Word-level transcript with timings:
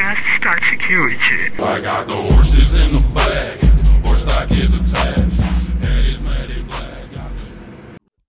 podcast 0.00 0.22
Start 0.36 0.62
Security. 0.70 1.52
I 1.58 1.80
got 1.80 2.06
the 2.06 2.14
horses 2.14 2.80
in 2.80 2.94
the 2.94 3.08
bag, 3.12 3.60
horse 4.06 4.22
stock 4.22 4.50
is 4.50 4.80
attached, 4.80 5.74
and 5.84 6.06
it's 6.06 6.20
matted 6.22 6.66
black. 6.68 7.04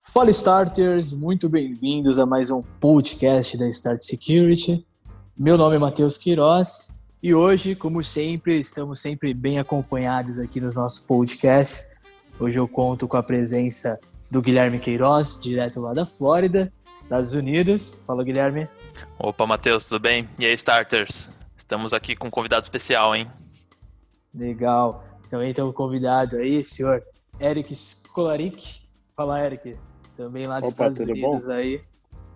Fala 0.04 0.32
Starters, 0.32 1.14
muito 1.14 1.48
bem-vindos 1.48 2.20
a 2.20 2.26
mais 2.26 2.50
um 2.50 2.62
podcast 2.80 3.58
da 3.58 3.70
Start 3.70 4.02
Security. 4.02 4.86
Meu 5.38 5.58
nome 5.58 5.78
é 5.78 5.80
Matheus 5.80 6.18
Queiroz 6.18 7.02
e 7.24 7.34
hoje, 7.34 7.74
como 7.74 8.04
sempre, 8.04 8.60
estamos 8.60 9.00
sempre 9.00 9.34
bem 9.34 9.58
acompanhados 9.58 10.40
aqui 10.40 10.60
nos 10.60 10.74
nossos 10.74 11.00
podcasts. 11.00 11.90
Hoje 12.38 12.60
eu 12.60 12.68
conto 12.68 13.08
com 13.08 13.16
a 13.16 13.24
presença 13.24 13.98
do 14.30 14.42
Guilherme 14.42 14.78
Queiroz, 14.78 15.40
direto 15.42 15.80
lá 15.80 15.94
da 15.94 16.06
Flórida, 16.06 16.72
Estados 16.94 17.34
Unidos. 17.34 18.04
Fala, 18.06 18.26
Guilherme. 18.26 18.68
Opa, 19.18 19.48
Matheus, 19.48 19.86
tudo 19.86 20.02
bem? 20.02 20.28
E 20.38 20.46
aí, 20.46 20.54
Starters? 20.54 21.41
Estamos 21.72 21.94
aqui 21.94 22.18
com 22.18 22.28
um 22.28 22.30
convidado 22.30 22.64
especial, 22.64 23.16
hein? 23.16 23.32
Legal. 24.36 25.06
Também 25.30 25.54
temos 25.54 25.72
um 25.72 25.74
convidado 25.74 26.36
aí, 26.36 26.62
senhor 26.62 27.02
Eric 27.40 27.72
Skolarik. 27.72 28.82
Fala, 29.16 29.40
Eric. 29.40 29.80
Também 30.18 30.48
lá 30.48 30.60
dos 30.60 30.74
Opa, 30.74 30.90
Estados 30.90 31.00
Unidos 31.00 31.48
aí, 31.48 31.82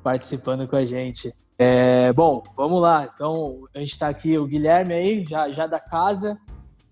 participando 0.01 0.65
com 0.69 0.77
a 0.77 0.85
gente. 0.85 1.33
É, 1.59 2.13
bom, 2.13 2.43
vamos 2.55 2.81
lá. 2.81 3.09
Então, 3.13 3.67
a 3.75 3.79
gente 3.79 3.91
está 3.91 4.07
aqui, 4.07 4.37
o 4.37 4.47
Guilherme 4.47 4.93
aí, 4.93 5.25
já, 5.25 5.49
já 5.49 5.67
da 5.67 5.81
casa. 5.81 6.39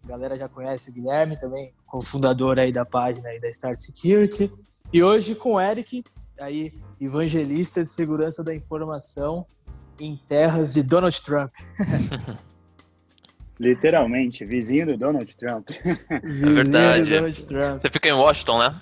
A 0.03 0.07
galera 0.07 0.35
já 0.35 0.49
conhece 0.49 0.91
o 0.91 0.94
Guilherme 0.94 1.39
também, 1.39 1.73
cofundador 1.85 2.59
aí 2.59 2.73
da 2.73 2.83
página 2.83 3.30
aí 3.30 3.39
da 3.39 3.47
Start 3.47 3.80
Security. 3.80 4.52
E 4.91 5.02
hoje 5.02 5.33
com 5.33 5.53
o 5.53 5.61
Eric, 5.61 6.03
aí, 6.38 6.73
evangelista 6.99 7.81
de 7.81 7.89
segurança 7.89 8.44
da 8.44 8.53
informação 8.53 9.47
em 10.03 10.17
terras 10.27 10.73
de 10.73 10.84
Donald 10.84 11.21
Trump. 11.23 11.53
Literalmente, 13.59 14.44
vizinho 14.44 14.88
do 14.88 14.97
Donald 14.97 15.36
Trump. 15.38 15.69
É 16.09 16.19
verdade. 16.19 17.09
Donald 17.09 17.45
Trump. 17.45 17.81
Você 17.81 17.89
fica 17.89 18.09
em 18.09 18.11
Washington, 18.11 18.59
né? 18.59 18.81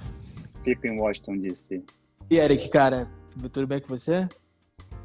Fico 0.64 0.88
em 0.88 1.00
Washington 1.00 1.38
DC. 1.38 1.84
E 2.30 2.38
Eric, 2.38 2.70
cara, 2.70 3.08
tudo 3.54 3.68
bem 3.68 3.80
com 3.80 3.88
você? 3.88 4.28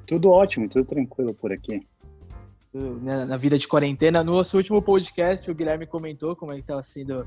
Tudo 0.07 0.31
ótimo, 0.31 0.69
tudo 0.69 0.87
tranquilo 0.87 1.35
por 1.35 1.53
aqui. 1.53 1.87
Na, 2.73 3.27
na 3.27 3.37
vida 3.37 3.59
de 3.59 3.67
quarentena. 3.67 4.23
No 4.23 4.33
nosso 4.33 4.57
último 4.57 4.81
podcast, 4.81 5.51
o 5.51 5.55
Guilherme 5.55 5.87
comentou 5.87 6.37
como 6.37 6.53
é 6.53 6.57
que 6.57 6.61
estava 6.62 6.83
sendo 6.83 7.27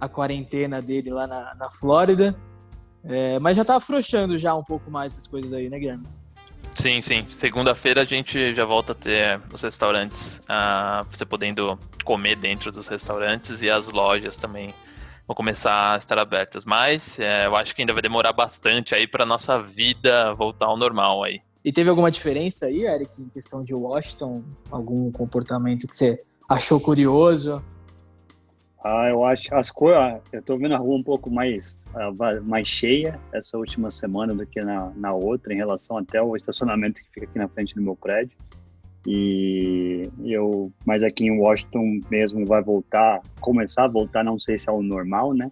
a 0.00 0.08
quarentena 0.08 0.82
dele 0.82 1.10
lá 1.10 1.26
na, 1.26 1.54
na 1.54 1.70
Flórida. 1.70 2.36
É, 3.04 3.38
mas 3.38 3.56
já 3.56 3.64
tá 3.64 3.76
afrouxando 3.76 4.36
já 4.36 4.54
um 4.54 4.64
pouco 4.64 4.90
mais 4.90 5.16
as 5.16 5.26
coisas 5.26 5.52
aí, 5.52 5.70
né, 5.70 5.78
Guilherme? 5.78 6.06
Sim, 6.76 7.00
sim. 7.00 7.24
Segunda-feira 7.26 8.02
a 8.02 8.04
gente 8.04 8.54
já 8.54 8.64
volta 8.64 8.92
a 8.92 8.94
ter 8.94 9.40
os 9.52 9.62
restaurantes, 9.62 10.42
ah, 10.46 11.04
você 11.10 11.24
podendo 11.24 11.78
comer 12.04 12.36
dentro 12.36 12.70
dos 12.70 12.86
restaurantes 12.86 13.62
e 13.62 13.70
as 13.70 13.90
lojas 13.90 14.36
também 14.36 14.74
vão 15.26 15.34
começar 15.34 15.94
a 15.94 15.96
estar 15.96 16.18
abertas. 16.18 16.64
Mas 16.64 17.18
é, 17.18 17.46
eu 17.46 17.56
acho 17.56 17.74
que 17.74 17.82
ainda 17.82 17.92
vai 17.92 18.02
demorar 18.02 18.32
bastante 18.32 18.94
aí 18.94 19.06
para 19.06 19.24
nossa 19.24 19.60
vida 19.60 20.34
voltar 20.34 20.66
ao 20.66 20.76
normal 20.76 21.24
aí. 21.24 21.40
E 21.64 21.72
teve 21.72 21.90
alguma 21.90 22.10
diferença 22.10 22.66
aí, 22.66 22.86
Eric, 22.86 23.20
em 23.20 23.28
questão 23.28 23.64
de 23.64 23.74
Washington? 23.74 24.44
Algum 24.70 25.10
comportamento 25.10 25.88
que 25.88 25.96
você 25.96 26.22
achou 26.48 26.78
curioso? 26.78 27.60
Ah, 28.84 29.08
eu 29.08 29.24
acho 29.24 29.54
as 29.54 29.70
coisas. 29.70 30.20
Eu 30.32 30.42
tô 30.42 30.56
vendo 30.56 30.74
a 30.74 30.78
rua 30.78 30.96
um 30.96 31.02
pouco 31.02 31.30
mais, 31.30 31.84
ah, 31.94 32.10
mais 32.42 32.68
cheia 32.68 33.18
essa 33.32 33.58
última 33.58 33.90
semana 33.90 34.34
do 34.34 34.46
que 34.46 34.60
na, 34.60 34.90
na 34.96 35.12
outra, 35.12 35.52
em 35.52 35.56
relação 35.56 35.98
até 35.98 36.18
ao 36.18 36.36
estacionamento 36.36 37.02
que 37.02 37.10
fica 37.10 37.26
aqui 37.26 37.38
na 37.38 37.48
frente 37.48 37.74
do 37.74 37.82
meu 37.82 37.96
prédio. 37.96 38.36
E 39.06 40.10
eu, 40.24 40.72
mas 40.84 41.04
aqui 41.04 41.26
em 41.26 41.38
Washington 41.38 42.00
mesmo 42.10 42.44
vai 42.44 42.62
voltar, 42.62 43.22
começar 43.40 43.84
a 43.84 43.88
voltar, 43.88 44.24
não 44.24 44.38
sei 44.38 44.58
se 44.58 44.68
é 44.68 44.72
o 44.72 44.82
normal, 44.82 45.32
né? 45.32 45.50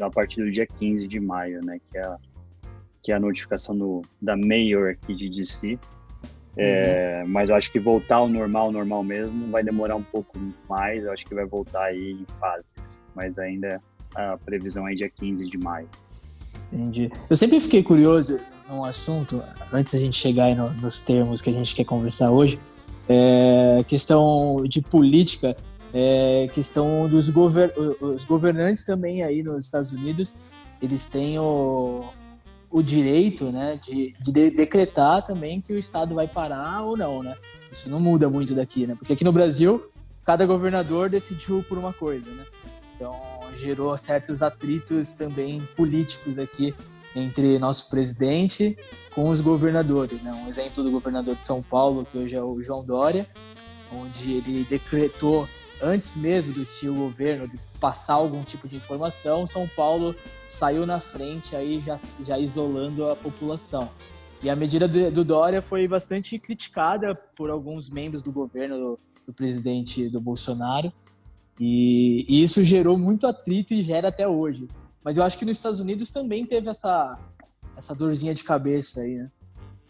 A 0.00 0.10
partir 0.10 0.42
do 0.42 0.50
dia 0.50 0.66
15 0.66 1.06
de 1.06 1.20
maio, 1.20 1.60
né? 1.64 1.80
Que 1.90 1.98
é 1.98 2.16
que 3.06 3.12
é 3.12 3.14
a 3.14 3.20
notificação 3.20 3.78
do, 3.78 4.02
da 4.20 4.36
Mayor 4.36 4.90
aqui 4.90 5.14
de 5.14 5.28
DC. 5.30 5.78
É, 6.56 7.24
Mas 7.26 7.50
eu 7.50 7.56
acho 7.56 7.70
que 7.70 7.78
voltar 7.78 8.16
ao 8.16 8.28
normal, 8.28 8.72
normal 8.72 9.02
mesmo, 9.04 9.50
vai 9.50 9.62
demorar 9.62 9.96
um 9.96 10.02
pouco 10.02 10.38
mais. 10.68 11.04
Eu 11.04 11.12
acho 11.12 11.24
que 11.26 11.34
vai 11.34 11.44
voltar 11.44 11.84
aí 11.84 12.12
em 12.12 12.26
fases. 12.40 12.98
Mas 13.14 13.38
ainda 13.38 13.80
a 14.14 14.36
previsão 14.38 14.88
é 14.88 14.94
dia 14.94 15.10
15 15.10 15.48
de 15.48 15.58
maio. 15.58 15.88
Entendi. 16.72 17.10
Eu 17.28 17.36
sempre 17.36 17.60
fiquei 17.60 17.82
curioso 17.82 18.38
num 18.68 18.84
assunto, 18.84 19.42
antes 19.72 19.92
da 19.92 19.98
gente 20.00 20.16
chegar 20.16 20.44
aí 20.46 20.54
no- 20.54 20.70
nos 20.72 21.00
termos 21.00 21.40
que 21.40 21.50
a 21.50 21.52
gente 21.52 21.74
quer 21.74 21.84
conversar 21.84 22.30
hoje, 22.32 22.58
é 23.08 23.84
questão 23.86 24.56
de 24.66 24.80
política, 24.80 25.56
é 25.94 26.48
questão 26.52 27.06
dos 27.06 27.30
gover 27.30 27.72
os 28.00 28.24
governantes 28.24 28.84
também 28.84 29.22
aí 29.22 29.42
nos 29.42 29.66
Estados 29.66 29.92
Unidos, 29.92 30.36
eles 30.82 31.06
têm 31.06 31.38
o, 31.38 32.04
o 32.76 32.82
direito, 32.82 33.50
né, 33.50 33.78
de, 33.82 34.12
de 34.20 34.30
de- 34.30 34.50
decretar 34.50 35.22
também 35.22 35.62
que 35.62 35.72
o 35.72 35.78
Estado 35.78 36.14
vai 36.14 36.28
parar 36.28 36.82
ou 36.82 36.94
não, 36.94 37.22
né? 37.22 37.34
Isso 37.72 37.88
não 37.88 37.98
muda 37.98 38.28
muito 38.28 38.54
daqui, 38.54 38.86
né? 38.86 38.94
Porque 38.94 39.14
aqui 39.14 39.24
no 39.24 39.32
Brasil, 39.32 39.90
cada 40.26 40.44
governador 40.44 41.08
decidiu 41.08 41.64
por 41.66 41.78
uma 41.78 41.94
coisa, 41.94 42.30
né? 42.30 42.44
Então, 42.94 43.18
gerou 43.56 43.96
certos 43.96 44.42
atritos 44.42 45.12
também 45.12 45.66
políticos 45.74 46.38
aqui 46.38 46.74
entre 47.14 47.58
nosso 47.58 47.88
presidente 47.88 48.76
com 49.14 49.30
os 49.30 49.40
governadores. 49.40 50.22
Né? 50.22 50.30
Um 50.44 50.46
exemplo 50.46 50.84
do 50.84 50.90
governador 50.90 51.34
de 51.34 51.44
São 51.46 51.62
Paulo, 51.62 52.04
que 52.04 52.18
hoje 52.18 52.36
é 52.36 52.42
o 52.42 52.62
João 52.62 52.84
Dória, 52.84 53.26
onde 53.90 54.34
ele 54.34 54.66
decretou, 54.68 55.48
antes 55.80 56.16
mesmo 56.16 56.52
do 56.52 56.64
que 56.64 56.88
o 56.88 56.94
governo 56.94 57.46
de 57.46 57.56
passar 57.78 58.14
algum 58.14 58.42
tipo 58.42 58.68
de 58.68 58.76
informação, 58.76 59.46
São 59.46 59.68
Paulo 59.68 60.14
saiu 60.48 60.86
na 60.86 61.00
frente, 61.00 61.54
aí 61.54 61.80
já, 61.80 61.96
já 62.24 62.38
isolando 62.38 63.08
a 63.08 63.16
população. 63.16 63.90
E 64.42 64.50
a 64.50 64.56
medida 64.56 64.86
do, 64.86 65.10
do 65.10 65.24
Dória 65.24 65.62
foi 65.62 65.88
bastante 65.88 66.38
criticada 66.38 67.14
por 67.14 67.50
alguns 67.50 67.90
membros 67.90 68.22
do 68.22 68.30
governo 68.30 68.76
do, 68.76 68.98
do 69.26 69.32
presidente 69.32 70.08
do 70.08 70.20
Bolsonaro. 70.20 70.92
E, 71.58 72.26
e 72.28 72.42
isso 72.42 72.62
gerou 72.62 72.98
muito 72.98 73.26
atrito 73.26 73.72
e 73.72 73.80
gera 73.80 74.08
até 74.08 74.28
hoje. 74.28 74.68
Mas 75.02 75.16
eu 75.16 75.24
acho 75.24 75.38
que 75.38 75.44
nos 75.44 75.56
Estados 75.56 75.80
Unidos 75.80 76.10
também 76.10 76.44
teve 76.44 76.68
essa, 76.68 77.18
essa 77.76 77.94
dorzinha 77.94 78.34
de 78.34 78.44
cabeça 78.44 79.00
aí, 79.00 79.14
né? 79.14 79.30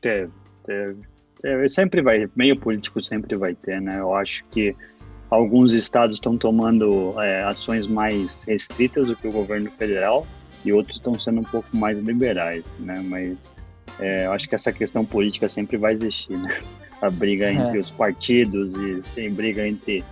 Teve, 0.01 0.33
teve. 0.65 1.01
teve. 1.43 1.69
Sempre 1.69 2.03
vai, 2.03 2.31
meio 2.37 2.59
político 2.59 3.03
sempre 3.03 3.35
vai 3.37 3.55
ter, 3.55 3.81
né? 3.81 3.99
Eu 3.99 4.15
acho 4.15 4.45
que 4.51 4.77
alguns 5.31 5.73
estados 5.73 6.17
estão 6.17 6.37
tomando 6.37 7.15
é, 7.21 7.45
ações 7.45 7.87
mais 7.87 8.43
restritas 8.45 9.07
do 9.07 9.17
que 9.17 9.27
o 9.27 9.33
governo 9.33 9.71
federal 9.73 10.27
e 10.65 10.73
outros 10.73 10.97
estão 10.97 11.19
sendo 11.19 11.41
um 11.41 11.45
pouco 11.45 11.77
mais 11.77 11.99
liberais, 11.99 12.65
né? 12.79 13.01
Mas 13.05 13.39
é, 13.99 14.27
eu 14.27 14.33
acho 14.33 14.49
que 14.49 14.55
essa 14.55 14.73
questão 14.73 15.05
política 15.05 15.49
sempre 15.49 15.77
vai 15.77 15.95
existir, 15.95 16.37
né? 16.37 16.57
A 17.01 17.11
briga 17.11 17.47
É. 17.47 17.53
entre 17.53 17.79
os 17.79 17.91
partidos 17.91 18.75
e 18.75 19.03
tem 19.15 19.31
briga 19.31 19.69
entre 19.69 20.03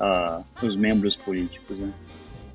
ah, 0.00 0.42
os 0.60 0.74
membros 0.74 1.14
políticos, 1.14 1.78
né? 1.78 1.92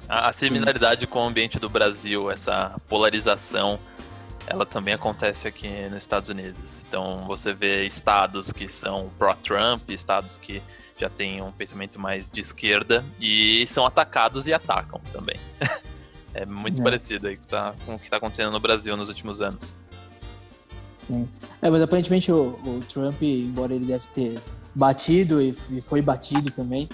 A, 0.08 0.30
a 0.30 0.34
similaridade 0.34 1.08
com 1.08 1.20
o 1.20 1.28
ambiente 1.28 1.58
do 1.60 1.70
Brasil, 1.70 2.30
essa 2.30 2.76
polarização, 2.90 3.80
ela 4.48 4.66
também 4.66 4.94
acontece 4.94 5.48
aqui 5.48 5.68
nos 5.90 5.98
Estados 6.00 6.30
Unidos. 6.30 6.84
Então 6.88 7.26
você 7.28 7.54
vê 7.54 7.86
estados 7.86 8.52
que 8.52 8.68
são 8.70 9.10
pró-Trump, 9.18 9.90
estados 9.90 10.38
que 10.38 10.62
já 10.98 11.10
têm 11.10 11.42
um 11.42 11.52
pensamento 11.52 12.00
mais 12.00 12.32
de 12.32 12.42
esquerda 12.42 13.06
e 13.20 13.66
são 13.68 13.86
atacados 13.86 14.48
e 14.48 14.54
atacam 14.54 15.00
também. 15.12 15.40
é 16.34 16.46
muito 16.46 16.82
É. 16.82 16.84
parecido 16.84 17.28
aí 17.28 17.38
com, 17.38 17.44
tá, 17.46 17.74
o 17.88 17.98
que 17.98 18.06
está 18.06 18.18
acontecendo 18.18 18.52
no 18.52 18.60
Brasil 18.60 18.96
nos 18.98 19.08
últimos 19.10 19.42
anos. 19.42 19.76
Sim. 20.94 21.30
É, 21.62 21.70
mas 21.70 21.82
aparentemente 21.82 22.32
o, 22.32 22.60
o 22.66 22.82
Trump, 22.82 23.22
embora 23.22 23.74
ele 23.74 23.86
deve 23.86 24.06
ter 24.08 24.42
batido 24.76 25.42
e, 25.42 25.56
e 25.72 25.82
foi 25.82 26.02
batido 26.02 26.52
também, 26.52 26.90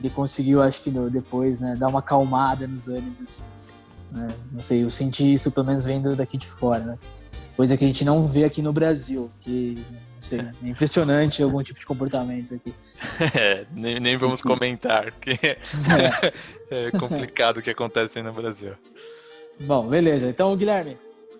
ele 0.00 0.10
conseguiu, 0.10 0.60
acho 0.60 0.82
que 0.82 0.90
no- 0.90 1.08
depois, 1.08 1.60
né, 1.60 1.76
dar 1.76 1.88
uma 1.88 2.00
acalmada 2.00 2.66
nos 2.66 2.88
ânimos. 2.88 3.44
Né? 4.14 4.32
Não 4.52 4.60
sei, 4.60 4.84
eu 4.84 4.90
senti 4.90 5.34
isso 5.34 5.50
pelo 5.50 5.66
menos 5.66 5.84
vendo 5.84 6.14
daqui 6.14 6.38
de 6.38 6.46
fora, 6.46 6.84
né? 6.84 6.98
Coisa 7.56 7.76
que 7.76 7.84
a 7.84 7.86
gente 7.86 8.04
não 8.04 8.26
vê 8.26 8.44
aqui 8.44 8.62
no 8.62 8.72
Brasil, 8.72 9.30
que, 9.40 9.84
não 10.14 10.20
sei, 10.20 10.40
é 10.40 10.68
impressionante 10.68 11.42
algum 11.42 11.62
tipo 11.62 11.78
de 11.78 11.86
comportamento 11.86 12.54
aqui. 12.54 12.72
É, 13.36 13.66
nem, 13.72 14.00
nem 14.00 14.16
vamos 14.16 14.40
comentar, 14.40 15.12
porque 15.12 15.38
é 16.70 16.90
complicado 16.92 17.58
o 17.58 17.62
que 17.62 17.70
acontece 17.70 18.18
aí 18.18 18.24
no 18.24 18.32
Brasil. 18.32 18.74
Bom, 19.60 19.86
beleza. 19.88 20.28
Então, 20.28 20.56
Guilherme, 20.56 20.96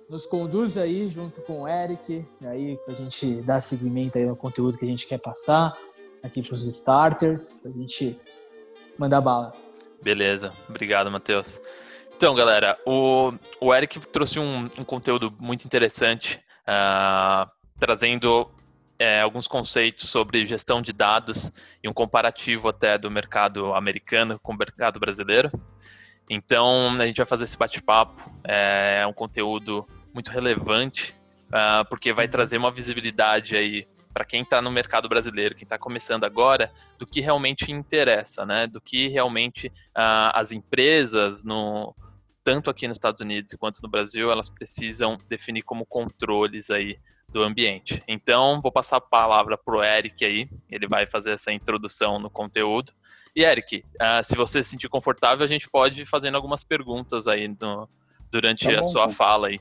nos 0.09 0.27
conduz 0.27 0.77
aí 0.77 1.09
junto 1.09 1.41
com 1.43 1.63
o 1.63 1.69
Eric, 1.69 2.25
aí 2.43 2.77
pra 2.85 2.95
gente 2.95 3.43
dar 3.43 3.61
seguimento 3.61 4.19
aí 4.19 4.25
no 4.25 4.37
conteúdo 4.37 4.77
que 4.77 4.85
a 4.85 4.89
gente 4.89 5.07
quer 5.07 5.19
passar 5.19 5.77
aqui 6.23 6.43
pros 6.43 6.65
starters, 6.67 7.61
pra 7.63 7.73
gente 7.73 8.19
mandar 8.99 9.21
bala. 9.21 9.53
Beleza, 10.03 10.53
obrigado, 10.69 11.11
Matheus. 11.11 11.61
Então, 12.25 12.35
galera, 12.35 12.79
o, 12.87 13.35
o 13.61 13.75
Eric 13.75 14.01
trouxe 14.09 14.41
um, 14.41 14.65
um 14.79 14.83
conteúdo 14.83 15.31
muito 15.39 15.67
interessante, 15.67 16.41
ah, 16.67 17.51
trazendo 17.79 18.51
é, 18.99 19.21
alguns 19.21 19.47
conceitos 19.47 20.09
sobre 20.09 20.47
gestão 20.47 20.81
de 20.81 20.91
dados 20.91 21.53
e 21.83 21.87
um 21.87 21.93
comparativo 21.93 22.67
até 22.67 22.97
do 22.97 23.11
mercado 23.11 23.75
americano 23.75 24.41
com 24.43 24.55
o 24.55 24.57
mercado 24.57 24.99
brasileiro. 24.99 25.53
Então, 26.31 26.97
a 26.99 27.05
gente 27.05 27.19
vai 27.19 27.27
fazer 27.27 27.45
esse 27.45 27.59
bate-papo. 27.59 28.19
É 28.43 29.05
um 29.07 29.13
conteúdo 29.13 29.87
muito 30.15 30.31
relevante, 30.31 31.15
uh, 31.49 31.87
porque 31.91 32.11
vai 32.11 32.27
trazer 32.27 32.57
uma 32.57 32.71
visibilidade 32.71 33.55
aí 33.55 33.87
para 34.15 34.25
quem 34.25 34.41
está 34.41 34.63
no 34.63 34.71
mercado 34.71 35.11
brasileiro, 35.11 35.55
quem 35.55 35.65
está 35.65 35.77
começando 35.77 36.25
agora, 36.25 36.73
do 36.99 37.05
que 37.05 37.21
realmente 37.21 37.71
interessa, 37.71 38.47
né? 38.47 38.67
Do 38.67 38.81
que 38.81 39.09
realmente 39.09 39.67
uh, 39.67 40.33
as 40.33 40.53
empresas, 40.53 41.45
no, 41.45 41.95
tanto 42.45 42.69
aqui 42.69 42.87
nos 42.87 42.99
Estados 42.99 43.23
Unidos 43.23 43.55
quanto 43.59 43.81
no 43.83 43.89
Brasil, 43.89 44.31
elas 44.31 44.51
precisam 44.51 45.17
definir 45.29 45.63
como 45.63 45.87
controles 45.87 46.71
aí 46.71 46.99
do 47.29 47.43
ambiente. 47.43 48.03
Então, 48.07 48.61
vou 48.61 48.71
passar 48.71 48.99
a 48.99 49.01
palavra 49.01 49.57
para 49.57 49.75
o 49.75 49.83
Eric 49.83 50.25
aí, 50.25 50.49
ele 50.71 50.87
vai 50.87 51.07
fazer 51.07 51.31
essa 51.31 51.51
introdução 51.51 52.19
no 52.19 52.29
conteúdo. 52.29 52.93
E 53.35 53.43
Eric, 53.43 53.79
uh, 53.79 54.23
se 54.23 54.37
você 54.37 54.63
se 54.63 54.71
sentir 54.71 54.89
confortável, 54.89 55.45
a 55.45 55.49
gente 55.49 55.69
pode 55.69 56.03
ir 56.03 56.07
fazendo 56.07 56.37
algumas 56.37 56.63
perguntas 56.63 57.27
aí 57.27 57.49
no, 57.49 57.89
durante 58.31 58.73
tá 58.73 58.79
a 58.79 58.83
sua 58.83 59.09
fala 59.09 59.49
aí. 59.49 59.61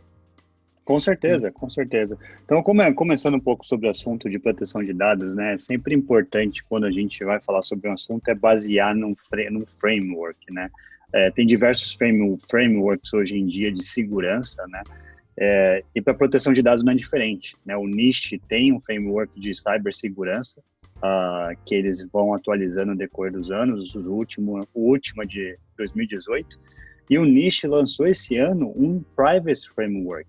Com 0.85 0.99
certeza, 0.99 1.49
com 1.49 1.69
certeza. 1.69 2.17
Então, 2.43 2.61
come, 2.61 2.93
começando 2.93 3.35
um 3.35 3.39
pouco 3.39 3.65
sobre 3.65 3.87
o 3.87 3.89
assunto 3.89 4.29
de 4.29 4.37
proteção 4.37 4.83
de 4.83 4.93
dados, 4.93 5.33
né? 5.33 5.53
É 5.53 5.57
sempre 5.57 5.95
importante 5.95 6.61
quando 6.65 6.83
a 6.83 6.91
gente 6.91 7.23
vai 7.23 7.39
falar 7.39 7.61
sobre 7.61 7.89
um 7.89 7.93
assunto 7.93 8.27
é 8.27 8.35
basear 8.35 8.93
num, 8.93 9.15
num 9.49 9.65
framework, 9.65 10.51
né? 10.51 10.69
É, 11.13 11.29
tem 11.31 11.45
diversos 11.45 11.93
frame, 11.93 12.37
frameworks 12.49 13.13
hoje 13.13 13.37
em 13.37 13.45
dia 13.45 13.71
de 13.71 13.85
segurança, 13.85 14.65
né? 14.67 14.81
É, 15.37 15.83
e 15.95 16.01
para 16.01 16.13
proteção 16.13 16.53
de 16.53 16.61
dados 16.61 16.83
não 16.83 16.93
é 16.93 16.95
diferente, 16.95 17.55
né? 17.65 17.75
O 17.75 17.87
NIST 17.87 18.39
tem 18.47 18.73
um 18.73 18.79
framework 18.79 19.39
de 19.39 19.53
cibersegurança 19.55 20.61
uh, 20.97 21.57
que 21.65 21.75
eles 21.75 22.05
vão 22.11 22.33
atualizando 22.33 22.91
no 22.91 22.97
decorrer 22.97 23.33
dos 23.33 23.51
anos, 23.51 23.93
o 23.95 24.11
último, 24.11 24.59
o 24.73 24.89
último 24.89 25.23
é 25.23 25.25
de 25.25 25.57
2018, 25.77 26.59
e 27.09 27.17
o 27.17 27.25
NIST 27.25 27.67
lançou 27.67 28.07
esse 28.07 28.37
ano 28.37 28.73
um 28.75 29.03
Privacy 29.15 29.69
Framework, 29.69 30.27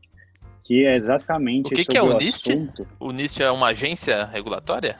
que 0.64 0.84
é 0.84 0.90
exatamente 0.90 1.66
o 1.66 1.70
que, 1.70 1.84
que 1.84 1.96
é 1.96 2.02
o, 2.02 2.18
NIST? 2.18 2.50
Assunto. 2.50 2.86
O 2.98 3.12
NIST 3.12 3.40
é 3.40 3.50
uma 3.50 3.68
agência 3.68 4.24
regulatória? 4.24 4.96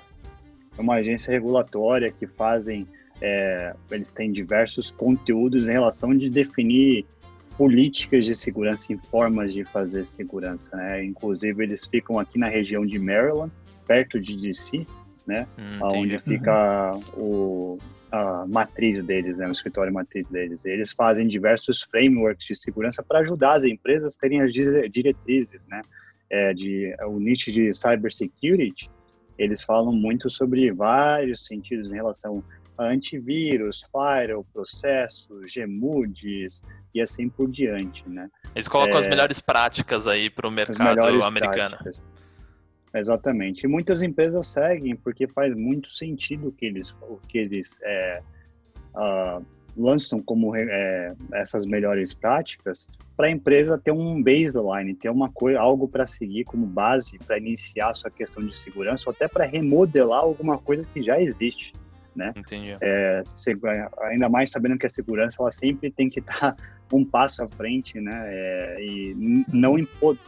É 0.77 0.81
uma 0.81 0.95
agência 0.97 1.33
regulatória 1.33 2.13
que 2.13 2.27
fazem, 2.27 2.87
é, 3.21 3.75
eles 3.91 4.11
têm 4.11 4.33
diversos 4.33 4.91
conteúdos 4.91 5.69
em 5.69 5.73
relação 5.73 6.17
de 6.17 6.29
definir 6.29 7.07
políticas 7.57 8.27
de 8.27 8.35
segurança 8.35 8.93
e 8.93 8.99
formas 9.09 9.53
de 9.53 9.65
fazer 9.65 10.05
segurança, 10.05 10.77
né? 10.77 11.05
Inclusive 11.05 11.63
eles 11.63 11.87
ficam 11.87 12.19
aqui 12.19 12.39
na 12.39 12.49
região 12.49 12.85
de 12.85 12.99
Maryland, 12.99 13.53
perto 13.87 14.21
de 14.21 14.37
DC, 14.37 14.87
né? 15.27 15.47
Hum, 15.59 15.79
onde 15.83 16.19
fica 16.19 16.91
o, 17.17 17.79
a 18.15 18.47
matriz 18.47 19.03
deles, 19.03 19.37
né, 19.37 19.49
o 19.49 19.53
escritório 19.53 19.93
matriz 19.93 20.29
deles. 20.29 20.65
Eles 20.65 20.93
fazem 20.93 21.27
diversos 21.27 21.83
frameworks 21.83 22.47
de 22.47 22.57
segurança 22.57 23.03
para 23.03 23.21
ajudar 23.21 23.55
as 23.55 23.65
empresas 23.65 24.17
a 24.17 24.21
terem 24.21 24.41
as 24.41 24.53
diretrizes, 24.53 25.67
né, 25.67 25.81
é, 26.31 26.55
de 26.55 26.95
o 27.07 27.19
nicho 27.19 27.51
de 27.51 27.75
cybersecurity. 27.75 28.91
Eles 29.37 29.63
falam 29.63 29.93
muito 29.93 30.31
sobre 30.31 30.71
vários 30.71 31.45
sentidos 31.45 31.91
em 31.91 31.97
relação 31.97 32.43
antivírus, 32.79 33.85
firewall, 33.91 34.45
processos, 34.53 35.53
GMUDs 35.53 36.63
e 36.95 37.01
assim 37.01 37.29
por 37.29 37.51
diante, 37.51 38.09
né? 38.09 38.29
Eles 38.55 38.69
colocam 38.69 38.97
é, 38.97 39.01
as 39.01 39.07
melhores 39.07 39.41
práticas 39.41 40.07
aí 40.07 40.29
para 40.29 40.49
o 40.49 40.51
mercado 40.51 41.25
americano. 41.25 41.77
Práticas. 41.77 42.01
Exatamente. 42.95 43.65
E 43.65 43.69
muitas 43.69 44.03
empresas 44.03 44.47
seguem 44.47 44.95
porque 44.95 45.27
faz 45.27 45.55
muito 45.57 45.91
sentido 45.91 46.53
que 46.53 46.67
eles, 46.67 46.95
que 47.29 47.39
eles 47.39 47.77
é, 47.83 48.21
uh, 48.95 49.45
lançam 49.77 50.23
como 50.23 50.55
é, 50.55 51.15
essas 51.35 51.67
melhores 51.67 52.15
práticas 52.15 52.87
para 53.17 53.27
a 53.27 53.31
empresa 53.31 53.79
ter 53.79 53.91
um 53.91 54.23
baseline, 54.23 54.95
ter 54.95 55.11
uma 55.11 55.29
coisa, 55.31 55.59
algo 55.59 55.89
para 55.89 56.07
seguir 56.07 56.45
como 56.45 56.67
base 56.67 57.19
para 57.19 57.39
iniciar 57.39 57.95
sua 57.95 58.11
questão 58.11 58.45
de 58.45 58.57
segurança 58.57 59.05
ou 59.09 59.13
até 59.13 59.27
para 59.27 59.45
remodelar 59.45 60.21
alguma 60.21 60.59
coisa 60.59 60.85
que 60.93 61.03
já 61.03 61.21
existe 61.21 61.73
né? 62.15 62.33
Entendi. 62.37 62.77
É, 62.81 63.23
ainda 64.03 64.29
mais 64.29 64.51
sabendo 64.51 64.79
que 64.79 64.87
a 64.87 64.91
segurança 64.91 65.37
ela 65.41 65.51
sempre 65.51 65.91
tem 65.91 66.09
que 66.09 66.21
estar 66.21 66.53
tá 66.55 66.57
um 66.93 67.05
passo 67.05 67.43
à 67.43 67.49
frente, 67.49 68.01
né? 68.01 68.23
É, 68.27 68.77
e 68.81 69.45
não, 69.49 69.77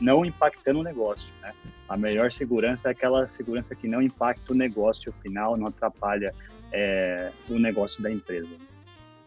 não 0.00 0.24
impactando 0.24 0.80
o 0.80 0.82
negócio, 0.82 1.28
né? 1.40 1.52
A 1.88 1.96
melhor 1.96 2.32
segurança 2.32 2.88
é 2.88 2.90
aquela 2.90 3.28
segurança 3.28 3.74
que 3.74 3.86
não 3.86 4.02
impacta 4.02 4.52
o 4.52 4.56
negócio 4.56 5.12
final, 5.22 5.56
não 5.56 5.68
atrapalha 5.68 6.34
é, 6.72 7.30
o 7.48 7.58
negócio 7.58 8.02
da 8.02 8.10
empresa. 8.10 8.48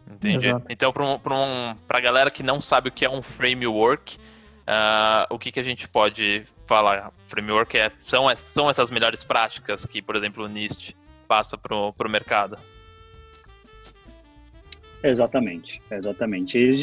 Entendi. 0.09 0.47
Exato. 0.47 0.71
Então, 0.71 0.91
para 0.91 1.03
um, 1.03 1.15
um, 1.15 1.75
a 1.87 1.99
galera 1.99 2.31
que 2.31 2.43
não 2.43 2.59
sabe 2.59 2.89
o 2.89 2.91
que 2.91 3.05
é 3.05 3.09
um 3.09 3.21
framework, 3.21 4.17
uh, 4.17 5.33
o 5.33 5.37
que, 5.37 5.51
que 5.51 5.59
a 5.59 5.63
gente 5.63 5.87
pode 5.87 6.45
falar? 6.65 7.13
Framework 7.27 7.77
é, 7.77 7.91
são, 8.01 8.25
são 8.35 8.69
essas 8.69 8.89
melhores 8.89 9.23
práticas 9.23 9.85
que, 9.85 10.01
por 10.01 10.15
exemplo, 10.15 10.43
o 10.43 10.47
NIST 10.47 10.95
passa 11.29 11.55
para 11.55 11.75
o 11.75 12.09
mercado. 12.09 12.57
Exatamente, 15.03 15.79
exatamente. 15.91 16.57
Eles 16.57 16.81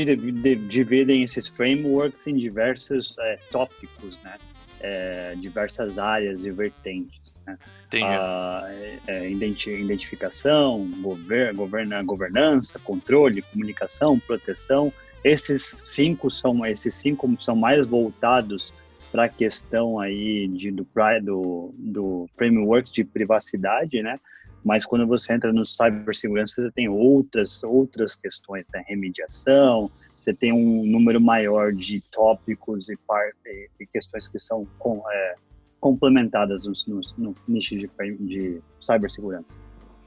dividem 0.69 1.23
esses 1.23 1.49
frameworks 1.49 2.27
em 2.29 2.37
diversos 2.37 3.17
é, 3.19 3.39
tópicos, 3.51 4.19
né? 4.23 4.39
É, 4.81 5.35
diversas 5.37 5.99
áreas 5.99 6.45
e 6.45 6.51
vertentes. 6.51 7.35
Né? 7.45 7.59
A, 8.03 8.67
é, 8.69 8.99
é 9.09 9.31
identificação, 9.31 10.89
gover, 11.01 11.53
governa, 11.55 12.03
governança, 12.03 12.79
controle, 12.79 13.43
comunicação, 13.43 14.19
proteção. 14.19 14.93
Esses 15.25 15.63
cinco 15.87 16.31
são 16.31 16.65
esses 16.65 16.95
cinco 16.95 17.37
são 17.41 17.57
mais 17.57 17.85
voltados 17.85 18.73
para 19.17 19.25
a 19.25 19.29
questão 19.31 19.99
aí 19.99 20.47
de, 20.47 20.71
do, 20.71 20.87
do, 21.23 21.75
do 21.79 22.27
framework 22.37 22.93
de 22.93 23.03
privacidade, 23.03 24.03
né? 24.03 24.21
Mas 24.63 24.85
quando 24.85 25.07
você 25.07 25.33
entra 25.33 25.55
no 25.55 25.65
cibersegurança, 25.65 26.61
você 26.61 26.71
tem 26.71 26.87
outras 26.87 27.65
outras 27.65 28.15
questões, 28.15 28.67
né? 28.75 28.85
Remediação, 28.87 29.91
você 30.15 30.35
tem 30.35 30.53
um 30.53 30.85
número 30.85 31.19
maior 31.19 31.73
de 31.73 32.03
tópicos 32.13 32.91
e, 32.91 32.97
par, 33.07 33.31
e, 33.47 33.71
e 33.81 33.87
questões 33.87 34.29
que 34.29 34.39
são 34.39 34.67
com, 34.79 35.03
é, 35.11 35.35
complementadas 35.81 36.67
no, 36.67 36.75
no, 36.87 37.01
no, 37.17 37.35
nicho 37.49 37.75
de, 37.75 37.89
de 38.21 38.61
cibersegurança. 38.79 39.59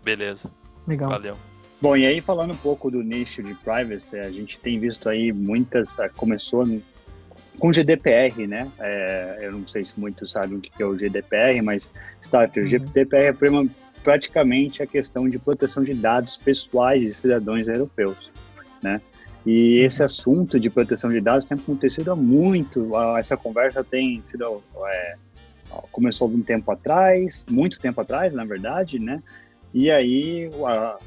Beleza. 0.04 0.52
Legal. 0.88 1.10
Valeu. 1.10 1.36
Bom, 1.81 1.98
e 1.98 2.06
aí 2.06 2.22
falando 2.22 2.54
um 2.54 2.57
pouco 2.57 2.92
do 2.92 3.02
nicho 3.02 3.42
de 3.42 3.56
privacy, 3.56 4.19
a 4.19 4.30
gente 4.30 4.60
tem 4.60 4.80
visto 4.80 5.10
aí 5.10 5.33
muitas, 5.33 5.98
começou 6.16 6.64
com 7.59 7.71
GDPR, 7.71 8.47
né? 8.47 8.71
É, 8.80 9.39
eu 9.42 9.51
não 9.51 9.68
sei 9.68 9.85
se 9.85 9.94
muitos 9.99 10.31
sabem 10.31 10.57
o 10.57 10.61
que 10.61 10.71
é 10.81 10.85
o 10.85 10.95
GDPR, 10.95 11.61
mas 11.61 11.92
está 12.21 12.39
o 12.39 12.59
uhum. 12.59 12.66
GDPR 12.66 13.28
é 13.28 13.33
praticamente 14.04 14.81
a 14.81 14.87
questão 14.87 15.30
de 15.30 15.37
proteção 15.37 15.83
de 15.83 15.94
dados 15.94 16.37
pessoais 16.37 17.01
de 17.01 17.13
cidadãos 17.13 17.68
europeus, 17.68 18.31
né? 18.81 19.01
E 19.45 19.80
esse 19.80 20.04
assunto 20.04 20.59
de 20.59 20.69
proteção 20.69 21.09
de 21.09 21.21
dados 21.21 21.45
tem 21.45 21.57
acontecido 21.57 22.11
há 22.11 22.16
muito. 22.16 22.92
Essa 23.18 23.37
conversa 23.37 23.83
tem 23.83 24.21
sido 24.23 24.61
é, 24.85 25.16
começou 25.92 26.30
um 26.30 26.42
tempo 26.42 26.71
atrás, 26.71 27.45
muito 27.49 27.80
tempo 27.80 28.01
atrás, 28.01 28.33
na 28.33 28.44
verdade, 28.44 28.99
né? 28.99 29.21
E 29.73 29.89
aí 29.89 30.49
a, 30.66 30.97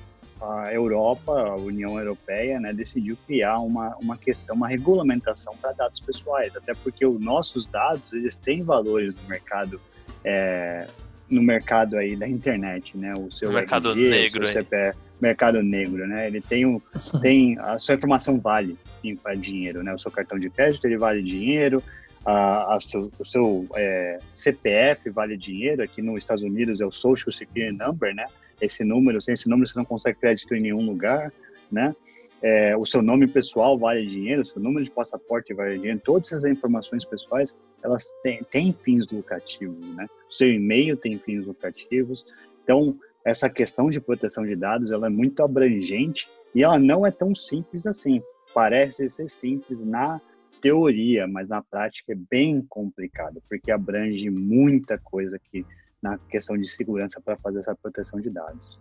a 0.43 0.73
Europa, 0.73 1.33
a 1.33 1.57
União 1.57 1.99
Europeia, 1.99 2.59
né, 2.59 2.73
decidiu 2.73 3.17
criar 3.27 3.59
uma, 3.61 3.97
uma 3.97 4.17
questão, 4.17 4.57
uma 4.57 4.67
regulamentação 4.67 5.57
para 5.57 5.73
dados 5.73 6.01
pessoais, 6.01 6.57
até 6.57 6.75
porque 6.75 7.07
os 7.07 7.21
nossos 7.21 7.65
dados 7.67 8.13
eles 8.13 8.37
têm 8.37 8.63
valores 8.63 9.15
no 9.15 9.29
mercado 9.29 9.81
é, 10.25 10.87
no 11.31 11.43
mercado 11.43 11.97
aí 11.97 12.15
da 12.15 12.29
internet, 12.29 12.97
né? 12.97 13.15
O 13.17 13.31
seu 13.31 13.51
mercado 13.51 13.91
RG, 13.91 14.11
negro, 14.11 14.47
seu 14.47 14.63
CPF, 14.63 14.99
mercado 15.21 15.63
negro, 15.63 16.07
né? 16.07 16.27
Ele 16.27 16.41
tem 16.41 16.67
o, 16.67 16.83
tem 17.23 17.59
a 17.59 17.79
sua 17.79 17.95
informação 17.95 18.39
vale 18.39 18.77
em 19.03 19.17
dinheiro, 19.41 19.83
né? 19.83 19.95
O 19.95 19.99
seu 19.99 20.11
cartão 20.11 20.39
de 20.39 20.51
crédito 20.51 20.85
ele 20.85 20.99
vale 20.99 21.23
dinheiro, 21.23 21.83
a, 22.25 22.75
a 22.77 22.81
seu, 22.81 23.11
o 23.19 23.25
seu 23.25 23.67
é, 23.75 24.19
CPF 24.35 25.09
vale 25.11 25.37
dinheiro. 25.37 25.83
Aqui 25.83 26.03
nos 26.03 26.19
Estados 26.19 26.43
Unidos 26.43 26.81
é 26.81 26.87
o 26.87 26.93
Social 26.93 27.33
Security 27.33 27.73
Number, 27.73 28.15
né? 28.15 28.27
Esse 28.62 28.85
número, 28.85 29.21
sem 29.21 29.35
esse 29.35 29.49
número 29.49 29.69
você 29.69 29.76
não 29.76 29.85
consegue 29.85 30.19
crédito 30.19 30.54
em 30.54 30.61
nenhum 30.61 30.87
lugar, 30.87 31.33
né? 31.71 31.95
É, 32.40 32.76
o 32.76 32.85
seu 32.85 33.02
nome 33.02 33.26
pessoal 33.28 33.78
vale 33.78 34.04
dinheiro, 34.07 34.42
o 34.42 34.47
seu 34.47 34.61
número 34.61 34.85
de 34.85 34.90
passaporte 34.90 35.54
vale 35.54 35.78
dinheiro, 35.78 36.00
todas 36.02 36.33
essas 36.33 36.45
informações 36.45 37.04
pessoais, 37.04 37.57
elas 37.83 38.12
têm, 38.23 38.42
têm 38.50 38.73
fins 38.73 39.09
lucrativos, 39.09 39.95
né? 39.95 40.07
O 40.28 40.33
seu 40.33 40.52
e-mail 40.52 40.97
tem 40.97 41.19
fins 41.19 41.45
lucrativos. 41.45 42.25
Então, 42.62 42.97
essa 43.25 43.49
questão 43.49 43.90
de 43.90 44.00
proteção 44.00 44.45
de 44.45 44.57
dados, 44.57 44.90
ela 44.90 45.07
é 45.07 45.11
muito 45.11 45.42
abrangente 45.42 46.28
e 46.54 46.62
ela 46.62 46.78
não 46.78 47.07
é 47.07 47.11
tão 47.11 47.35
simples 47.35 47.87
assim. 47.87 48.21
Parece 48.54 49.09
ser 49.09 49.31
simples 49.31 49.85
na 49.85 50.21
teoria, 50.61 51.26
mas 51.26 51.49
na 51.49 51.62
prática 51.62 52.12
é 52.12 52.16
bem 52.16 52.64
complicado, 52.69 53.42
porque 53.49 53.71
abrange 53.71 54.31
muita 54.31 54.97
coisa 54.97 55.38
que 55.38 55.64
na 56.02 56.18
questão 56.18 56.59
de 56.59 56.68
segurança 56.68 57.21
para 57.21 57.37
fazer 57.37 57.61
essa 57.61 57.75
proteção 57.75 58.21
de 58.21 58.28
dados. 58.28 58.78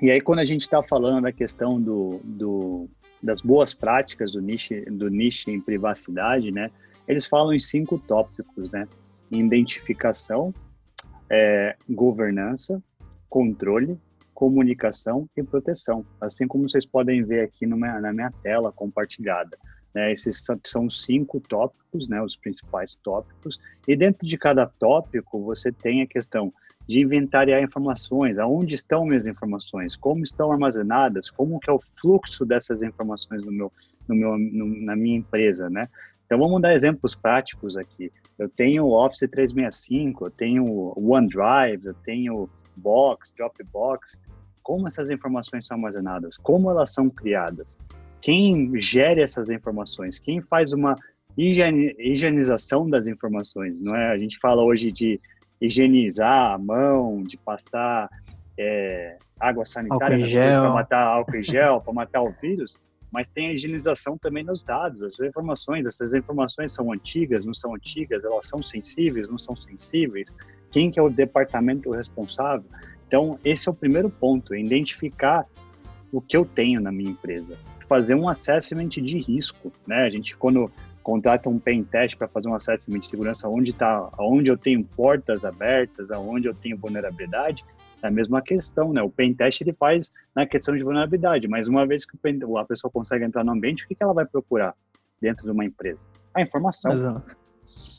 E 0.00 0.10
aí, 0.10 0.20
quando 0.20 0.38
a 0.38 0.44
gente 0.44 0.62
está 0.62 0.82
falando 0.82 1.22
da 1.22 1.32
questão 1.32 1.80
do, 1.80 2.20
do, 2.22 2.88
das 3.22 3.40
boas 3.40 3.74
práticas 3.74 4.32
do 4.32 4.40
niche, 4.40 4.80
do 4.82 5.10
niche 5.10 5.50
em 5.50 5.60
privacidade, 5.60 6.52
né, 6.52 6.70
eles 7.06 7.26
falam 7.26 7.52
em 7.52 7.58
cinco 7.58 7.98
tópicos, 7.98 8.70
né? 8.70 8.86
Identificação, 9.30 10.54
é, 11.28 11.76
governança, 11.88 12.82
controle, 13.28 13.98
comunicação 14.38 15.28
e 15.36 15.42
proteção, 15.42 16.06
assim 16.20 16.46
como 16.46 16.68
vocês 16.68 16.86
podem 16.86 17.24
ver 17.24 17.40
aqui 17.40 17.66
na 17.66 18.12
minha 18.12 18.32
tela 18.40 18.70
compartilhada. 18.70 19.58
Né? 19.92 20.12
Esses 20.12 20.46
são 20.64 20.88
cinco 20.88 21.40
tópicos, 21.40 22.08
né, 22.08 22.22
os 22.22 22.36
principais 22.36 22.96
tópicos, 23.02 23.58
e 23.88 23.96
dentro 23.96 24.24
de 24.24 24.38
cada 24.38 24.64
tópico 24.64 25.42
você 25.42 25.72
tem 25.72 26.02
a 26.02 26.06
questão 26.06 26.54
de 26.88 27.00
inventariar 27.00 27.60
informações, 27.60 28.38
aonde 28.38 28.76
estão 28.76 29.04
minhas 29.04 29.26
informações, 29.26 29.96
como 29.96 30.22
estão 30.22 30.52
armazenadas, 30.52 31.32
como 31.32 31.58
que 31.58 31.68
é 31.68 31.72
o 31.72 31.80
fluxo 32.00 32.46
dessas 32.46 32.80
informações 32.80 33.44
no 33.44 33.50
meu, 33.50 33.72
no 34.06 34.14
meu, 34.14 34.38
no, 34.38 34.66
na 34.84 34.94
minha 34.94 35.18
empresa, 35.18 35.68
né? 35.68 35.88
Então 36.24 36.38
vamos 36.38 36.62
dar 36.62 36.74
exemplos 36.74 37.16
práticos 37.16 37.76
aqui. 37.76 38.12
Eu 38.38 38.48
tenho 38.48 38.84
o 38.84 38.92
Office 38.92 39.28
365, 39.28 40.26
eu 40.26 40.30
tenho 40.30 40.64
o 40.64 41.10
OneDrive, 41.10 41.86
eu 41.86 41.94
tenho 42.04 42.48
Box, 42.78 43.32
Dropbox. 43.36 44.18
Como 44.62 44.86
essas 44.86 45.10
informações 45.10 45.66
são 45.66 45.76
armazenadas? 45.76 46.36
Como 46.36 46.70
elas 46.70 46.92
são 46.92 47.08
criadas? 47.08 47.78
Quem 48.20 48.78
gera 48.80 49.22
essas 49.22 49.50
informações? 49.50 50.18
Quem 50.18 50.40
faz 50.40 50.72
uma 50.72 50.94
higienização 51.36 52.88
das 52.88 53.06
informações? 53.06 53.82
Não 53.82 53.96
é? 53.96 54.12
A 54.12 54.18
gente 54.18 54.38
fala 54.38 54.62
hoje 54.62 54.90
de 54.90 55.18
higienizar 55.60 56.52
a 56.52 56.58
mão, 56.58 57.22
de 57.22 57.36
passar 57.36 58.08
é, 58.58 59.16
água 59.38 59.64
sanitária 59.64 60.18
para 60.18 60.70
matar 60.70 61.08
álcool 61.08 61.36
e 61.36 61.44
gel, 61.44 61.80
para 61.80 61.92
matar 61.92 62.22
o 62.22 62.32
vírus, 62.40 62.76
mas 63.12 63.28
tem 63.28 63.48
a 63.48 63.52
higienização 63.52 64.18
também 64.18 64.44
nos 64.44 64.64
dados, 64.64 65.02
as 65.02 65.18
informações. 65.20 65.86
Essas 65.86 66.12
informações 66.12 66.72
são 66.72 66.92
antigas, 66.92 67.44
não 67.44 67.54
são 67.54 67.74
antigas, 67.74 68.24
elas 68.24 68.46
são 68.46 68.62
sensíveis, 68.62 69.28
não 69.28 69.38
são 69.38 69.56
sensíveis. 69.56 70.32
Quem 70.70 70.90
que 70.90 70.98
é 70.98 71.02
o 71.02 71.10
departamento 71.10 71.90
responsável? 71.90 72.64
Então, 73.06 73.38
esse 73.44 73.68
é 73.68 73.72
o 73.72 73.74
primeiro 73.74 74.10
ponto, 74.10 74.52
é 74.54 74.60
identificar 74.60 75.46
o 76.12 76.20
que 76.20 76.36
eu 76.36 76.44
tenho 76.44 76.80
na 76.80 76.92
minha 76.92 77.10
empresa. 77.10 77.56
Fazer 77.88 78.14
um 78.14 78.28
assessment 78.28 78.88
de 78.88 79.18
risco, 79.18 79.72
né? 79.86 80.04
A 80.04 80.10
gente, 80.10 80.36
quando 80.36 80.70
contrata 81.02 81.48
um 81.48 81.58
pen 81.58 81.82
test 81.82 82.16
para 82.16 82.28
fazer 82.28 82.48
um 82.48 82.54
assessment 82.54 82.98
de 82.98 83.06
segurança 83.06 83.48
onde 83.48 83.72
tá, 83.72 84.10
onde 84.18 84.50
eu 84.50 84.58
tenho 84.58 84.84
portas 84.84 85.42
abertas, 85.42 86.10
aonde 86.10 86.46
eu 86.46 86.54
tenho 86.54 86.76
vulnerabilidade, 86.76 87.64
é 88.02 88.08
a 88.08 88.10
mesma 88.10 88.42
questão, 88.42 88.92
né? 88.92 89.02
O 89.02 89.08
pen 89.08 89.32
test 89.32 89.62
ele 89.62 89.72
faz 89.72 90.12
na 90.36 90.46
questão 90.46 90.76
de 90.76 90.84
vulnerabilidade, 90.84 91.48
mas 91.48 91.66
uma 91.66 91.86
vez 91.86 92.04
que 92.04 92.16
a 92.58 92.64
pessoa 92.64 92.90
consegue 92.90 93.24
entrar 93.24 93.42
no 93.42 93.52
ambiente, 93.52 93.84
o 93.84 93.88
que, 93.88 93.94
que 93.94 94.02
ela 94.02 94.12
vai 94.12 94.26
procurar 94.26 94.74
dentro 95.18 95.46
de 95.46 95.50
uma 95.50 95.64
empresa? 95.64 96.06
A 96.34 96.42
informação. 96.42 96.92
Exato. 96.92 97.47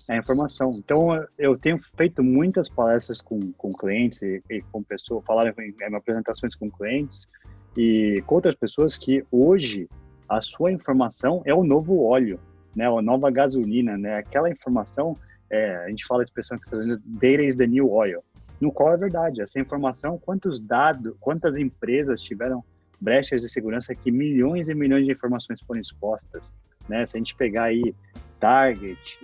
A 0.10 0.18
informação. 0.18 0.70
Então, 0.74 1.26
eu 1.38 1.58
tenho 1.58 1.78
feito 1.96 2.24
muitas 2.24 2.68
palestras 2.68 3.22
com, 3.22 3.52
com 3.54 3.72
clientes 3.72 4.22
e, 4.22 4.42
e 4.50 4.62
com 4.72 4.82
pessoas, 4.82 5.24
falaram 5.26 5.54
em, 5.60 5.76
em 5.82 5.96
apresentações 5.96 6.56
com 6.56 6.70
clientes 6.70 7.30
e 7.78 8.24
com 8.26 8.36
outras 8.36 8.56
pessoas 8.56 8.98
que 8.98 9.24
hoje 9.32 9.88
a 10.28 10.42
sua 10.42 10.72
informação 10.72 11.42
é 11.46 11.54
o 11.54 11.64
novo 11.64 12.04
óleo 12.04 12.40
né, 12.76 12.88
a 12.88 13.02
nova 13.02 13.30
gasolina, 13.30 13.98
né, 13.98 14.18
aquela 14.18 14.50
informação, 14.50 15.16
é, 15.50 15.76
a 15.78 15.90
gente 15.90 16.06
fala 16.06 16.22
a 16.22 16.26
expressão 16.26 16.58
que 16.58 16.70
data 17.06 17.44
is 17.44 17.56
the 17.56 17.68
new 17.68 17.92
oil, 17.92 18.24
no 18.60 18.72
qual 18.72 18.94
é 18.94 18.98
verdade, 18.98 19.42
essa 19.42 19.60
informação, 19.60 20.18
quantos 20.18 20.60
dados, 20.60 21.20
quantas 21.22 21.58
empresas 21.58 22.22
tiveram 22.22 22.64
brechas 23.00 23.42
de 23.42 23.50
segurança 23.50 23.96
que 23.96 24.12
milhões 24.12 24.68
e 24.68 24.76
milhões 24.76 25.06
de 25.06 25.12
informações 25.12 25.62
foram 25.62 25.82
expostas, 25.82 26.54
né, 26.88 27.06
se 27.06 27.18
a 27.18 27.20
gente 27.20 27.36
pegar 27.36 27.66
aí 27.66 27.94
Target, 28.40 29.20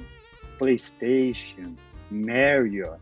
PlayStation, 0.57 1.75
Marriott, 2.09 2.99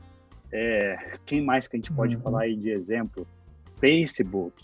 é, 0.51 1.17
quem 1.25 1.41
mais 1.41 1.67
que 1.67 1.75
a 1.75 1.79
gente 1.79 1.91
pode 1.91 2.15
uhum. 2.15 2.21
falar 2.21 2.41
aí 2.41 2.55
de 2.55 2.69
exemplo? 2.69 3.27
Facebook, 3.79 4.63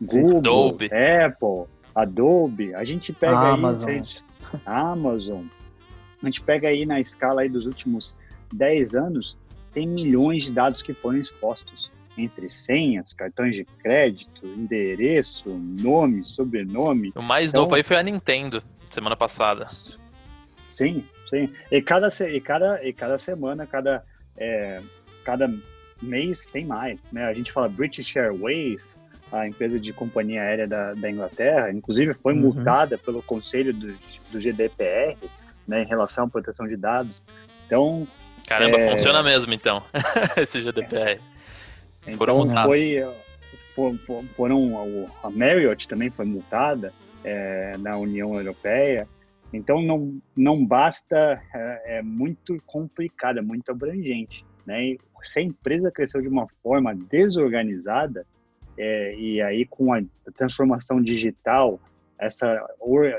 Google, 0.00 0.38
Adobe. 0.38 0.90
Apple, 0.92 1.64
Adobe, 1.94 2.74
a 2.74 2.84
gente 2.84 3.12
pega 3.12 3.38
Amazon. 3.38 3.90
aí 3.90 4.02
Amazon, 4.66 5.44
a 6.22 6.26
gente 6.26 6.42
pega 6.42 6.68
aí 6.68 6.84
na 6.84 7.00
escala 7.00 7.42
aí 7.42 7.48
dos 7.48 7.66
últimos 7.66 8.14
10 8.52 8.94
anos, 8.94 9.38
tem 9.72 9.86
milhões 9.86 10.44
de 10.44 10.52
dados 10.52 10.82
que 10.82 10.92
foram 10.92 11.18
expostos 11.18 11.90
entre 12.18 12.50
senhas, 12.50 13.14
cartões 13.14 13.54
de 13.54 13.64
crédito, 13.64 14.46
endereço, 14.46 15.48
nome, 15.48 16.24
sobrenome. 16.24 17.12
O 17.14 17.22
mais 17.22 17.48
então, 17.48 17.62
novo 17.62 17.74
aí 17.74 17.82
foi 17.82 17.96
a 17.96 18.02
Nintendo, 18.02 18.62
semana 18.90 19.16
passada. 19.16 19.66
Sim, 20.70 21.04
sim. 21.30 21.52
E 21.70 21.80
cada, 21.80 22.08
e 22.28 22.40
cada, 22.40 22.84
e 22.84 22.92
cada 22.92 23.16
semana, 23.16 23.66
cada, 23.66 24.04
é, 24.36 24.82
cada 25.24 25.50
mês 26.02 26.44
tem 26.46 26.64
mais, 26.64 27.10
né? 27.12 27.24
A 27.24 27.32
gente 27.32 27.52
fala 27.52 27.68
British 27.68 28.16
Airways, 28.16 28.96
a 29.32 29.46
empresa 29.46 29.78
de 29.78 29.92
companhia 29.92 30.42
aérea 30.42 30.66
da, 30.66 30.92
da 30.92 31.10
Inglaterra, 31.10 31.70
inclusive 31.70 32.14
foi 32.14 32.34
uhum. 32.34 32.40
multada 32.40 32.98
pelo 32.98 33.22
conselho 33.22 33.72
do, 33.72 33.96
do 34.32 34.40
GDPR, 34.40 35.16
né, 35.66 35.82
em 35.82 35.86
relação 35.86 36.24
à 36.24 36.28
proteção 36.28 36.66
de 36.66 36.76
dados. 36.76 37.22
Então, 37.66 38.06
caramba, 38.46 38.78
é... 38.78 38.90
funciona 38.90 39.22
mesmo 39.22 39.52
então 39.52 39.84
esse 40.36 40.60
GDPR. 40.60 41.20
Então 42.02 42.16
foram 42.16 42.64
foi, 42.64 43.06
for, 43.74 43.94
foram 44.36 45.06
a 45.22 45.30
Marriott 45.30 45.86
também 45.86 46.10
foi 46.10 46.24
multada 46.24 46.92
é, 47.22 47.76
na 47.78 47.96
União 47.96 48.34
Europeia. 48.34 49.06
Então 49.52 49.82
não 49.82 50.20
não 50.36 50.64
basta 50.64 51.42
é, 51.54 51.98
é 51.98 52.02
muito 52.02 52.56
complicado, 52.66 53.38
é 53.38 53.42
muito 53.42 53.70
abrangente, 53.70 54.44
né? 54.64 54.84
E 54.84 54.98
se 55.22 55.40
a 55.40 55.42
empresa 55.42 55.90
cresceu 55.90 56.22
de 56.22 56.28
uma 56.28 56.46
forma 56.62 56.94
desorganizada, 56.94 58.26
é, 58.78 59.14
e 59.16 59.42
aí 59.42 59.66
com 59.66 59.92
a 59.92 60.00
transformação 60.36 61.02
digital, 61.02 61.80
essa 62.18 62.64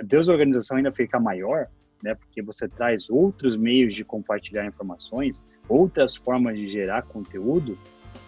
desorganização 0.03 0.77
ainda 0.77 0.91
fica 0.91 1.19
maior, 1.19 1.67
né? 2.01 2.15
Porque 2.15 2.41
você 2.41 2.67
traz 2.67 3.09
outros 3.09 3.57
meios 3.57 3.93
de 3.93 4.05
compartilhar 4.05 4.65
informações, 4.65 5.43
outras 5.67 6.15
formas 6.15 6.57
de 6.57 6.67
gerar 6.67 7.03
conteúdo, 7.03 7.77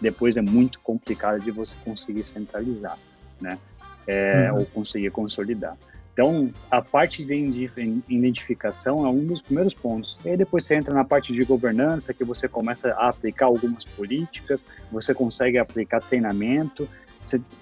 depois 0.00 0.36
é 0.36 0.42
muito 0.42 0.78
complicado 0.80 1.40
de 1.40 1.50
você 1.50 1.74
conseguir 1.84 2.24
centralizar, 2.24 2.98
né? 3.40 3.58
É, 4.06 4.52
uhum. 4.52 4.58
Ou 4.58 4.66
conseguir 4.66 5.10
consolidar. 5.10 5.78
Então, 6.14 6.52
a 6.70 6.80
parte 6.80 7.24
de 7.24 7.34
identificação 8.08 9.04
é 9.04 9.10
um 9.10 9.26
dos 9.26 9.42
primeiros 9.42 9.74
pontos. 9.74 10.20
E 10.24 10.28
aí 10.30 10.36
depois 10.36 10.64
você 10.64 10.76
entra 10.76 10.94
na 10.94 11.04
parte 11.04 11.32
de 11.32 11.44
governança, 11.44 12.14
que 12.14 12.22
você 12.22 12.46
começa 12.46 12.92
a 12.92 13.08
aplicar 13.08 13.46
algumas 13.46 13.84
políticas, 13.84 14.64
você 14.92 15.12
consegue 15.12 15.58
aplicar 15.58 16.00
treinamento, 16.00 16.88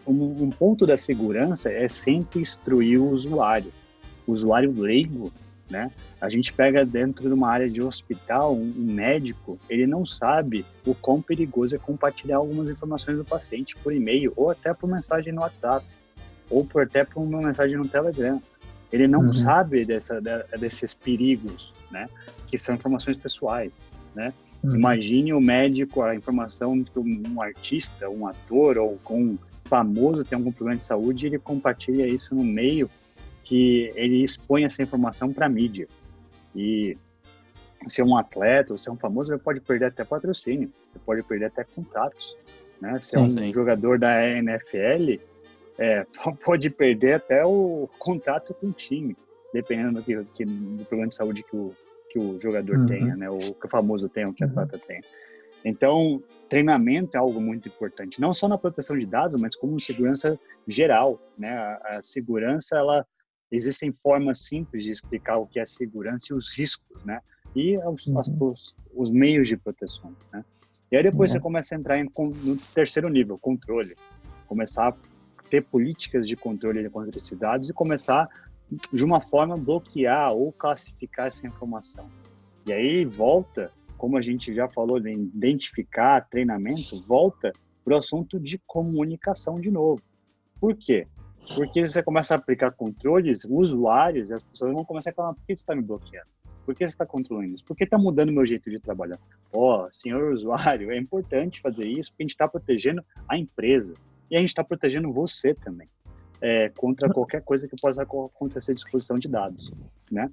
um, 0.07 0.51
ponto 0.51 0.87
da 0.87 0.97
segurança 0.99 1.73
é 1.73 1.89
sempre 1.89 2.41
instruir 2.41 3.01
o 3.01 3.09
usuário, 3.09 3.73
o 4.27 4.33
usuário 4.33 4.73
leigo, 4.79 5.33
né? 5.71 5.91
A 6.21 6.29
gente 6.29 6.53
pega 6.53 6.85
dentro 6.85 7.27
de 7.27 7.33
uma 7.33 7.49
área 7.49 7.71
de 7.71 7.81
hospital, 7.81 8.55
um, 8.55 8.73
médico, 8.77 9.59
ele 9.71 9.87
não 9.87 10.05
sabe 10.05 10.67
o 10.85 10.95
quão 10.95 11.23
perigoso 11.23 11.75
é 11.75 11.79
compartilhar 11.79 12.37
algumas 12.37 12.69
informações 12.69 13.17
do 13.17 13.25
paciente 13.25 13.77
por 13.77 13.95
e-mail 13.95 14.33
ou 14.37 14.51
até 14.51 14.75
por 14.75 14.91
mensagem 14.91 15.33
no 15.33 15.41
WhatsApp 15.41 15.87
ou 16.53 16.65
por 16.65 16.83
até 16.83 17.03
por 17.03 17.23
uma 17.23 17.41
mensagem 17.41 17.77
no 17.77 17.89
Telegram. 17.89 18.41
Ele 18.93 19.09
não 19.09 19.21
uhum. 19.21 19.35
sabe 19.35 19.87
dessa, 19.87 20.21
desses 20.61 20.95
perigos, 20.95 21.73
né? 21.91 22.07
Que 22.47 22.59
são 22.59 22.75
informações 22.75 23.17
pessoais, 23.17 23.75
né? 24.15 24.35
Uhum. 24.63 24.77
Imagine 24.77 25.33
o 25.33 25.41
médico, 25.41 26.03
a 26.03 26.15
informação 26.15 26.85
que 26.85 26.99
um 26.99 27.41
artista, 27.41 28.09
um 28.11 28.27
ator 28.27 28.77
ou 28.77 28.99
com 29.03 29.39
famoso 29.65 30.25
tem 30.25 30.37
algum 30.37 30.53
problema 30.53 30.77
de 30.77 30.83
saúde, 30.85 31.27
ele 31.27 31.39
compartilha 31.39 32.07
isso 32.07 32.35
no 32.35 32.45
meio 32.45 32.91
que 33.43 33.91
ele 33.97 34.23
expõe 34.23 34.65
essa 34.65 34.83
informação 34.83 35.33
para 35.33 35.47
a 35.47 35.49
mídia. 35.49 35.89
E 36.55 36.97
se 37.89 38.03
é 38.03 38.05
um 38.05 38.17
atleta 38.17 38.75
ou 38.75 38.79
se 38.79 38.89
é 38.89 38.93
um 38.93 38.97
famoso, 38.97 39.33
ele 39.33 39.41
pode 39.41 39.61
perder 39.61 39.87
até 39.87 40.05
patrocínio, 40.05 40.71
ele 40.95 41.03
pode 41.05 41.23
perder 41.23 41.47
até 41.47 41.65
contratos. 41.65 42.37
Né? 42.81 43.01
Se 43.01 43.17
é 43.17 43.21
um 43.21 43.31
sim. 43.31 43.53
jogador 43.53 43.99
da 43.99 44.29
NFL, 44.29 45.19
é, 45.83 46.07
pode 46.45 46.71
perder 46.71 47.15
até 47.15 47.45
o 47.45 47.89
contrato 47.99 48.55
com 48.55 48.69
o 48.69 48.73
time, 48.73 49.17
dependendo 49.53 50.01
do, 50.01 50.05
que, 50.05 50.25
que, 50.33 50.45
do 50.45 50.85
problema 50.85 51.09
de 51.09 51.17
saúde 51.17 51.43
que 51.43 51.57
o, 51.57 51.75
que 52.09 52.19
o 52.19 52.41
jogador 52.41 52.77
uhum. 52.77 52.87
tenha, 52.87 53.17
né? 53.17 53.29
ou 53.29 53.39
que 53.39 53.67
o 53.67 53.69
famoso 53.69 54.09
tenha, 54.09 54.29
ou 54.29 54.33
que 54.33 54.45
o 54.45 54.47
uhum. 54.47 54.53
atleta 54.53 54.77
uhum. 54.77 54.83
tenha. 54.87 55.03
Então, 55.65 56.23
treinamento 56.49 57.17
é 57.17 57.21
algo 57.21 57.41
muito 57.41 57.69
importante, 57.69 58.21
não 58.21 58.33
só 58.35 58.49
na 58.49 58.59
proteção 58.59 58.99
de 58.99 59.07
dados, 59.07 59.41
mas 59.41 59.57
como 59.57 59.81
segurança 59.81 60.39
geral, 60.67 61.21
né? 61.39 61.53
A, 61.57 61.99
a 61.99 62.03
segurança, 62.03 62.77
ela 62.77 63.07
existem 63.51 63.93
formas 64.03 64.41
simples 64.41 64.83
de 64.83 64.91
explicar 64.91 65.37
o 65.37 65.47
que 65.47 65.61
é 65.61 65.65
segurança 65.65 66.27
e 66.31 66.35
os 66.35 66.57
riscos, 66.57 67.05
né? 67.05 67.21
E 67.55 67.79
os, 67.79 68.07
uhum. 68.07 68.19
as, 68.19 68.29
os 68.93 69.11
meios 69.11 69.47
de 69.47 69.57
proteção, 69.57 70.12
né? 70.33 70.45
E 70.91 70.97
aí 70.97 71.03
depois 71.03 71.31
Uhum. 71.31 71.37
você 71.37 71.41
começa 71.41 71.75
a 71.75 71.79
entrar 71.79 71.99
em, 71.99 72.09
no 72.19 72.57
terceiro 72.75 73.09
nível, 73.09 73.39
controle. 73.39 73.97
Começar 74.49 74.89
a 74.89 74.93
ter 75.53 75.63
políticas 75.63 76.27
de 76.27 76.35
controle 76.35 76.89
contra 76.89 77.11
esses 77.11 77.39
dados 77.39 77.69
e 77.69 77.75
começar, 77.75 78.27
de 78.91 79.05
uma 79.05 79.21
forma, 79.21 79.55
bloquear 79.55 80.33
ou 80.33 80.51
classificar 80.51 81.27
essa 81.27 81.47
informação. 81.47 82.09
E 82.67 82.73
aí 82.73 83.05
volta, 83.05 83.71
como 83.99 84.17
a 84.17 84.23
gente 84.23 84.55
já 84.55 84.67
falou 84.67 84.99
de 84.99 85.13
identificar, 85.13 86.27
treinamento, 86.31 86.99
volta 87.03 87.53
para 87.85 87.93
o 87.93 87.99
assunto 87.99 88.41
de 88.41 88.59
comunicação 88.67 89.61
de 89.61 89.71
novo. 89.71 90.01
Por 90.59 90.75
quê? 90.75 91.07
Porque 91.55 91.87
você 91.87 92.03
começa 92.03 92.33
a 92.33 92.39
aplicar 92.39 92.71
controles, 92.71 93.45
usuários, 93.45 94.33
as 94.33 94.43
pessoas 94.43 94.73
vão 94.73 94.87
começar 94.87 95.11
a 95.11 95.15
falar, 95.15 95.35
por 95.35 95.45
que 95.45 95.55
você 95.55 95.61
está 95.61 95.75
me 95.75 95.83
bloqueando? 95.83 96.31
Por 96.65 96.75
que 96.75 96.87
você 96.87 96.95
está 96.95 97.05
controlando 97.05 97.53
isso? 97.53 97.65
Por 97.65 97.77
que 97.77 97.85
está 97.85 97.99
mudando 97.99 98.31
o 98.31 98.33
meu 98.33 98.47
jeito 98.47 98.71
de 98.71 98.81
trabalhar? 98.81 99.19
Ó, 99.53 99.87
senhor 99.93 100.33
usuário, 100.33 100.91
é 100.91 100.97
importante 100.97 101.61
fazer 101.61 101.87
isso 101.87 102.11
porque 102.11 102.23
a 102.23 102.25
gente 102.25 102.31
está 102.31 102.49
protegendo 102.49 103.05
a 103.29 103.37
empresa 103.37 103.93
e 104.33 104.37
a 104.37 104.41
gente 104.41 104.49
está 104.49 104.65
protegendo 104.65 105.12
você 105.12 105.55
também 105.55 105.87
é, 106.41 106.73
contra 106.77 107.09
qualquer 107.09 107.41
coisa 107.43 107.69
que 107.69 107.81
possa 107.81 108.05
co- 108.05 108.31
acontecer 108.35 108.75
de 108.75 108.81
exposição 108.81 109.17
de 109.17 109.29
dados. 109.29 109.71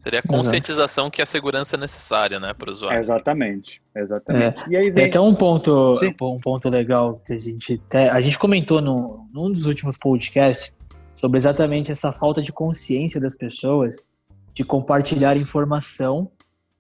Seria 0.04 0.20
a 0.20 0.24
conscientização 0.24 1.10
que 1.10 1.22
a 1.22 1.26
segurança 1.26 1.76
é 1.76 1.80
necessária, 1.80 2.40
né, 2.40 2.54
para 2.54 2.70
o 2.70 2.74
usuário. 2.74 3.00
Exatamente, 3.00 3.82
exatamente. 3.96 4.70
E 4.70 4.76
aí 4.76 4.90
vem 4.90 5.06
até 5.06 5.20
um 5.20 5.34
ponto, 5.36 5.96
Sim. 5.98 6.14
um 6.22 6.40
ponto 6.40 6.68
legal 6.68 7.22
que 7.26 7.34
a 7.34 7.40
gente 7.40 7.82
até, 7.88 8.10
a 8.10 8.20
gente 8.20 8.40
comentou 8.40 8.82
no, 8.82 9.30
num 9.32 9.52
dos 9.52 9.66
últimos 9.66 9.98
podcasts 9.98 10.76
sobre 11.14 11.38
exatamente 11.38 11.92
essa 11.92 12.12
falta 12.12 12.42
de 12.42 12.52
consciência 12.52 13.22
das 13.22 13.38
pessoas 13.38 14.08
de 14.54 14.66
compartilhar 14.66 15.38
informação 15.38 16.30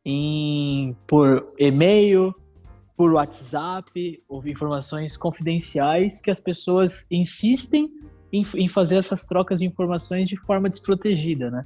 em, 0.03 0.95
por 1.05 1.45
e-mail, 1.57 2.33
por 2.99 3.13
WhatsApp, 3.13 4.21
ou 4.27 4.45
informações 4.45 5.15
confidenciais 5.15 6.19
que 6.19 6.29
as 6.29 6.41
pessoas 6.41 7.09
insistem 7.09 7.89
em, 8.29 8.45
em 8.55 8.67
fazer 8.67 8.97
essas 8.97 9.23
trocas 9.23 9.59
de 9.59 9.65
informações 9.65 10.27
de 10.27 10.35
forma 10.35 10.69
desprotegida, 10.69 11.49
né? 11.49 11.65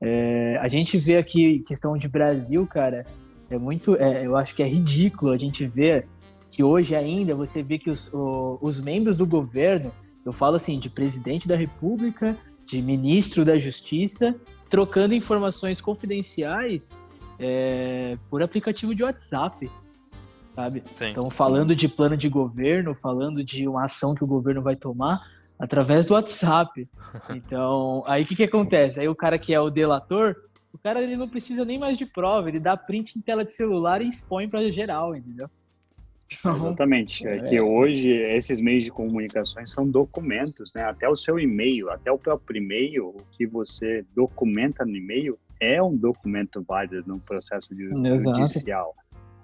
É, 0.00 0.56
a 0.60 0.68
gente 0.68 0.96
vê 0.96 1.16
aqui 1.16 1.64
questão 1.66 1.98
de 1.98 2.08
Brasil, 2.08 2.64
cara, 2.64 3.04
é 3.50 3.58
muito, 3.58 3.96
é, 3.96 4.24
eu 4.24 4.36
acho 4.36 4.54
que 4.54 4.62
é 4.62 4.68
ridículo 4.68 5.32
a 5.32 5.36
gente 5.36 5.66
ver 5.66 6.06
que 6.48 6.62
hoje 6.62 6.94
ainda 6.94 7.34
você 7.34 7.60
vê 7.60 7.76
que 7.76 7.90
os, 7.90 8.08
o- 8.14 8.60
os 8.62 8.80
membros 8.80 9.16
do 9.16 9.26
governo, 9.26 9.90
eu 10.24 10.32
falo 10.32 10.54
assim, 10.54 10.78
de 10.78 10.88
presidente 10.88 11.48
da 11.48 11.56
república, 11.56 12.38
de 12.64 12.80
ministro 12.80 13.44
da 13.44 13.58
justiça, 13.58 14.32
trocando 14.68 15.12
informações 15.12 15.80
confidenciais 15.80 16.96
é, 17.36 18.16
por 18.30 18.44
aplicativo 18.44 18.94
de 18.94 19.02
WhatsApp, 19.02 19.68
sabe? 20.58 20.82
Sim. 20.92 21.10
Então, 21.10 21.30
falando 21.30 21.72
de 21.72 21.88
plano 21.88 22.16
de 22.16 22.28
governo, 22.28 22.92
falando 22.92 23.44
de 23.44 23.68
uma 23.68 23.84
ação 23.84 24.12
que 24.12 24.24
o 24.24 24.26
governo 24.26 24.60
vai 24.60 24.74
tomar 24.74 25.20
através 25.56 26.04
do 26.06 26.14
WhatsApp. 26.14 26.88
Então, 27.30 28.02
aí 28.06 28.22
o 28.22 28.26
que, 28.26 28.36
que 28.36 28.42
acontece? 28.42 29.00
Aí 29.00 29.08
o 29.08 29.14
cara 29.14 29.38
que 29.38 29.54
é 29.54 29.58
o 29.58 29.70
delator, 29.70 30.36
o 30.74 30.78
cara 30.78 31.00
ele 31.00 31.16
não 31.16 31.26
precisa 31.26 31.64
nem 31.64 31.78
mais 31.78 31.96
de 31.96 32.04
prova, 32.04 32.50
ele 32.50 32.60
dá 32.60 32.76
print 32.76 33.18
em 33.18 33.22
tela 33.22 33.42
de 33.42 33.50
celular 33.50 34.02
e 34.02 34.08
expõe 34.08 34.46
pra 34.46 34.70
geral, 34.70 35.16
entendeu? 35.16 35.48
Então, 36.30 36.54
Exatamente. 36.54 37.26
É 37.26 37.38
que 37.40 37.58
hoje 37.58 38.10
esses 38.10 38.60
meios 38.60 38.84
de 38.84 38.92
comunicações 38.92 39.72
são 39.72 39.88
documentos, 39.88 40.70
né? 40.74 40.82
Até 40.82 41.08
o 41.08 41.16
seu 41.16 41.38
e-mail, 41.38 41.90
até 41.90 42.12
o 42.12 42.18
próprio 42.18 42.62
e-mail, 42.62 43.08
o 43.08 43.22
que 43.32 43.46
você 43.46 44.04
documenta 44.14 44.84
no 44.84 44.94
e-mail 44.94 45.38
é 45.58 45.82
um 45.82 45.96
documento 45.96 46.62
válido 46.62 47.02
no 47.06 47.18
processo 47.18 47.74
de 47.74 47.84
Exato. 48.06 48.42
judicial, 48.42 48.94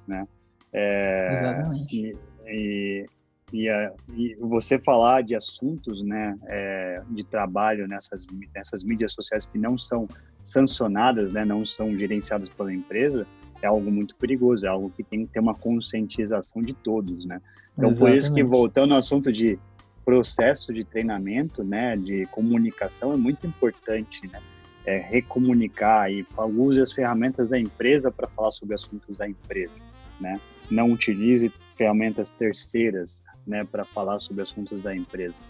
né? 0.06 0.28
É, 0.74 1.28
Exatamente. 1.32 1.94
e, 1.96 2.16
e, 2.46 3.06
e, 3.52 3.68
a- 3.68 3.92
e 4.08 4.34
você 4.40 4.78
falar 4.78 5.22
de 5.22 5.34
assuntos, 5.36 6.02
né, 6.02 6.36
é, 6.48 7.00
de 7.08 7.24
trabalho 7.24 7.86
nessas 7.86 8.26
nessas 8.54 8.82
mídias 8.82 9.12
sociais 9.12 9.46
que 9.46 9.56
não 9.58 9.78
são 9.78 10.08
sancionadas, 10.42 11.32
né, 11.32 11.44
não 11.44 11.64
são 11.64 11.96
gerenciadas 11.96 12.48
pela 12.50 12.72
empresa, 12.74 13.26
é 13.62 13.66
algo 13.66 13.90
muito 13.90 14.14
perigoso, 14.18 14.66
é 14.66 14.68
algo 14.68 14.90
que 14.90 15.04
tem 15.04 15.24
que 15.26 15.32
ter 15.32 15.40
uma 15.40 15.54
conscientização 15.54 16.60
de 16.62 16.74
todos, 16.74 17.24
né? 17.24 17.40
Então, 17.78 17.90
por 17.90 18.10
isso 18.10 18.32
que 18.34 18.40
Exatamente. 18.40 18.50
voltando 18.50 18.92
ao 18.92 18.98
assunto 18.98 19.32
de 19.32 19.58
processo 20.04 20.72
de 20.74 20.84
treinamento, 20.84 21.64
né, 21.64 21.96
de 21.96 22.26
comunicação, 22.26 23.12
é 23.12 23.16
muito 23.16 23.46
importante, 23.46 24.26
né? 24.28 24.38
É, 24.86 24.98
recomunicar 24.98 26.12
e 26.12 26.26
use 26.36 26.78
as 26.80 26.92
ferramentas 26.92 27.48
da 27.48 27.58
empresa 27.58 28.10
para 28.12 28.28
falar 28.28 28.50
sobre 28.50 28.74
assuntos 28.74 29.16
da 29.16 29.26
empresa, 29.26 29.72
né? 30.20 30.38
Não 30.70 30.90
utilize 30.92 31.52
ferramentas 31.76 32.30
terceiras, 32.30 33.18
né, 33.46 33.64
para 33.70 33.84
falar 33.84 34.18
sobre 34.20 34.42
assuntos 34.42 34.82
da 34.82 34.94
empresa, 34.96 35.42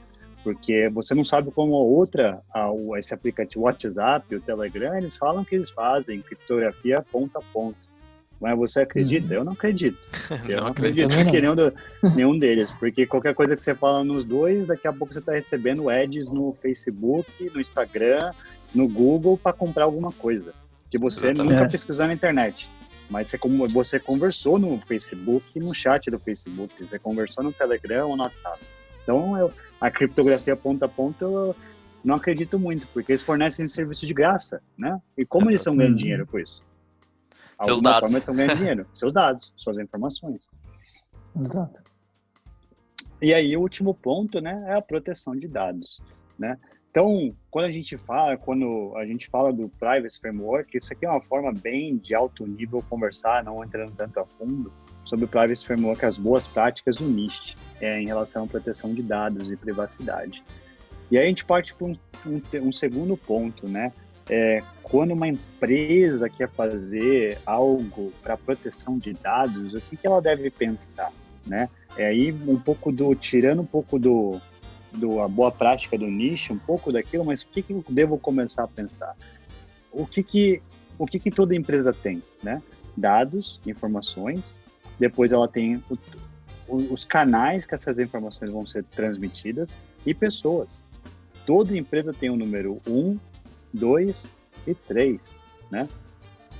porque 0.43 0.89
você 0.89 1.15
não 1.15 1.23
sabe 1.25 1.51
como 1.53 1.75
a 1.77 1.81
outra, 1.81 2.41
a, 2.53 2.71
o- 2.71 2.97
esse 2.97 3.15
aplicativo 3.15 3.65
WhatsApp, 3.65 4.35
o 4.35 4.41
Telegram, 4.41 4.97
eles 4.97 5.17
falam 5.17 5.45
que 5.45 5.55
eles 5.55 5.71
fazem 5.71 6.21
criptografia 6.21 7.05
ponto 7.13 7.37
a 7.39 7.41
ponto. 7.53 7.77
Mas 8.41 8.59
você 8.59 8.81
acredita? 8.83 9.33
Eu 9.33 9.45
não 9.45 9.53
acredito. 9.53 10.07
Eu 10.49 10.57
Não 10.57 10.65
não 10.65 10.71
acredito. 10.73 11.15
que 11.17 11.41
nenhum, 11.41 11.55
do- 11.55 11.73
nenhum 12.15 12.39
deles, 12.39 12.71
porque 12.73 13.07
qualquer 13.07 13.33
coisa 13.35 13.55
que 13.55 13.63
você 13.63 13.75
fala 13.75 14.03
nos 14.03 14.25
dois, 14.25 14.67
daqui 14.67 14.89
a 14.89 14.93
pouco 14.93 15.13
você 15.15 15.21
está 15.21 15.33
recebendo 15.33 15.89
ads 15.89 16.33
no 16.33 16.53
Facebook, 16.55 17.31
no 17.55 17.61
Instagram, 17.61 18.33
no 18.75 18.89
Google 18.89 19.39
para 19.39 19.53
comprar 19.53 19.85
alguma 19.85 20.11
coisa 20.13 20.53
que 20.91 20.99
você 20.99 21.27
Exatamente. 21.29 21.55
nunca 21.55 21.69
É. 21.69 21.71
pesquisou 21.71 22.07
na 22.07 22.13
internet. 22.13 22.69
Mas 23.15 23.29
você, 23.29 23.39
como 23.39 23.69
você 23.69 24.01
conversou 24.01 24.59
no 24.59 24.77
Facebook, 24.85 25.61
no 25.61 25.73
chat 25.73 26.11
do 26.11 26.19
Facebook, 26.19 26.85
você 26.85 26.99
conversou 26.99 27.45
no 27.45 27.53
Telegram 27.53 28.09
ou 28.09 28.17
no 28.17 28.25
WhatsApp. 28.25 28.67
Então, 29.01 29.39
eu, 29.39 29.53
a 29.81 29.89
criptografia 29.89 30.57
ponto 30.57 30.85
a 30.85 30.89
ponto, 30.89 31.25
eu 31.25 31.57
não 32.03 32.17
acredito 32.17 32.59
muito, 32.59 32.89
porque 32.89 33.13
eles 33.13 33.23
fornecem 33.23 33.69
serviço 33.69 34.05
de 34.05 34.13
graça, 34.13 34.61
né? 34.77 35.01
E 35.17 35.25
como 35.25 35.49
eles 35.49 35.61
estão 35.61 35.77
ganhando 35.77 35.97
dinheiro 35.97 36.27
com 36.27 36.41
isso? 36.41 36.61
Seus 37.63 37.79
Alguma 37.79 37.91
dados. 37.93 38.01
Forma, 38.01 38.15
eles 38.15 38.23
estão 38.23 38.35
ganhando 38.35 38.57
dinheiro. 38.57 38.87
Seus 38.93 39.13
dados, 39.13 39.53
suas 39.57 39.79
informações. 39.79 40.49
Exato. 41.41 41.85
E 43.23 43.33
aí, 43.33 43.57
o 43.57 43.61
último 43.61 43.95
ponto, 43.95 44.41
né, 44.41 44.61
é 44.67 44.75
a 44.75 44.83
proteção 44.83 45.37
de 45.37 45.47
dados, 45.47 46.03
né? 46.37 46.59
Então, 46.95 47.35
quando 47.51 47.65
a 47.65 47.73
gente 47.73 47.99
fala, 47.99 48.37
quando 48.37 48.93
a 48.97 49.05
gente 49.05 49.29
fala 49.29 49.53
do 49.53 49.69
Privacy 49.81 50.17
Framework, 50.21 50.79
isso 50.79 50.93
aqui 50.93 51.05
é 51.05 51.11
uma 51.11 51.21
forma 51.21 51.53
bem 51.53 51.97
de 51.97 52.15
alto 52.15 52.47
nível 52.47 52.85
conversar, 52.89 53.43
não 53.43 53.65
entrando 53.65 53.91
tanto 53.97 54.21
a 54.21 54.25
fundo, 54.25 54.73
sobre 55.05 55.25
o 55.25 55.29
Privacy 55.29 55.67
Framework, 55.67 56.07
as 56.07 56.17
boas 56.17 56.47
práticas 56.47 56.99
do 56.99 57.07
NIST 57.07 57.57
é, 57.81 58.01
em 58.01 58.07
relação 58.07 58.45
à 58.45 58.47
proteção 58.47 58.95
de 58.95 59.03
dados 59.03 59.51
e 59.51 59.57
privacidade. 59.57 60.41
E 61.11 61.19
aí 61.19 61.25
a 61.25 61.29
gente 61.29 61.45
parte 61.45 61.75
para 61.75 61.89
um, 61.89 61.97
um, 62.25 62.69
um 62.69 62.73
segundo 62.73 63.17
ponto, 63.17 63.67
né? 63.67 63.93
É, 64.31 64.63
quando 64.81 65.15
uma 65.15 65.27
empresa 65.27 66.29
quer 66.29 66.49
fazer 66.49 67.39
algo 67.45 68.13
para 68.23 68.37
proteção 68.37 68.99
de 68.99 69.15
dados, 69.15 69.75
o 69.75 69.81
que, 69.81 69.97
que 69.97 70.07
ela 70.07 70.23
deve 70.23 70.49
pensar, 70.49 71.11
né? 71.45 71.69
É 71.97 72.07
aí 72.07 72.31
um 72.31 72.57
pouco 72.57 72.93
do 72.93 73.13
tirando 73.17 73.63
um 73.63 73.67
pouco 73.67 73.99
do, 73.99 74.41
do 74.95 75.21
a 75.21 75.29
boa 75.29 75.51
prática 75.51 75.97
do 75.99 76.07
nicho, 76.07 76.53
um 76.53 76.59
pouco 76.59 76.93
daquilo, 76.93 77.25
mas 77.25 77.43
o 77.43 77.49
que, 77.49 77.63
que 77.63 77.73
eu 77.73 77.85
devo 77.89 78.19
começar 78.19 78.65
a 78.65 78.69
pensar? 78.69 79.15
O 79.93 80.07
que 80.07 80.23
que 80.23 80.63
o 80.99 81.07
que 81.07 81.19
que 81.19 81.31
toda 81.31 81.55
empresa 81.55 81.93
tem, 81.93 82.23
né? 82.43 82.63
Dados, 82.97 83.61
informações, 83.67 84.57
depois 84.99 85.33
ela 85.33 85.49
tem 85.49 85.83
o- 86.69 86.77
os 86.93 87.05
canais 87.05 87.67
que 87.67 87.75
essas 87.75 87.99
informações 87.99 88.51
vão 88.53 88.65
ser 88.65 88.85
transmitidas 88.85 89.79
e 90.07 90.15
pessoas. 90.15 90.83
Toda 91.45 91.77
empresa 91.77 92.13
tem 92.13 92.31
o 92.31 92.37
número 92.37 92.81
1, 92.87 93.19
2 93.73 94.27
e 94.67 94.75
3, 94.75 95.33
né? 95.71 95.89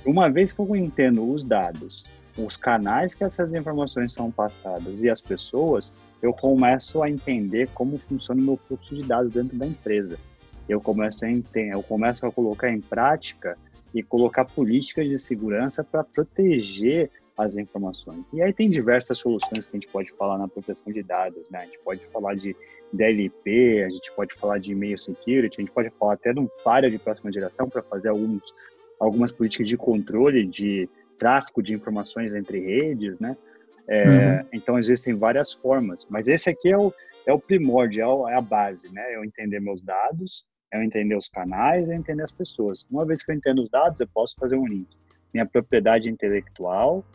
Uma 0.05 0.29
vez 0.29 0.53
que 0.53 0.59
eu 0.59 0.75
entendo 0.75 1.27
os 1.31 1.43
dados, 1.43 2.05
os 2.37 2.57
canais 2.57 3.15
que 3.15 3.23
essas 3.23 3.53
informações 3.53 4.13
são 4.13 4.29
passadas 4.29 5.01
e 5.01 5.09
as 5.09 5.21
pessoas, 5.21 5.91
eu 6.25 6.33
começo 6.33 7.03
a 7.03 7.09
entender 7.09 7.69
como 7.73 7.97
funciona 7.99 8.41
o 8.41 8.43
meu 8.43 8.57
fluxo 8.57 8.95
de 8.95 9.03
dados 9.03 9.31
dentro 9.31 9.55
da 9.55 9.67
empresa. 9.67 10.17
Eu 10.67 10.81
começo 10.81 11.23
a 11.23 11.29
entender, 11.29 11.73
eu 11.73 11.83
começo 11.83 12.25
a 12.25 12.31
colocar 12.31 12.71
em 12.71 12.81
prática 12.81 13.55
e 13.93 14.01
colocar 14.01 14.43
políticas 14.43 15.07
de 15.07 15.17
segurança 15.19 15.83
para 15.83 16.03
proteger 16.03 17.11
as 17.37 17.57
informações. 17.57 18.25
E 18.33 18.41
aí 18.41 18.51
tem 18.51 18.69
diversas 18.69 19.19
soluções 19.19 19.65
que 19.65 19.77
a 19.77 19.79
gente 19.79 19.87
pode 19.87 20.11
falar 20.13 20.37
na 20.37 20.47
proteção 20.47 20.91
de 20.91 21.03
dados, 21.03 21.47
né? 21.51 21.59
A 21.59 21.65
gente 21.65 21.79
pode 21.79 22.03
falar 22.07 22.33
de 22.33 22.55
DLP, 22.91 23.83
a 23.83 23.89
gente 23.89 24.11
pode 24.15 24.33
falar 24.33 24.57
de 24.57 24.71
e-mail 24.71 24.97
security, 24.97 25.57
a 25.57 25.61
gente 25.61 25.73
pode 25.73 25.91
falar 25.91 26.13
até 26.13 26.33
de 26.33 26.39
um 26.39 26.47
firewall 26.63 26.89
de 26.89 26.97
próxima 26.97 27.31
geração 27.31 27.69
para 27.69 27.83
fazer 27.83 28.09
alguns, 28.09 28.41
algumas 28.99 29.31
políticas 29.31 29.67
de 29.67 29.77
controle 29.77 30.45
de 30.45 30.89
tráfego 31.19 31.61
de 31.61 31.73
informações 31.73 32.33
entre 32.33 32.59
redes, 32.59 33.19
né? 33.19 33.37
É, 33.89 34.45
Então 34.53 34.79
existem 34.79 35.15
várias 35.15 35.53
formas, 35.53 36.05
mas 36.09 36.27
esse 36.27 36.49
aqui 36.49 36.69
é 36.71 36.77
o, 36.77 36.93
é 37.27 37.33
o 37.33 37.39
primordial, 37.39 38.27
é 38.27 38.35
a 38.35 38.41
base, 38.41 38.89
né? 38.91 39.15
Eu 39.15 39.23
entender 39.23 39.59
meus 39.59 39.81
dados, 39.83 40.43
eu 40.73 40.81
entender 40.83 41.15
os 41.15 41.29
canais, 41.29 41.87
eu 41.87 41.95
entender 41.95 42.23
as 42.23 42.31
pessoas. 42.31 42.85
Uma 42.89 43.05
vez 43.05 43.23
que 43.23 43.31
eu 43.31 43.35
entendo 43.35 43.61
os 43.61 43.69
dados, 43.69 43.99
eu 43.99 44.07
posso 44.13 44.35
fazer 44.39 44.55
um 44.55 44.67
link. 44.67 44.87
Minha 45.33 45.47
propriedade 45.47 46.09
intelectual, 46.09 47.05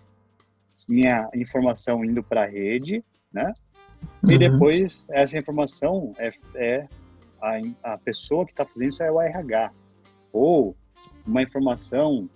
minha 0.89 1.29
informação 1.35 2.05
indo 2.05 2.23
para 2.23 2.43
a 2.45 2.47
rede, 2.47 3.05
né? 3.33 3.53
E 4.29 4.33
Uhum. 4.33 4.39
depois 4.39 5.07
essa 5.11 5.37
informação 5.37 6.13
é, 6.19 6.31
é 6.57 6.89
a, 7.43 7.93
a 7.95 7.99
pessoa 7.99 8.45
que 8.45 8.53
está 8.53 8.65
fazendo 8.65 8.89
isso 8.89 9.03
é 9.03 9.11
o 9.11 9.21
RH. 9.21 9.71
Ou 10.33 10.77
uma 11.27 11.43
informação 11.43 12.29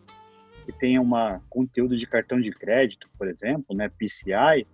que 0.65 0.73
tenha 0.73 1.01
uma 1.01 1.41
conteúdo 1.51 1.97
de 1.97 2.07
cartão 2.07 2.41
de 2.41 2.51
crédito, 2.51 3.09
por 3.19 3.29
exemplo, 3.29 3.77
né, 3.77 3.89
PCI, 3.89 4.67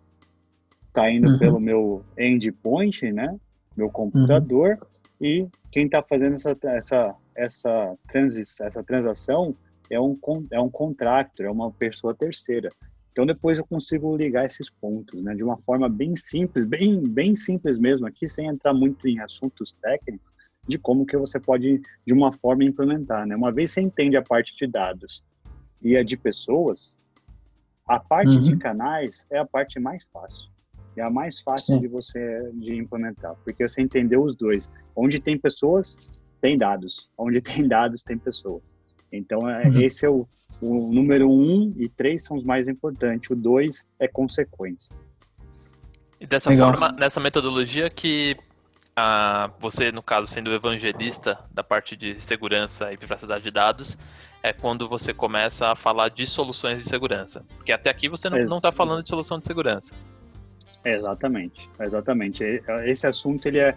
está 0.88 1.11
indo 1.11 1.29
Uhum. 1.29 1.38
pelo 1.38 1.61
meu 1.61 2.05
endpoint, 2.18 3.12
né, 3.12 3.37
meu 3.76 3.90
computador, 3.90 4.76
e 5.20 5.46
quem 5.70 5.87
está 5.87 6.03
fazendo 6.03 6.35
essa 6.35 6.57
essa 6.64 7.14
essa, 7.37 7.96
transi 8.09 8.42
essa 8.42 8.83
transação 8.83 9.53
é 9.90 10.00
um 10.00 10.14
é 10.50 10.61
um 10.61 10.70
contractor, 10.70 11.46
é 11.46 11.50
uma 11.50 11.70
pessoa 11.72 12.14
terceira. 12.14 12.68
Então 13.12 13.26
depois 13.26 13.59
eu 13.59 13.66
consigo 13.66 14.16
ligar 14.16 14.44
esses 14.46 14.70
pontos, 14.70 15.22
né, 15.22 15.35
de 15.35 15.42
uma 15.42 15.57
forma 15.59 15.88
bem 15.88 16.16
simples, 16.16 16.64
bem 16.64 17.03
bem 17.03 17.35
simples 17.37 17.79
mesmo 17.79 18.07
aqui, 18.07 18.29
sem 18.29 18.46
entrar 18.46 18.74
muito 18.74 19.09
em 19.09 19.20
assuntos 19.20 19.72
técnicos 19.72 20.31
de 20.68 20.79
como 20.79 21.07
que 21.07 21.16
você 21.16 21.40
pode 21.40 21.81
de 22.07 22.14
uma 22.14 22.33
forma 22.33 22.62
implementar, 22.64 23.26
né? 23.26 23.35
Uma 23.35 23.50
vez 23.50 23.72
você 23.72 23.81
entende 23.81 24.16
a 24.16 24.22
parte 24.22 24.55
de 24.57 24.66
dados 24.66 25.22
e 25.82 25.96
a 25.96 26.02
de 26.02 26.16
pessoas, 26.16 26.94
a 27.86 27.98
parte 27.98 28.28
Uhum. 28.30 28.42
de 28.44 28.56
canais 28.56 29.26
é 29.30 29.38
a 29.38 29.44
parte 29.44 29.78
mais 29.80 30.04
fácil. 30.12 30.48
É 30.96 31.02
a 31.02 31.10
mais 31.10 31.40
fácil 31.40 31.74
Sim. 31.76 31.80
de 31.80 31.88
você 31.88 32.50
de 32.54 32.74
implementar, 32.76 33.34
porque 33.44 33.66
você 33.66 33.80
entendeu 33.80 34.22
os 34.22 34.34
dois. 34.34 34.70
Onde 34.94 35.20
tem 35.20 35.38
pessoas, 35.38 36.36
tem 36.40 36.58
dados. 36.58 37.08
Onde 37.16 37.40
tem 37.42 37.66
dados, 37.66 38.02
tem 38.02 38.18
pessoas. 38.18 38.62
Então, 39.12 39.48
é, 39.48 39.62
Uhum. 39.64 39.68
esse 39.70 40.06
é 40.06 40.10
o, 40.10 40.26
o 40.62 40.92
número 40.92 41.28
um 41.30 41.72
e 41.76 41.88
três 41.88 42.22
são 42.24 42.36
os 42.36 42.44
mais 42.44 42.68
importantes. 42.68 43.30
O 43.30 43.34
dois 43.36 43.84
é 43.98 44.06
consequência. 44.06 44.94
E 46.20 46.26
dessa 46.26 46.50
Legal. 46.50 46.68
forma, 46.68 46.92
nessa 46.92 47.18
metodologia 47.18 47.88
que 47.88 48.36
ah, 48.96 49.50
você, 49.59 49.90
no 49.92 50.03
caso, 50.03 50.26
sendo 50.26 50.53
evangelista 50.53 51.38
da 51.50 51.62
parte 51.62 51.96
de 51.96 52.20
segurança 52.20 52.92
e 52.92 52.96
privacidade 52.96 53.42
de 53.42 53.50
dados, 53.50 53.96
é 54.42 54.53
quando 54.53 54.88
você 54.88 55.12
começa 55.14 55.68
a 55.68 55.74
falar 55.74 56.09
de 56.09 56.26
soluções 56.26 56.83
de 56.83 56.88
segurança. 56.88 57.44
Porque 57.57 57.72
até 57.72 57.90
aqui 57.90 58.09
você 58.09 58.29
não 58.31 58.38
está 58.57 58.72
falando 58.72 59.03
de 59.03 59.09
solução 59.09 59.38
de 59.38 59.46
segurança. 59.46 59.94
Exatamente, 60.85 61.68
exatamente. 61.79 62.42
E- 62.42 62.62
Esse 62.87 63.07
assunto 63.07 63.46
ele 63.46 63.59
é, 63.59 63.76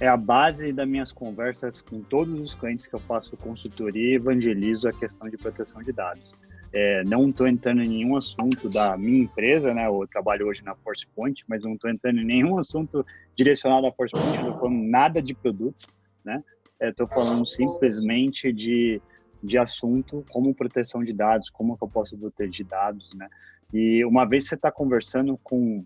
é 0.00 0.08
a 0.08 0.16
base 0.16 0.72
das 0.72 0.88
minhas 0.88 1.12
conversas 1.12 1.80
com 1.80 2.02
todos 2.02 2.40
os 2.40 2.54
clientes 2.54 2.86
que 2.86 2.94
eu 2.94 3.00
faço 3.00 3.36
consultoria 3.36 4.12
e 4.12 4.14
evangelizo 4.16 4.88
a 4.88 4.92
questão 4.92 5.28
de 5.28 5.36
proteção 5.36 5.82
de 5.82 5.92
dados. 5.92 6.34
É, 6.72 7.02
não 7.04 7.28
estou 7.28 7.48
entrando 7.48 7.82
em 7.82 7.88
nenhum 7.88 8.16
assunto 8.16 8.68
da 8.68 8.96
minha 8.96 9.24
empresa, 9.24 9.74
né? 9.74 9.86
Eu 9.86 10.06
trabalho 10.10 10.46
hoje 10.46 10.62
na 10.62 10.74
ForcePoint, 10.76 11.42
mas 11.48 11.64
não 11.64 11.74
estou 11.74 11.90
entrando 11.90 12.20
em 12.20 12.24
nenhum 12.24 12.58
assunto 12.58 13.04
direcionado 13.36 13.86
à 13.86 13.92
ForcePoint, 13.92 14.38
não 14.38 14.46
estou 14.50 14.60
falando 14.60 14.82
nada 14.88 15.20
de 15.20 15.34
produtos, 15.34 15.86
né? 16.24 16.42
Estou 16.80 17.08
falando 17.08 17.44
simplesmente 17.46 18.52
de, 18.52 19.02
de 19.42 19.58
assunto 19.58 20.24
como 20.30 20.54
proteção 20.54 21.02
de 21.04 21.12
dados, 21.12 21.50
como 21.50 21.76
que 21.76 21.84
eu 21.84 21.88
posso 21.88 22.16
proteger 22.16 22.66
dados, 22.66 23.10
né? 23.14 23.28
E 23.72 24.04
uma 24.04 24.24
vez 24.24 24.46
você 24.46 24.54
está 24.54 24.70
conversando 24.70 25.38
com 25.42 25.84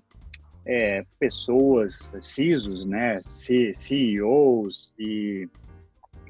é, 0.66 1.04
pessoas, 1.18 2.12
CISOs, 2.20 2.84
né, 2.84 3.16
C- 3.16 3.72
CEOs 3.74 4.94
e 4.98 5.48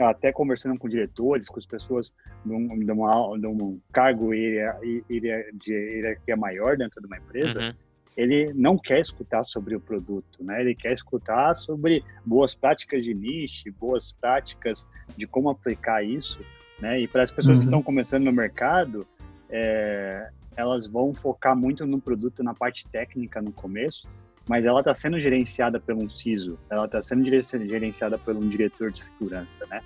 até 0.03 0.33
conversando 0.33 0.79
com 0.79 0.89
diretores, 0.89 1.49
com 1.49 1.59
as 1.59 1.67
pessoas 1.67 2.13
de 2.45 2.53
um, 2.53 2.79
de 2.79 2.91
uma- 2.93 3.39
de 3.39 3.47
um 3.47 3.81
cargo 3.93 4.35
hierar- 4.35 4.79
hierar- 5.11 5.45
de 5.55 5.73
hierarquia 5.73 6.37
maior 6.37 6.77
dentro 6.77 7.01
de 7.01 7.07
uma 7.07 7.17
empresa, 7.19 7.61
Uhum. 7.61 7.73
ele 8.17 8.53
não 8.55 8.77
quer 8.79 9.01
escutar 9.01 9.45
sobre 9.45 9.75
o 9.75 9.81
produto, 9.81 10.43
né? 10.43 10.61
Ele 10.61 10.75
quer 10.75 10.93
escutar 10.93 11.55
sobre 11.55 12.03
boas 12.25 12.55
práticas 12.55 13.05
de 13.05 13.15
niche, 13.15 13.71
boas 13.71 14.13
práticas 14.13 14.87
de 15.17 15.27
como 15.27 15.49
aplicar 15.51 16.03
isso, 16.05 16.41
né? 16.81 17.01
E 17.01 17.09
para 17.09 17.23
as 17.23 17.31
pessoas 17.31 17.59
que 17.59 17.65
Uhum. 17.65 17.71
estão 17.71 17.83
começando 17.83 18.25
no 18.25 18.33
mercado, 18.33 19.07
é, 19.51 20.29
elas 20.57 20.87
vão 20.87 21.15
focar 21.15 21.57
muito 21.57 21.85
no 21.87 22.01
produto, 22.01 22.43
na 22.43 22.55
parte 22.55 22.87
técnica 22.89 23.43
no 23.43 23.53
começo, 23.53 24.09
mas 24.49 24.67
ela 24.67 24.81
está 24.81 24.95
sendo 24.95 25.19
gerenciada 25.19 25.81
por 25.81 25.95
um 25.95 26.09
CISO, 26.09 26.59
ela 26.71 26.85
está 26.85 27.01
sendo 27.01 27.25
gerenciada 27.25 28.19
por 28.19 28.37
um 28.37 28.49
diretor 28.49 28.91
de 28.91 29.03
segurança, 29.03 29.67
né? 29.71 29.81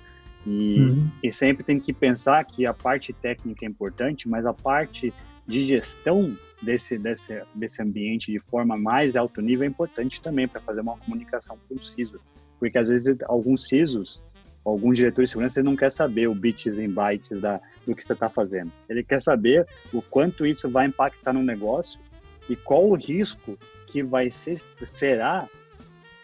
E, 0.45 0.79
Uhum. 0.79 1.09
e 1.23 1.33
sempre 1.33 1.63
tem 1.63 1.79
que 1.79 1.91
pensar 1.93 2.43
que 2.45 2.65
a 2.65 2.73
parte 2.73 3.11
técnica 3.13 3.65
é 3.65 3.67
importante, 3.67 4.27
mas 4.27 4.45
a 4.45 4.53
parte 4.53 5.13
de 5.45 5.67
gestão 5.67 6.37
desse, 6.61 6.97
desse, 6.97 7.41
desse 7.55 7.81
ambiente 7.81 8.31
de 8.31 8.39
forma 8.39 8.77
mais 8.77 9.15
alto 9.15 9.41
nível 9.41 9.65
é 9.65 9.67
importante 9.67 10.21
também 10.21 10.47
para 10.47 10.61
fazer 10.61 10.81
uma 10.81 10.97
comunicação 10.97 11.57
com 11.67 11.75
o 11.75 11.83
CISO. 11.83 12.19
Porque 12.59 12.77
às 12.77 12.87
vezes 12.87 13.17
alguns 13.25 13.67
CISOs, 13.67 14.21
alguns 14.63 14.97
diretores 14.97 15.29
de 15.29 15.31
segurança, 15.31 15.59
ele 15.59 15.67
não 15.67 15.75
quer 15.75 15.91
saber 15.91 16.27
o 16.27 16.35
bits 16.35 16.77
e 16.77 16.87
bytes 16.87 17.39
da, 17.39 17.59
do 17.85 17.95
que 17.95 18.03
você 18.03 18.13
está 18.13 18.29
fazendo. 18.29 18.71
Ele 18.87 19.03
quer 19.03 19.21
saber 19.21 19.65
o 19.91 20.01
quanto 20.01 20.45
isso 20.45 20.69
vai 20.69 20.85
impactar 20.85 21.33
no 21.33 21.41
negócio 21.41 21.99
e 22.47 22.55
qual 22.55 22.87
o 22.87 22.95
risco 22.95 23.57
que 23.91 24.03
vai 24.03 24.31
ser, 24.31 24.61
será 24.89 25.47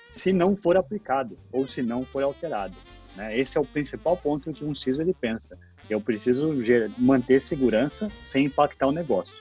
se 0.09 0.31
não 0.31 0.55
for 0.55 0.77
aplicado 0.77 1.37
ou 1.51 1.67
se 1.67 1.81
não 1.81 2.05
for 2.05 2.23
alterado. 2.23 2.75
Né? 3.15 3.37
Esse 3.37 3.57
é 3.57 3.61
o 3.61 3.65
principal 3.65 4.15
ponto 4.15 4.51
que 4.51 4.63
um 4.63 4.75
CISO 4.75 5.01
ele 5.01 5.13
pensa. 5.13 5.57
Eu 5.89 6.01
preciso 6.01 6.53
manter 6.97 7.41
segurança 7.41 8.11
sem 8.23 8.45
impactar 8.45 8.87
o 8.87 8.91
negócio. 8.91 9.35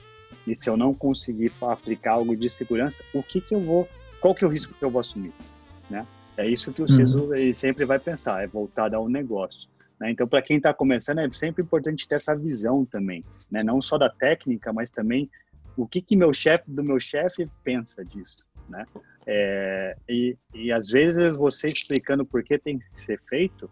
E 0.45 0.53
se 0.53 0.69
eu 0.69 0.77
não 0.77 0.93
conseguir 0.93 1.51
aplicar 1.61 2.13
algo 2.13 2.35
de 2.35 2.49
segurança, 2.49 3.03
o 3.13 3.23
que 3.23 3.41
que 3.41 3.55
eu 3.55 3.59
vou, 3.59 3.87
qual 4.19 4.35
que 4.35 4.43
é 4.43 4.47
o 4.47 4.49
risco 4.49 4.73
que 4.73 4.83
eu 4.83 4.91
vou 4.91 4.99
assumir, 4.99 5.33
né? 5.89 6.05
É 6.37 6.45
isso 6.45 6.73
que 6.73 6.81
o 6.81 6.87
CISO 6.87 7.33
ele 7.33 7.53
sempre 7.53 7.85
vai 7.85 7.97
pensar, 7.97 8.43
é 8.43 8.47
voltado 8.47 8.95
ao 8.95 9.07
negócio. 9.07 9.69
Né? 9.99 10.11
Então, 10.11 10.27
para 10.27 10.41
quem 10.41 10.57
está 10.57 10.73
começando, 10.73 11.19
é 11.19 11.29
sempre 11.33 11.63
importante 11.63 12.05
ter 12.05 12.15
essa 12.15 12.35
visão 12.35 12.83
também, 12.85 13.23
né? 13.49 13.63
Não 13.63 13.81
só 13.81 13.97
da 13.97 14.09
técnica, 14.09 14.73
mas 14.73 14.91
também 14.91 15.29
o 15.77 15.87
que 15.87 16.01
que 16.01 16.15
meu 16.15 16.33
chefe 16.33 16.63
do 16.67 16.83
meu 16.83 16.99
chefe 16.99 17.49
pensa 17.63 18.03
disso, 18.03 18.45
né? 18.69 18.85
É, 19.27 19.97
e, 20.07 20.37
e 20.53 20.71
às 20.71 20.89
vezes 20.89 21.35
você 21.35 21.67
explicando 21.67 22.25
por 22.25 22.43
que 22.43 22.57
tem 22.57 22.77
que 22.77 22.85
ser 22.93 23.19
feito, 23.27 23.69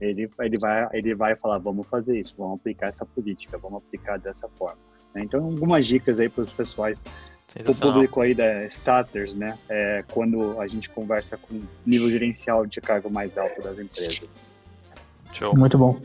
ele, 0.00 0.28
ele, 0.40 0.56
vai, 0.60 0.88
ele 0.92 1.14
vai 1.14 1.34
falar, 1.36 1.58
vamos 1.58 1.86
fazer 1.86 2.18
isso, 2.18 2.34
vamos 2.36 2.60
aplicar 2.60 2.88
essa 2.88 3.04
política, 3.06 3.58
vamos 3.58 3.78
aplicar 3.78 4.18
dessa 4.18 4.48
forma. 4.50 4.78
né? 5.14 5.22
Então, 5.22 5.44
algumas 5.44 5.86
dicas 5.86 6.20
aí 6.20 6.28
para 6.28 6.44
os 6.44 6.52
pessoais, 6.52 7.00
o 7.00 7.52
Sensacional. 7.52 7.94
público 7.94 8.20
aí 8.20 8.34
da 8.34 8.64
Starters, 8.66 9.34
né? 9.34 9.58
É, 9.68 10.04
quando 10.12 10.60
a 10.60 10.66
gente 10.66 10.88
conversa 10.90 11.36
com 11.36 11.62
nível 11.84 12.08
gerencial 12.10 12.66
de 12.66 12.80
cargo 12.80 13.10
mais 13.10 13.36
alto 13.36 13.62
das 13.62 13.78
empresas. 13.78 14.54
Show. 15.32 15.52
Muito 15.56 15.76
bom. 15.76 16.00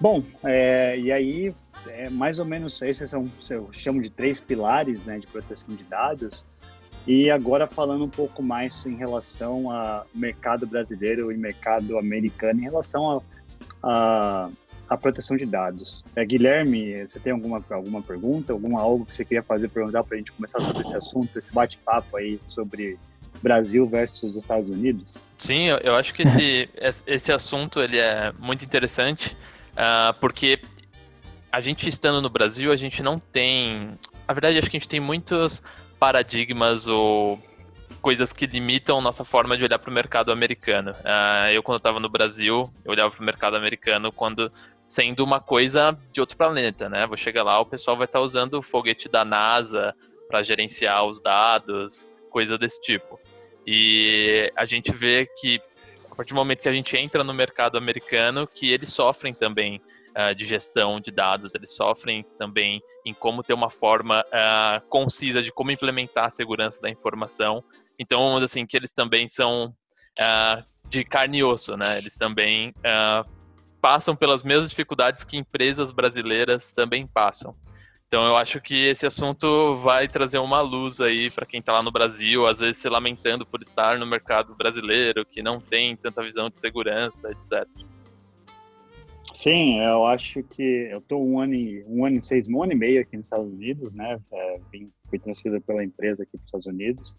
Bom, 0.00 0.22
é, 0.42 0.98
e 0.98 1.12
aí, 1.12 1.54
é, 1.88 2.08
mais 2.10 2.38
ou 2.38 2.44
menos, 2.44 2.80
esses 2.82 3.10
são, 3.10 3.30
eu 3.50 3.68
chamo 3.72 4.02
de 4.02 4.10
três 4.10 4.40
pilares 4.40 5.00
né, 5.04 5.18
de 5.18 5.26
proteção 5.26 5.74
de 5.74 5.84
dados. 5.84 6.44
E 7.06 7.30
agora 7.30 7.66
falando 7.66 8.04
um 8.04 8.08
pouco 8.08 8.42
mais 8.42 8.84
em 8.86 8.96
relação 8.96 9.70
ao 9.70 10.06
mercado 10.14 10.66
brasileiro 10.66 11.30
e 11.30 11.36
mercado 11.36 11.98
americano, 11.98 12.60
em 12.60 12.62
relação 12.62 13.10
a, 13.10 13.22
a, 13.82 14.50
a 14.88 14.96
proteção 14.96 15.36
de 15.36 15.44
dados. 15.44 16.02
É, 16.16 16.24
Guilherme, 16.24 17.06
você 17.06 17.20
tem 17.20 17.32
alguma, 17.32 17.62
alguma 17.70 18.00
pergunta, 18.00 18.54
alguma 18.54 18.80
algo 18.80 19.04
que 19.04 19.14
você 19.14 19.24
queria 19.24 19.42
fazer, 19.42 19.68
perguntar 19.68 20.02
para 20.02 20.14
a 20.14 20.18
gente 20.18 20.32
começar 20.32 20.62
sobre 20.62 20.82
esse 20.82 20.96
assunto, 20.96 21.38
esse 21.38 21.52
bate-papo 21.52 22.16
aí 22.16 22.40
sobre 22.46 22.98
Brasil 23.42 23.86
versus 23.86 24.34
Estados 24.36 24.70
Unidos? 24.70 25.14
Sim, 25.36 25.66
eu, 25.82 25.94
acho 25.94 26.14
que 26.14 26.22
esse, 26.22 26.68
esse 27.06 27.30
assunto 27.30 27.80
ele 27.80 27.98
é 27.98 28.32
muito 28.38 28.64
interessante, 28.64 29.36
ah, 29.76 30.14
porque 30.20 30.58
a 31.54 31.60
gente 31.60 31.88
estando 31.88 32.20
no 32.20 32.28
Brasil, 32.28 32.72
a 32.72 32.76
gente 32.76 33.00
não 33.00 33.16
tem. 33.16 33.96
Na 34.26 34.34
verdade, 34.34 34.58
acho 34.58 34.68
que 34.68 34.76
a 34.76 34.80
gente 34.80 34.88
tem 34.88 34.98
muitos 34.98 35.62
paradigmas 36.00 36.88
ou 36.88 37.40
coisas 38.02 38.32
que 38.32 38.44
limitam 38.44 39.00
nossa 39.00 39.24
forma 39.24 39.56
de 39.56 39.62
olhar 39.62 39.78
para 39.78 39.88
o 39.88 39.94
mercado 39.94 40.32
americano. 40.32 40.92
Ah, 41.04 41.52
eu, 41.52 41.62
quando 41.62 41.76
estava 41.76 42.00
no 42.00 42.08
Brasil, 42.08 42.68
eu 42.84 42.90
olhava 42.90 43.12
para 43.12 43.22
o 43.22 43.24
mercado 43.24 43.56
americano 43.56 44.10
quando 44.10 44.50
sendo 44.88 45.22
uma 45.22 45.38
coisa 45.38 45.96
de 46.12 46.20
outro 46.20 46.36
planeta, 46.36 46.88
né? 46.88 47.06
Vou 47.06 47.16
chegar 47.16 47.44
lá, 47.44 47.60
o 47.60 47.66
pessoal 47.66 47.96
vai 47.96 48.06
estar 48.06 48.20
usando 48.20 48.54
o 48.54 48.62
foguete 48.62 49.08
da 49.08 49.24
NASA 49.24 49.94
para 50.26 50.42
gerenciar 50.42 51.04
os 51.04 51.20
dados, 51.20 52.08
coisa 52.30 52.58
desse 52.58 52.82
tipo. 52.82 53.20
E 53.64 54.52
a 54.56 54.64
gente 54.64 54.90
vê 54.90 55.28
que 55.38 55.60
a 56.10 56.16
partir 56.16 56.32
do 56.32 56.36
momento 56.36 56.62
que 56.62 56.68
a 56.68 56.72
gente 56.72 56.96
entra 56.96 57.22
no 57.22 57.32
mercado 57.32 57.78
americano, 57.78 58.44
que 58.44 58.72
eles 58.72 58.92
sofrem 58.92 59.32
também 59.32 59.80
uh, 60.16 60.34
de 60.34 60.46
gestão 60.46 61.00
de 61.00 61.10
dados, 61.10 61.54
eles 61.54 61.74
sofrem 61.74 62.24
também 62.38 62.82
em 63.04 63.12
como 63.12 63.42
ter 63.42 63.54
uma 63.54 63.70
forma 63.70 64.22
uh, 64.22 64.88
concisa 64.88 65.42
de 65.42 65.52
como 65.52 65.70
implementar 65.70 66.26
a 66.26 66.30
segurança 66.30 66.80
da 66.80 66.90
informação. 66.90 67.62
Então, 67.98 68.36
assim, 68.36 68.66
que 68.66 68.76
eles 68.76 68.92
também 68.92 69.28
são 69.28 69.74
uh, 70.18 70.64
de 70.88 71.04
carne 71.04 71.38
e 71.38 71.44
osso, 71.44 71.76
né? 71.76 71.98
Eles 71.98 72.16
também 72.16 72.72
passam 73.80 74.14
pelas 74.14 74.42
mesmas 74.42 74.70
dificuldades 74.70 75.24
que 75.24 75.36
empresas 75.36 75.90
brasileiras 75.90 76.72
também 76.72 77.06
passam. 77.06 77.54
Então 78.06 78.24
eu 78.24 78.36
acho 78.36 78.60
que 78.60 78.86
esse 78.86 79.04
assunto 79.04 79.76
vai 79.78 80.06
trazer 80.06 80.38
uma 80.38 80.60
luz 80.60 81.00
aí 81.00 81.28
para 81.30 81.44
quem 81.44 81.58
está 81.58 81.72
lá 81.72 81.80
no 81.82 81.90
Brasil, 81.90 82.46
às 82.46 82.60
vezes 82.60 82.76
se 82.76 82.88
lamentando 82.88 83.44
por 83.44 83.60
estar 83.60 83.98
no 83.98 84.06
mercado 84.06 84.54
brasileiro, 84.56 85.26
que 85.26 85.42
não 85.42 85.60
tem 85.60 85.96
tanta 85.96 86.22
visão 86.22 86.48
de 86.48 86.60
segurança, 86.60 87.28
etc. 87.30 87.66
Sim, 89.34 89.80
eu 89.80 90.06
acho 90.06 90.44
que 90.44 90.62
eu 90.62 90.98
estou 90.98 91.26
um 91.26 91.40
ano 91.40 91.54
e 91.54 91.84
um 91.88 92.06
ano 92.06 92.18
e 92.18 92.24
seis, 92.24 92.46
um 92.48 92.62
ano 92.62 92.70
e 92.70 92.76
meio 92.76 93.00
aqui 93.00 93.16
nos 93.16 93.26
Estados 93.26 93.52
Unidos, 93.52 93.92
né? 93.92 94.16
É, 94.32 94.60
vim, 94.70 94.86
fui 95.10 95.18
transferido 95.18 95.60
pela 95.60 95.82
empresa 95.82 96.22
aqui 96.22 96.38
para 96.38 96.38
os 96.38 96.46
Estados 96.46 96.66
Unidos, 96.66 97.14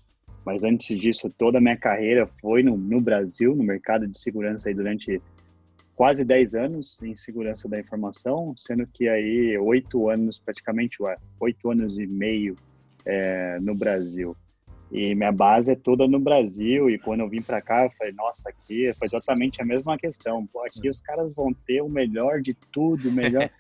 mas 0.46 0.64
antes 0.64 0.98
disso 0.98 1.30
toda 1.38 1.58
a 1.58 1.62
minha 1.62 1.76
carreira 1.76 2.26
foi 2.40 2.64
no, 2.64 2.78
no 2.78 3.02
Brasil, 3.02 3.54
no 3.54 3.66
mercado 3.66 4.08
de 4.08 4.18
segurança 4.18 4.70
aí 4.70 4.74
durante 4.74 5.22
quase 5.94 6.24
10 6.24 6.56
anos 6.56 7.02
em 7.02 7.18
segurança 7.18 7.68
da 7.68 7.78
informação, 7.78 8.54
sendo 8.56 8.88
que 8.88 9.10
aí 9.10 9.58
oito 9.58 10.10
anos, 10.10 10.40
praticamente 10.40 11.00
oito 11.38 11.70
anos 11.70 12.00
e 12.00 12.08
meio 12.08 12.56
é, 13.06 13.60
no 13.60 13.76
Brasil. 13.76 14.38
E 14.92 15.16
minha 15.16 15.32
base 15.32 15.72
é 15.72 15.76
toda 15.76 16.08
no 16.08 16.20
Brasil, 16.20 16.90
e 16.90 16.98
quando 16.98 17.22
eu 17.22 17.30
vim 17.30 17.42
para 17.42 17.62
cá, 17.62 17.86
eu 17.86 17.92
falei, 17.98 18.14
nossa, 18.14 18.50
aqui 18.50 18.92
foi 18.98 19.06
exatamente 19.06 19.62
a 19.62 19.66
mesma 19.66 19.98
questão. 19.98 20.46
Pô, 20.48 20.62
aqui 20.62 20.88
os 20.90 21.02
caras 21.02 21.34
vão 21.36 21.52
ter 21.66 21.82
o 21.82 21.90
melhor 21.90 22.42
de 22.42 22.54
tudo, 22.72 23.10
o 23.10 23.12
melhor... 23.12 23.50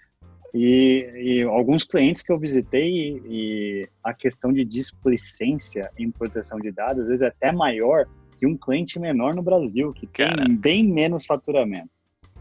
E, 0.57 1.11
e, 1.17 1.41
alguns 1.41 1.83
clientes 1.83 2.23
que 2.23 2.31
eu 2.31 2.39
visitei 2.39 3.21
e 3.25 3.89
a 4.01 4.13
questão 4.13 4.53
de 4.53 4.63
displicência 4.63 5.91
em 5.99 6.09
proteção 6.09 6.57
de 6.61 6.71
dados 6.71 7.01
às 7.01 7.07
vezes 7.09 7.23
é 7.23 7.27
até 7.27 7.51
maior 7.51 8.05
que 8.39 8.47
um 8.47 8.55
cliente 8.55 8.97
menor 8.97 9.35
no 9.35 9.41
Brasil 9.41 9.91
que 9.91 10.07
Cara. 10.07 10.45
tem 10.45 10.55
bem 10.55 10.87
menos 10.87 11.25
faturamento 11.25 11.89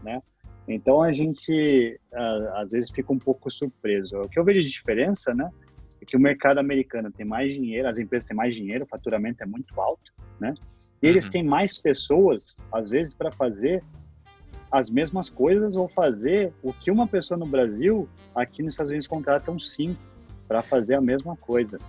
né? 0.05 0.21
Então 0.67 1.01
a 1.01 1.11
gente 1.11 1.99
às 2.55 2.71
vezes 2.71 2.89
fica 2.89 3.11
um 3.11 3.19
pouco 3.19 3.49
surpreso. 3.49 4.21
O 4.21 4.29
que 4.29 4.39
eu 4.39 4.43
vejo 4.43 4.61
de 4.61 4.69
diferença, 4.69 5.33
né, 5.33 5.49
é 6.05 6.09
que 6.11 6.15
o 6.15 6.19
mercado 6.19 6.59
americano 6.59 7.11
tem 7.11 7.25
mais 7.25 7.53
dinheiro, 7.53 7.89
as 7.89 7.97
empresas 7.97 8.27
têm 8.27 8.37
mais 8.37 8.53
dinheiro, 8.53 8.85
o 8.85 8.87
faturamento 8.87 9.43
é 9.43 9.45
muito 9.45 9.79
alto, 9.81 10.13
né? 10.39 10.53
E 11.01 11.07
eles 11.07 11.25
uhum. 11.25 11.31
têm 11.31 11.43
mais 11.43 11.81
pessoas, 11.81 12.57
às 12.71 12.89
vezes, 12.89 13.13
para 13.13 13.31
fazer 13.31 13.83
as 14.71 14.89
mesmas 14.89 15.29
coisas 15.29 15.75
ou 15.75 15.87
fazer 15.87 16.53
o 16.61 16.71
que 16.71 16.91
uma 16.91 17.07
pessoa 17.07 17.37
no 17.37 17.45
Brasil, 17.45 18.07
aqui 18.35 18.61
nos 18.61 18.73
Estados 18.73 18.89
Unidos 18.89 19.07
contratam 19.07 19.59
cinco 19.59 19.99
para 20.47 20.61
fazer 20.61 20.95
a 20.95 21.01
mesma 21.01 21.35
coisa. 21.35 21.79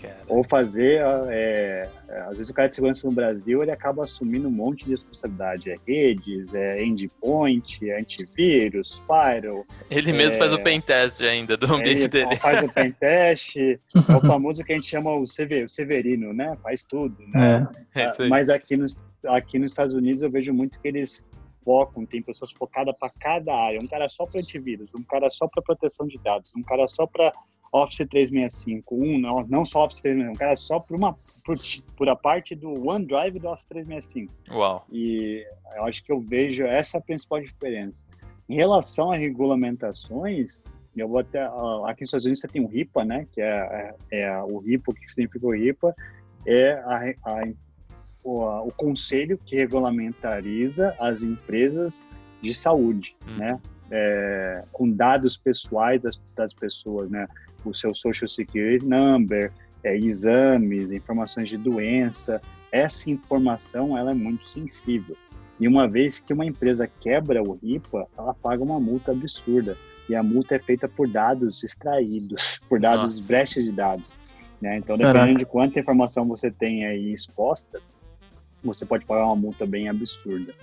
Cara. 0.00 0.16
Ou 0.28 0.44
fazer, 0.44 1.02
é, 1.28 1.88
é, 2.08 2.20
às 2.22 2.38
vezes 2.38 2.50
o 2.50 2.54
cara 2.54 2.68
de 2.68 2.76
segurança 2.76 3.06
no 3.06 3.14
Brasil, 3.14 3.62
ele 3.62 3.70
acaba 3.70 4.04
assumindo 4.04 4.48
um 4.48 4.50
monte 4.50 4.84
de 4.84 4.90
responsabilidade. 4.90 5.70
É 5.70 5.76
redes, 5.86 6.54
é 6.54 6.84
endpoint, 6.84 7.88
é 7.88 7.98
antivírus, 7.98 9.02
firewall. 9.06 9.66
Ele 9.90 10.12
mesmo 10.12 10.34
é, 10.34 10.38
faz 10.38 10.52
o 10.52 10.62
pentest 10.62 11.22
ainda 11.22 11.56
do 11.56 11.66
ambiente 11.72 12.08
dele. 12.08 12.36
faz 12.36 12.62
o 12.62 12.72
pentest, 12.72 13.56
é 13.58 13.78
o 13.94 14.20
famoso 14.20 14.64
que 14.64 14.72
a 14.72 14.76
gente 14.76 14.88
chama 14.88 15.14
o, 15.14 15.26
severino, 15.26 16.32
né? 16.32 16.56
Faz 16.62 16.84
tudo, 16.84 17.16
né? 17.28 17.66
É. 17.94 18.02
é 18.02 18.28
Mas 18.28 18.50
aqui 18.50 18.76
nos, 18.76 19.00
aqui 19.26 19.58
nos 19.58 19.72
Estados 19.72 19.94
Unidos 19.94 20.22
eu 20.22 20.30
vejo 20.30 20.52
muito 20.52 20.80
que 20.80 20.88
eles 20.88 21.24
focam, 21.64 22.06
tem 22.06 22.22
pessoas 22.22 22.52
focadas 22.52 22.96
para 22.98 23.10
cada 23.20 23.52
área. 23.52 23.78
Um 23.82 23.88
cara 23.88 24.08
só 24.08 24.24
para 24.24 24.38
antivírus, 24.40 24.88
um 24.94 25.02
cara 25.02 25.28
só 25.28 25.48
para 25.48 25.62
proteção 25.62 26.06
de 26.06 26.16
dados, 26.18 26.52
um 26.56 26.62
cara 26.62 26.86
só 26.86 27.06
para 27.06 27.32
Office 27.72 28.06
365, 28.08 28.94
um, 28.94 29.18
não, 29.18 29.46
não 29.48 29.64
só 29.64 29.84
Office 29.84 30.00
365, 30.00 30.32
um 30.32 30.38
cara 30.38 30.56
só 30.56 30.78
por 30.78 30.96
uma 30.96 31.12
por, 31.44 31.56
por 31.96 32.08
a 32.08 32.16
parte 32.16 32.54
do 32.54 32.88
OneDrive 32.88 33.38
do 33.38 33.48
Office 33.48 33.66
365. 33.66 34.32
Uau. 34.50 34.86
E 34.90 35.46
eu 35.74 35.84
acho 35.84 36.02
que 36.02 36.12
eu 36.12 36.20
vejo 36.20 36.64
essa 36.64 37.00
principal 37.00 37.40
diferença. 37.40 38.04
Em 38.48 38.54
relação 38.54 39.10
a 39.10 39.16
regulamentações, 39.16 40.62
eu 40.96 41.08
vou 41.08 41.18
até 41.18 41.44
aqui 41.84 42.02
nos 42.02 42.08
Estados 42.08 42.26
Unidos 42.26 42.40
você 42.40 42.48
tem 42.48 42.64
o 42.64 42.68
RIPA, 42.68 43.04
né, 43.04 43.26
que 43.30 43.40
é, 43.40 43.94
é, 44.10 44.20
é 44.22 44.42
o 44.42 44.58
RIPA, 44.58 44.92
o 44.92 44.94
que 44.94 45.12
significa 45.12 45.46
o 45.46 45.52
RIPA? 45.52 45.94
É 46.46 46.72
a, 46.72 47.14
a, 47.24 47.48
o, 48.22 48.42
a, 48.42 48.62
o 48.62 48.72
conselho 48.72 49.38
que 49.44 49.56
regulamentariza 49.56 50.94
as 50.98 51.22
empresas 51.22 52.04
de 52.40 52.54
saúde, 52.54 53.16
hum. 53.26 53.36
né? 53.36 53.60
É, 53.88 54.64
com 54.72 54.90
dados 54.90 55.36
pessoais 55.36 56.00
das, 56.00 56.16
das 56.36 56.52
pessoas, 56.52 57.08
né? 57.08 57.28
O 57.70 57.74
seu 57.74 57.94
Social 57.94 58.28
Security 58.28 58.84
Number, 58.84 59.52
é, 59.82 59.96
exames, 59.96 60.90
informações 60.90 61.48
de 61.48 61.56
doença. 61.56 62.40
Essa 62.72 63.10
informação 63.10 63.96
ela 63.96 64.10
é 64.10 64.14
muito 64.14 64.48
sensível. 64.48 65.16
E 65.58 65.66
uma 65.66 65.88
vez 65.88 66.20
que 66.20 66.32
uma 66.32 66.44
empresa 66.44 66.86
quebra 67.00 67.42
o 67.42 67.52
RIPA, 67.52 68.06
ela 68.16 68.34
paga 68.34 68.62
uma 68.62 68.78
multa 68.78 69.12
absurda. 69.12 69.76
E 70.08 70.14
a 70.14 70.22
multa 70.22 70.54
é 70.54 70.58
feita 70.58 70.88
por 70.88 71.08
dados 71.08 71.64
extraídos, 71.64 72.60
por 72.68 72.78
dados 72.78 73.16
Nossa. 73.16 73.28
brechas 73.28 73.64
de 73.64 73.72
dados. 73.72 74.12
Né? 74.60 74.78
Então, 74.78 74.96
dependendo 74.96 75.20
Caraca. 75.20 75.38
de 75.38 75.46
quanta 75.46 75.80
informação 75.80 76.26
você 76.26 76.50
tem 76.50 76.84
aí 76.84 77.12
exposta, 77.12 77.80
você 78.62 78.84
pode 78.84 79.04
pagar 79.04 79.26
uma 79.26 79.36
multa 79.36 79.66
bem 79.66 79.88
absurda. 79.88 80.54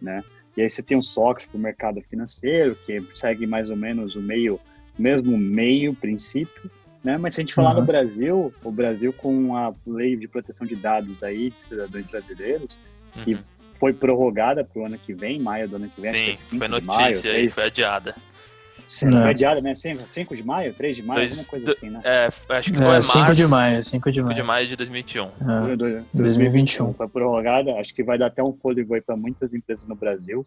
Né? 0.00 0.22
E 0.56 0.62
aí 0.62 0.68
você 0.68 0.82
tem 0.82 0.96
o 0.96 1.02
SOX 1.02 1.46
para 1.46 1.56
o 1.56 1.60
mercado 1.60 2.02
financeiro, 2.02 2.76
que 2.86 3.02
segue 3.14 3.46
mais 3.46 3.70
ou 3.70 3.76
menos 3.76 4.14
o 4.14 4.20
meio 4.20 4.60
mesmo 5.02 5.36
meio 5.36 5.94
princípio, 5.94 6.70
né? 7.04 7.16
Mas 7.18 7.34
se 7.34 7.40
a 7.40 7.42
gente 7.42 7.54
falar 7.54 7.74
uhum. 7.74 7.80
no 7.80 7.86
Brasil, 7.86 8.54
o 8.62 8.70
Brasil 8.70 9.12
com 9.12 9.56
a 9.56 9.74
lei 9.86 10.16
de 10.16 10.28
proteção 10.28 10.66
de 10.66 10.76
dados 10.76 11.22
aí 11.22 11.50
de 11.50 11.66
cidadãos 11.66 12.06
brasileiros, 12.06 12.68
uhum. 13.16 13.24
que 13.24 13.38
foi 13.78 13.92
prorrogada 13.92 14.64
para 14.64 14.80
o 14.80 14.86
ano 14.86 14.96
que 14.96 15.12
vem, 15.12 15.40
maio 15.40 15.68
do 15.68 15.76
ano 15.76 15.88
que 15.88 16.00
vem. 16.00 16.34
Sim, 16.34 16.58
foi 16.58 16.68
notícia 16.68 16.94
maio, 16.94 17.20
aí, 17.24 17.50
foi 17.50 17.64
adiada. 17.64 18.14
Sim, 18.86 19.10
foi 19.10 19.30
adiada, 19.30 19.60
né? 19.60 19.74
5 19.74 20.36
de 20.36 20.42
maio, 20.42 20.74
3 20.74 20.96
de 20.96 21.02
maio, 21.02 21.20
Dois, 21.20 21.32
alguma 21.32 21.48
coisa 21.48 21.72
assim, 21.72 21.90
né? 21.90 22.00
É, 22.04 22.30
acho 22.50 22.72
que 22.72 22.78
é, 22.78 22.82
foi 22.82 23.02
5 23.02 23.34
de 23.34 23.46
maio, 23.46 23.82
5 23.82 24.12
de 24.12 24.22
maio. 24.22 24.28
5 24.28 24.34
de 24.34 24.42
maio 24.42 24.68
de 24.68 24.76
2021. 24.76 25.24
É, 25.24 25.76
2021. 26.12 26.92
Foi 26.92 27.08
prorrogada, 27.08 27.72
acho 27.80 27.94
que 27.94 28.02
vai 28.02 28.18
dar 28.18 28.26
até 28.26 28.42
um 28.42 28.52
fôlego 28.52 28.94
aí 28.94 29.00
para 29.00 29.16
muitas 29.16 29.54
empresas 29.54 29.86
no 29.86 29.94
Brasil, 29.94 30.42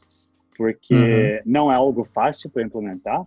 porque 0.55 0.93
uhum. 0.93 1.39
não 1.45 1.71
é 1.71 1.75
algo 1.75 2.05
fácil 2.05 2.49
para 2.49 2.63
implementar, 2.63 3.23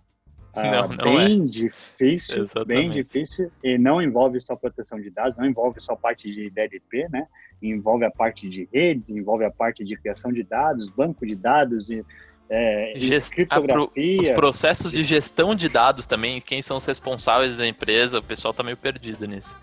não, 0.55 0.87
não 0.89 1.15
bem 1.15 1.43
é. 1.43 1.45
difícil, 1.45 2.43
Exatamente. 2.43 2.67
bem 2.67 2.89
difícil, 2.89 3.51
e 3.63 3.77
não 3.77 4.01
envolve 4.01 4.39
só 4.41 4.55
proteção 4.55 4.99
de 4.99 5.09
dados, 5.09 5.37
não 5.37 5.45
envolve 5.45 5.79
só 5.79 5.95
parte 5.95 6.31
de 6.31 6.49
DLP, 6.49 7.07
né? 7.09 7.27
Envolve 7.61 8.05
a 8.05 8.11
parte 8.11 8.49
de 8.49 8.67
redes, 8.73 9.09
envolve 9.09 9.45
a 9.45 9.51
parte 9.51 9.83
de 9.83 9.95
criação 9.95 10.31
de 10.31 10.43
dados, 10.43 10.89
banco 10.89 11.25
de 11.25 11.35
dados 11.35 11.89
e 11.89 12.03
é, 12.49 12.93
Gest... 12.97 13.33
criptografia. 13.33 14.21
Os 14.21 14.29
processos 14.29 14.91
de 14.91 15.03
gestão 15.03 15.53
de 15.53 15.69
dados 15.69 16.07
também, 16.07 16.41
quem 16.41 16.61
são 16.61 16.77
os 16.77 16.85
responsáveis 16.85 17.55
da 17.55 17.67
empresa, 17.67 18.19
o 18.19 18.23
pessoal 18.23 18.53
tá 18.53 18.63
meio 18.63 18.77
perdido 18.77 19.27
nisso. 19.27 19.57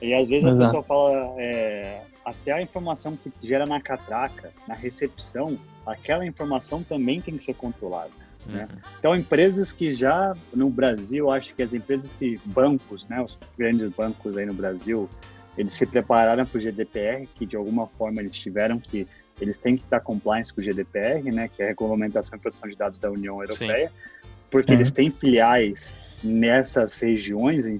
E 0.00 0.14
às 0.14 0.28
vezes 0.28 0.46
Exato. 0.46 0.62
a 0.62 0.80
pessoa 0.80 0.82
fala, 0.82 1.34
é, 1.38 2.02
até 2.24 2.52
a 2.52 2.62
informação 2.62 3.16
que 3.16 3.32
gera 3.42 3.66
na 3.66 3.80
catraca, 3.80 4.52
na 4.66 4.74
recepção, 4.74 5.58
aquela 5.84 6.24
informação 6.24 6.82
também 6.82 7.20
tem 7.20 7.36
que 7.36 7.44
ser 7.44 7.54
controlada. 7.54 8.10
Né? 8.46 8.68
Uhum. 8.70 8.78
Então, 8.98 9.16
empresas 9.16 9.72
que 9.72 9.94
já 9.94 10.34
no 10.52 10.68
Brasil, 10.68 11.30
acho 11.30 11.54
que 11.54 11.62
as 11.62 11.74
empresas 11.74 12.14
que 12.14 12.40
bancos, 12.44 13.06
né, 13.08 13.22
os 13.22 13.38
grandes 13.56 13.88
bancos 13.90 14.36
aí 14.36 14.46
no 14.46 14.54
Brasil, 14.54 15.08
eles 15.56 15.72
se 15.72 15.86
prepararam 15.86 16.44
para 16.44 16.58
o 16.58 16.60
GDPR, 16.60 17.26
que 17.34 17.46
de 17.46 17.56
alguma 17.56 17.86
forma 17.86 18.20
eles 18.20 18.36
tiveram 18.36 18.78
que 18.78 19.06
eles 19.40 19.58
têm 19.58 19.76
que 19.76 19.82
estar 19.84 20.00
compliance 20.00 20.52
com 20.52 20.60
o 20.60 20.64
GDPR, 20.64 21.22
né, 21.32 21.48
que 21.48 21.62
é 21.62 21.66
a 21.66 21.68
regulamentação 21.68 22.38
e 22.38 22.40
proteção 22.40 22.68
de 22.68 22.76
dados 22.76 22.98
da 22.98 23.10
União 23.10 23.42
Europeia, 23.42 23.88
Sim. 23.88 24.28
porque 24.50 24.72
uhum. 24.72 24.78
eles 24.78 24.90
têm 24.90 25.10
filiais 25.10 25.98
nessas 26.22 26.98
regiões, 27.00 27.66
em, 27.66 27.78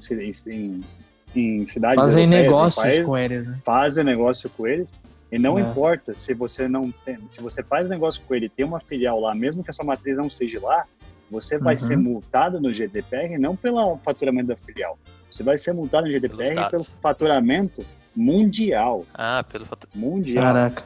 em, 0.48 0.84
em 1.34 1.66
cidades 1.66 2.02
fazem 2.02 2.26
negócios 2.26 2.82
países, 2.82 3.06
com 3.06 3.16
eles, 3.16 3.46
né? 3.46 3.58
fazem 3.64 4.04
negócio 4.04 4.50
com 4.50 4.66
eles 4.66 4.92
e 5.34 5.38
não 5.38 5.58
é. 5.58 5.62
importa 5.62 6.14
se 6.14 6.32
você 6.32 6.68
não 6.68 6.92
tem, 6.92 7.18
se 7.28 7.40
você 7.40 7.60
faz 7.60 7.88
negócio 7.88 8.22
com 8.22 8.36
ele, 8.36 8.48
tem 8.48 8.64
uma 8.64 8.78
filial 8.78 9.18
lá, 9.18 9.34
mesmo 9.34 9.64
que 9.64 9.70
a 9.70 9.72
sua 9.72 9.84
matriz 9.84 10.16
não 10.16 10.30
seja 10.30 10.60
lá, 10.60 10.86
você 11.28 11.58
vai 11.58 11.74
uhum. 11.74 11.80
ser 11.80 11.96
multado 11.96 12.60
no 12.60 12.72
GDPR 12.72 13.36
não 13.36 13.56
pelo 13.56 13.96
faturamento 13.98 14.48
da 14.48 14.56
filial. 14.56 14.96
Você 15.28 15.42
vai 15.42 15.58
ser 15.58 15.74
multado 15.74 16.06
no 16.06 16.12
GDPR 16.12 16.70
pelo 16.70 16.84
faturamento 16.84 17.84
mundial. 18.14 19.04
Ah, 19.12 19.42
pelo 19.42 19.66
faturamento 19.66 19.98
mundial. 19.98 20.44
Caraca. 20.44 20.84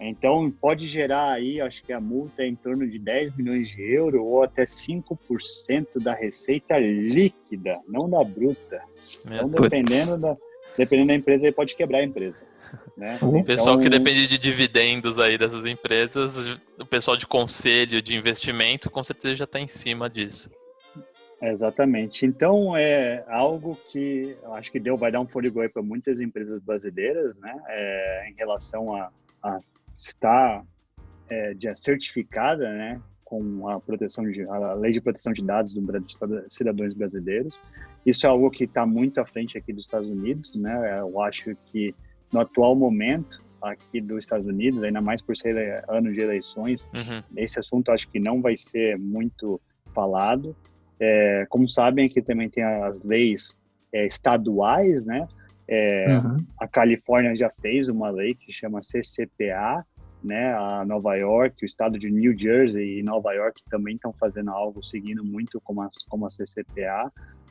Então 0.00 0.50
pode 0.50 0.86
gerar 0.86 1.32
aí, 1.32 1.60
acho 1.60 1.82
que 1.84 1.92
a 1.92 2.00
multa 2.00 2.44
é 2.44 2.46
em 2.46 2.54
torno 2.54 2.88
de 2.88 2.98
10 2.98 3.36
milhões 3.36 3.68
de 3.68 3.82
euros 3.82 4.22
ou 4.22 4.42
até 4.42 4.62
5% 4.62 6.02
da 6.02 6.14
receita 6.14 6.78
líquida, 6.78 7.78
não 7.86 8.08
da 8.08 8.24
bruta. 8.24 8.80
Então, 9.26 9.50
dependendo 9.50 10.16
da, 10.16 10.34
dependendo 10.78 11.08
da 11.08 11.14
empresa, 11.14 11.44
ele 11.44 11.54
pode 11.54 11.76
quebrar 11.76 11.98
a 11.98 12.04
empresa. 12.04 12.55
Né? 12.96 13.18
O 13.20 13.44
pessoal 13.44 13.74
então... 13.74 13.82
que 13.82 13.90
depende 13.90 14.26
de 14.26 14.38
dividendos 14.38 15.18
aí 15.18 15.36
dessas 15.36 15.66
empresas, 15.66 16.48
o 16.78 16.86
pessoal 16.86 17.16
de 17.16 17.26
conselho 17.26 18.00
de 18.00 18.16
investimento, 18.16 18.90
com 18.90 19.04
certeza 19.04 19.36
já 19.36 19.44
está 19.44 19.60
em 19.60 19.68
cima 19.68 20.08
disso. 20.08 20.50
Exatamente. 21.42 22.24
Então 22.24 22.74
é 22.74 23.22
algo 23.28 23.78
que 23.92 24.36
eu 24.42 24.54
acho 24.54 24.72
que 24.72 24.80
deu, 24.80 24.96
vai 24.96 25.12
dar 25.12 25.20
um 25.20 25.28
fôlego 25.28 25.68
para 25.68 25.82
muitas 25.82 26.20
empresas 26.20 26.62
brasileiras, 26.62 27.36
né? 27.36 27.54
É, 27.68 28.30
em 28.30 28.34
relação 28.34 28.94
a, 28.94 29.10
a 29.42 29.58
estar 29.98 30.64
é, 31.28 31.54
certificada, 31.74 32.72
né? 32.72 33.00
com 33.26 33.68
a 33.68 33.80
proteção 33.80 34.24
de 34.30 34.42
a 34.48 34.74
lei 34.74 34.92
de 34.92 35.00
proteção 35.00 35.32
de 35.32 35.42
dados 35.42 35.74
do 35.74 35.82
cidadãos 36.48 36.94
brasileiros. 36.94 37.58
Isso 38.06 38.24
é 38.24 38.30
algo 38.30 38.48
que 38.48 38.64
está 38.64 38.86
muito 38.86 39.20
à 39.20 39.26
frente 39.26 39.58
aqui 39.58 39.72
dos 39.72 39.84
Estados 39.84 40.08
Unidos, 40.08 40.54
né? 40.54 41.00
Eu 41.00 41.20
acho 41.20 41.56
que 41.66 41.92
no 42.36 42.40
atual 42.42 42.76
momento 42.76 43.42
aqui 43.62 43.98
dos 43.98 44.24
Estados 44.24 44.46
Unidos, 44.46 44.82
ainda 44.82 45.00
mais 45.00 45.22
por 45.22 45.34
ser 45.34 45.82
ano 45.88 46.12
de 46.12 46.20
eleições, 46.20 46.86
uhum. 46.94 47.22
esse 47.34 47.58
assunto 47.58 47.90
acho 47.90 48.08
que 48.10 48.20
não 48.20 48.42
vai 48.42 48.56
ser 48.56 48.98
muito 48.98 49.58
falado. 49.94 50.54
É, 51.00 51.46
como 51.48 51.66
sabem, 51.66 52.04
aqui 52.04 52.20
também 52.20 52.50
tem 52.50 52.62
as 52.62 53.02
leis 53.02 53.58
é, 53.92 54.06
estaduais, 54.06 55.06
né? 55.06 55.26
É, 55.66 56.18
uhum. 56.18 56.36
A 56.60 56.68
Califórnia 56.68 57.34
já 57.34 57.50
fez 57.62 57.88
uma 57.88 58.10
lei 58.10 58.34
que 58.34 58.52
chama 58.52 58.80
CCPA, 58.82 59.84
né? 60.22 60.52
A 60.54 60.84
Nova 60.84 61.16
York, 61.16 61.64
o 61.64 61.66
estado 61.66 61.98
de 61.98 62.10
New 62.10 62.38
Jersey 62.38 62.98
e 62.98 63.02
Nova 63.02 63.32
York 63.32 63.62
também 63.70 63.94
estão 63.94 64.12
fazendo 64.12 64.50
algo 64.50 64.84
seguindo 64.84 65.24
muito 65.24 65.58
como 65.62 65.80
a, 65.80 65.88
como 66.08 66.26
a 66.26 66.28
CCPA, 66.28 67.06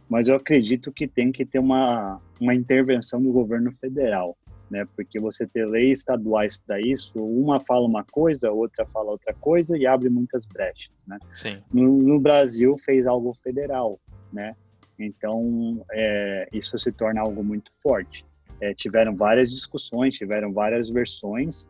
mas 0.08 0.28
eu 0.28 0.36
acredito 0.36 0.92
que 0.92 1.08
tem 1.08 1.32
que 1.32 1.44
ter 1.44 1.58
uma, 1.58 2.22
uma 2.40 2.54
intervenção 2.54 3.22
do 3.22 3.32
governo 3.32 3.72
federal 3.82 4.38
né? 4.70 4.86
Porque 4.96 5.20
você 5.20 5.46
ter 5.46 5.66
leis 5.66 6.00
estaduais 6.00 6.58
para 6.58 6.80
isso, 6.80 7.12
uma 7.16 7.60
fala 7.60 7.86
uma 7.86 8.04
coisa, 8.04 8.52
outra 8.52 8.86
fala 8.88 9.12
outra 9.12 9.34
coisa 9.34 9.78
e 9.78 9.86
abre 9.86 10.10
muitas 10.10 10.46
brechas, 10.46 10.94
né? 11.08 11.18
Sim. 11.34 11.62
No, 11.74 12.02
no 12.02 12.20
Brasil 12.20 12.78
fez 12.78 13.06
algo 13.06 13.36
federal, 13.44 14.00
né? 14.32 14.56
Então 14.98 15.86
é, 15.92 16.48
isso 16.52 16.78
se 16.78 16.92
torna 16.92 17.22
algo 17.22 17.44
muito 17.44 17.72
forte. 17.82 18.26
É, 18.62 18.74
tiveram 18.74 19.16
várias 19.16 19.52
discussões, 19.52 20.16
tiveram 20.16 20.52
várias 20.52 20.90
versões, 20.90 21.66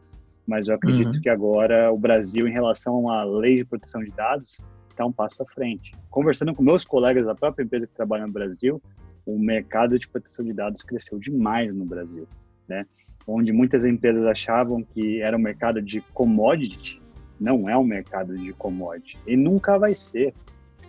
mas 0.45 0.67
eu 0.67 0.75
acredito 0.75 1.15
uhum. 1.15 1.21
que 1.21 1.29
agora 1.29 1.91
o 1.91 1.97
Brasil, 1.97 2.47
em 2.47 2.51
relação 2.51 3.09
à 3.09 3.23
lei 3.23 3.57
de 3.57 3.65
proteção 3.65 4.03
de 4.03 4.11
dados, 4.11 4.59
está 4.89 5.05
um 5.05 5.11
passo 5.11 5.41
à 5.41 5.45
frente. 5.47 5.91
Conversando 6.09 6.53
com 6.53 6.61
meus 6.61 6.85
colegas 6.85 7.25
da 7.25 7.33
própria 7.33 7.63
empresa 7.63 7.87
que 7.87 7.93
trabalha 7.93 8.27
no 8.27 8.31
Brasil, 8.31 8.81
o 9.25 9.39
mercado 9.39 9.97
de 9.97 10.07
proteção 10.07 10.45
de 10.45 10.53
dados 10.53 10.83
cresceu 10.83 11.17
demais 11.17 11.73
no 11.73 11.83
Brasil 11.83 12.27
né? 12.67 12.85
Onde 13.27 13.51
muitas 13.51 13.85
empresas 13.85 14.25
achavam 14.25 14.83
que 14.83 15.21
era 15.21 15.35
um 15.35 15.39
mercado 15.39 15.81
de 15.81 16.01
commodity, 16.13 17.01
não 17.39 17.69
é 17.69 17.77
um 17.77 17.83
mercado 17.83 18.37
de 18.37 18.53
commodity 18.53 19.17
e 19.27 19.35
nunca 19.35 19.77
vai 19.77 19.95
ser, 19.95 20.33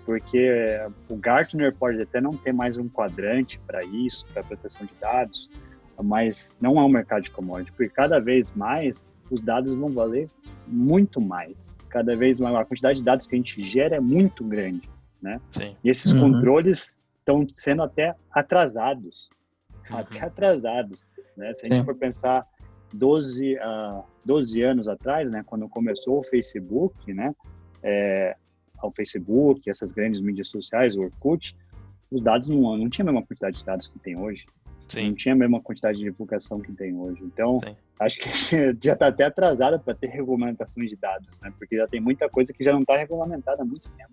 porque 0.05 0.79
o 1.09 1.17
Gartner 1.17 1.75
pode 1.75 2.01
até 2.01 2.21
não 2.21 2.37
ter 2.37 2.53
mais 2.53 2.77
um 2.77 2.89
quadrante 2.89 3.59
para 3.61 3.83
isso, 3.85 4.25
para 4.33 4.45
proteção 4.45 4.87
de 4.87 4.93
dados, 5.01 5.51
mas 6.03 6.57
não 6.61 6.79
é 6.79 6.85
um 6.85 6.89
mercado 6.89 7.23
de 7.23 7.31
commodity, 7.31 7.73
porque 7.73 7.89
cada 7.89 8.21
vez 8.21 8.53
mais 8.53 9.05
os 9.31 9.41
dados 9.41 9.75
vão 9.75 9.91
valer 9.91 10.29
muito 10.67 11.21
mais. 11.21 11.75
Cada 11.89 12.17
vez 12.17 12.39
mais 12.39 12.55
a 12.55 12.65
quantidade 12.65 12.99
de 12.99 13.05
dados 13.05 13.27
que 13.27 13.35
a 13.35 13.39
gente 13.39 13.65
gera 13.65 13.97
é 13.97 14.01
muito 14.01 14.45
grande, 14.45 14.89
né? 15.21 15.41
Sim. 15.51 15.77
E 15.83 15.89
esses 15.89 16.13
uhum. 16.13 16.33
controles 16.33 16.99
estão 17.19 17.47
sendo 17.49 17.83
até 17.83 18.15
atrasados, 18.31 19.29
uhum. 19.91 19.97
até 19.99 20.21
atrasados. 20.25 21.01
Né? 21.37 21.53
Se 21.55 21.67
a 21.67 21.75
gente 21.75 21.85
for 21.85 21.95
pensar 21.95 22.47
12, 22.93 23.57
uh, 23.57 24.05
12 24.25 24.63
anos 24.63 24.89
atrás, 24.89 25.31
né, 25.31 25.43
quando 25.45 25.69
começou 25.69 26.21
o 26.21 26.25
Facebook, 26.25 27.13
né, 27.13 27.35
é, 27.83 28.37
o 28.83 28.91
Facebook, 28.91 29.69
essas 29.69 29.93
grandes 29.93 30.21
mídias 30.21 30.49
sociais, 30.49 30.97
o 30.97 31.03
Orkut, 31.03 31.57
os 32.11 32.23
dados 32.23 32.49
não, 32.49 32.77
não 32.77 32.89
tinha 32.89 33.05
a 33.05 33.13
mesma 33.13 33.27
quantidade 33.27 33.59
de 33.59 33.65
dados 33.65 33.89
que 33.89 33.99
tem 33.99 34.17
hoje. 34.17 34.45
Sim. 34.89 35.09
Não 35.09 35.15
tinha 35.15 35.35
a 35.35 35.37
mesma 35.37 35.61
quantidade 35.61 35.99
de 35.99 36.05
divulgação 36.05 36.61
que 36.61 36.73
tem 36.73 36.97
hoje. 36.97 37.21
Então, 37.23 37.59
Sim. 37.59 37.77
acho 37.99 38.19
que 38.21 38.29
já 38.83 38.93
está 38.93 39.09
até 39.09 39.25
atrasada 39.25 39.79
para 39.79 39.95
ter 39.95 40.09
regulamentações 40.11 40.89
de 40.89 40.97
dados, 40.97 41.29
né? 41.41 41.53
Porque 41.59 41.77
já 41.77 41.89
tem 41.89 42.01
muita 42.01 42.29
coisa 42.29 42.53
que 42.53 42.63
já 42.63 42.73
não 42.73 42.81
está 42.81 42.97
regulamentada 42.97 43.63
há 43.63 43.65
muito 43.65 43.91
tempo. 43.91 44.11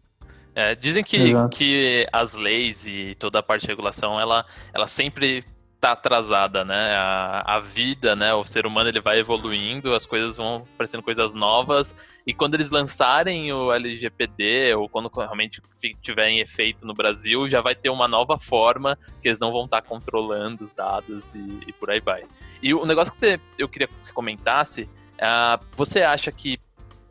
É, 0.56 0.76
dizem 0.76 1.04
que, 1.04 1.18
que 1.50 2.08
as 2.12 2.36
leis 2.36 2.86
e 2.86 3.16
toda 3.18 3.40
a 3.40 3.44
parte 3.44 3.62
de 3.64 3.68
regulação, 3.68 4.20
ela, 4.20 4.46
ela 4.72 4.86
sempre 4.86 5.44
tá 5.84 5.92
atrasada, 5.92 6.64
né? 6.64 6.96
A, 6.96 7.58
a, 7.58 7.60
vida, 7.60 8.16
né? 8.16 8.34
O 8.34 8.46
ser 8.46 8.66
humano 8.66 8.88
ele 8.88 9.02
vai 9.02 9.20
evoluindo, 9.20 9.94
as 9.94 10.06
coisas 10.06 10.38
vão 10.38 10.66
aparecendo 10.74 11.04
coisas 11.04 11.34
novas 11.34 11.94
e 12.26 12.34
quando 12.34 12.56
eles 12.56 12.72
lançarem 12.72 13.52
o 13.52 13.70
LGPD 13.70 14.76
ou 14.76 14.88
quando 14.88 15.10
realmente 15.10 15.62
tiver 16.02 16.30
em 16.30 16.40
efeito 16.40 16.88
no 16.88 16.94
Brasil, 16.94 17.50
já 17.50 17.60
vai 17.60 17.76
ter 17.76 17.90
uma 17.90 18.08
nova 18.08 18.40
forma 18.40 18.98
que 19.22 19.28
eles 19.28 19.40
não 19.40 19.52
vão 19.52 19.66
estar 19.66 19.82
tá 19.82 19.88
controlando 19.88 20.64
os 20.64 20.74
dados 20.74 21.36
e, 21.36 21.60
e, 21.68 21.74
por 21.74 21.92
aí 21.92 22.00
vai. 22.00 22.24
E 22.62 22.74
o 22.74 22.86
negócio 22.86 23.12
que 23.12 23.18
você, 23.18 23.38
eu 23.58 23.68
queria 23.68 23.90
que 23.90 23.94
você 24.02 24.14
comentasse, 24.14 24.84
uh, 24.84 25.62
você 25.76 26.02
acha 26.02 26.32
que 26.32 26.58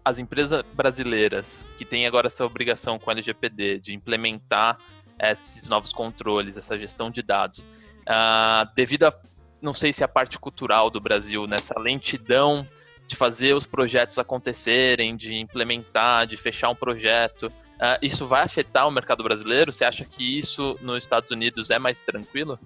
as 0.03 0.19
empresas 0.19 0.63
brasileiras 0.73 1.67
que 1.77 1.85
têm 1.85 2.07
agora 2.07 2.27
essa 2.27 2.47
obrigação 2.47 2.99
com 2.99 3.11
o 3.11 3.13
LGPD 3.13 3.81
de 3.81 3.95
implementar 3.95 4.79
esses 5.19 5.69
novos 5.69 5.93
controles, 5.93 6.57
essa 6.57 6.79
gestão 6.79 7.11
de 7.11 7.23
dados, 7.23 7.67
uh, 8.03 8.69
devido 8.75 9.05
a, 9.05 9.15
não 9.61 9.75
sei 9.75 9.93
se 9.93 10.03
a 10.03 10.09
parte 10.09 10.39
cultural 10.39 10.91
do 10.91 11.01
Brasil, 11.01 11.47
nessa 11.47 11.79
lentidão 11.79 12.67
de 13.07 13.17
fazer 13.17 13.55
os 13.55 13.67
projetos 13.67 14.19
acontecerem, 14.19 15.17
de 15.17 15.35
implementar, 15.35 16.27
de 16.27 16.37
fechar 16.37 16.71
um 16.71 16.75
projeto, 16.75 17.47
uh, 17.47 17.99
isso 18.01 18.27
vai 18.27 18.43
afetar 18.43 18.87
o 18.89 18.91
mercado 18.91 19.23
brasileiro? 19.23 19.73
Você 19.73 19.85
acha 19.85 20.05
que 20.05 20.39
isso 20.39 20.79
nos 20.81 21.05
Estados 21.05 21.31
Unidos 21.31 21.71
é 21.71 21.79
mais 21.79 22.03
tranquilo? 22.03 22.59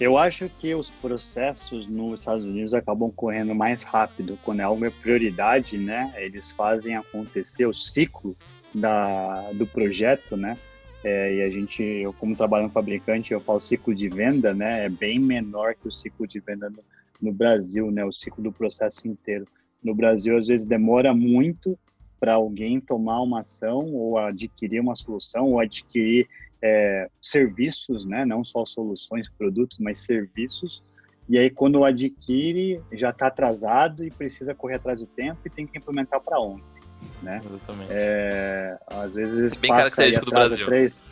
Eu 0.00 0.16
acho 0.16 0.48
que 0.48 0.74
os 0.74 0.90
processos 0.90 1.86
nos 1.86 2.20
Estados 2.20 2.42
Unidos 2.42 2.72
acabam 2.72 3.10
correndo 3.10 3.54
mais 3.54 3.82
rápido. 3.82 4.38
Quando 4.42 4.60
é 4.60 4.66
uma 4.66 4.90
prioridade, 4.90 5.76
né? 5.76 6.10
Eles 6.16 6.50
fazem 6.50 6.96
acontecer 6.96 7.66
o 7.66 7.74
ciclo 7.74 8.34
da, 8.74 9.52
do 9.52 9.66
projeto, 9.66 10.38
né? 10.38 10.56
É, 11.02 11.36
e 11.36 11.42
a 11.42 11.50
gente, 11.50 11.82
eu 11.82 12.12
como 12.12 12.36
trabalho 12.36 12.64
no 12.64 12.70
fabricante, 12.70 13.32
eu 13.32 13.40
falo 13.40 13.60
ciclo 13.60 13.94
de 13.94 14.08
venda, 14.08 14.52
né? 14.52 14.84
É 14.84 14.88
bem 14.88 15.18
menor 15.18 15.74
que 15.74 15.88
o 15.88 15.92
ciclo 15.92 16.26
de 16.26 16.40
venda 16.40 16.68
no, 16.68 16.84
no 17.20 17.32
Brasil, 17.32 17.90
né? 17.90 18.04
O 18.04 18.12
ciclo 18.12 18.42
do 18.42 18.52
processo 18.52 19.08
inteiro. 19.08 19.46
No 19.82 19.94
Brasil, 19.94 20.36
às 20.36 20.46
vezes 20.46 20.66
demora 20.66 21.14
muito 21.14 21.78
para 22.18 22.34
alguém 22.34 22.78
tomar 22.80 23.22
uma 23.22 23.40
ação 23.40 23.78
ou 23.78 24.18
adquirir 24.18 24.80
uma 24.80 24.94
solução 24.94 25.46
ou 25.46 25.60
adquirir 25.60 26.28
é, 26.62 27.08
serviços, 27.20 28.04
né? 28.04 28.26
Não 28.26 28.44
só 28.44 28.66
soluções, 28.66 29.30
produtos, 29.30 29.78
mas 29.78 30.00
serviços. 30.00 30.82
E 31.30 31.38
aí, 31.38 31.48
quando 31.48 31.82
adquire, 31.82 32.82
já 32.92 33.08
está 33.08 33.28
atrasado 33.28 34.04
e 34.04 34.10
precisa 34.10 34.54
correr 34.54 34.74
atrás 34.74 35.00
do 35.00 35.06
tempo 35.06 35.40
e 35.46 35.50
tem 35.50 35.66
que 35.66 35.78
implementar 35.78 36.20
para 36.20 36.38
ontem 36.38 36.79
né? 37.22 37.40
Exatamente. 37.44 37.90
É, 37.90 38.78
às 38.86 39.14
vezes 39.14 39.52
é 39.52 39.58
bem 39.58 39.70
característico 39.70 40.26
do 40.26 40.30
Brasil. 40.32 40.66
Três... 40.66 41.02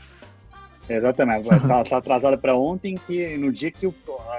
Exatamente, 0.88 1.46
está 1.46 1.84
tá 1.84 1.96
atrasado 1.98 2.38
para 2.38 2.56
ontem, 2.56 2.98
que 3.06 3.36
no 3.36 3.52
dia 3.52 3.70
que 3.70 3.86
o, 3.86 3.94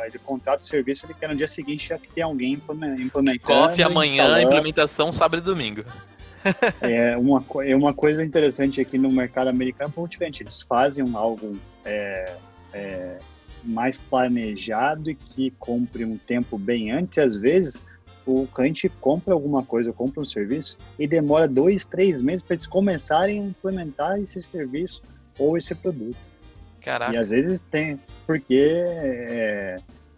ele 0.05 0.17
contrata 0.17 0.63
o 0.63 0.65
serviço, 0.65 1.05
ele 1.05 1.13
quer 1.13 1.29
no 1.29 1.35
dia 1.35 1.47
seguinte 1.47 1.89
já 1.89 1.97
que 1.97 2.07
tem 2.09 2.23
alguém 2.23 2.53
implementando. 2.53 3.39
Coffee 3.41 3.83
amanhã, 3.83 4.41
implementação 4.41 5.13
sábado 5.13 5.41
e 5.41 5.43
domingo. 5.43 5.83
é, 6.81 7.15
uma, 7.17 7.45
é 7.63 7.75
uma 7.75 7.93
coisa 7.93 8.23
interessante 8.23 8.81
aqui 8.81 8.97
no 8.97 9.11
mercado 9.11 9.49
americano, 9.49 9.85
é 9.85 9.87
um 9.87 9.91
pouco 9.91 10.09
diferente. 10.09 10.41
Eles 10.41 10.61
fazem 10.61 11.05
algo 11.13 11.55
é, 11.85 12.33
é, 12.73 13.17
mais 13.63 13.99
planejado 13.99 15.11
e 15.11 15.15
que 15.15 15.51
cumpre 15.59 16.03
um 16.03 16.17
tempo 16.17 16.57
bem 16.57 16.91
antes, 16.91 17.19
às 17.19 17.35
vezes 17.35 17.79
o 18.29 18.47
cliente 18.47 18.87
compra 18.87 19.33
alguma 19.33 19.63
coisa, 19.63 19.91
compra 19.91 20.21
um 20.21 20.25
serviço 20.25 20.77
e 20.99 21.07
demora 21.07 21.47
dois, 21.47 21.83
três 21.83 22.21
meses 22.21 22.43
para 22.43 22.55
eles 22.55 22.67
começarem 22.67 23.41
a 23.41 23.45
implementar 23.45 24.19
esse 24.19 24.41
serviço 24.41 25.01
ou 25.37 25.57
esse 25.57 25.73
produto. 25.73 26.17
Caraca. 26.79 27.13
E 27.13 27.17
às 27.17 27.31
vezes 27.31 27.61
tem, 27.61 27.99
porque 28.27 28.83
é, 28.85 29.77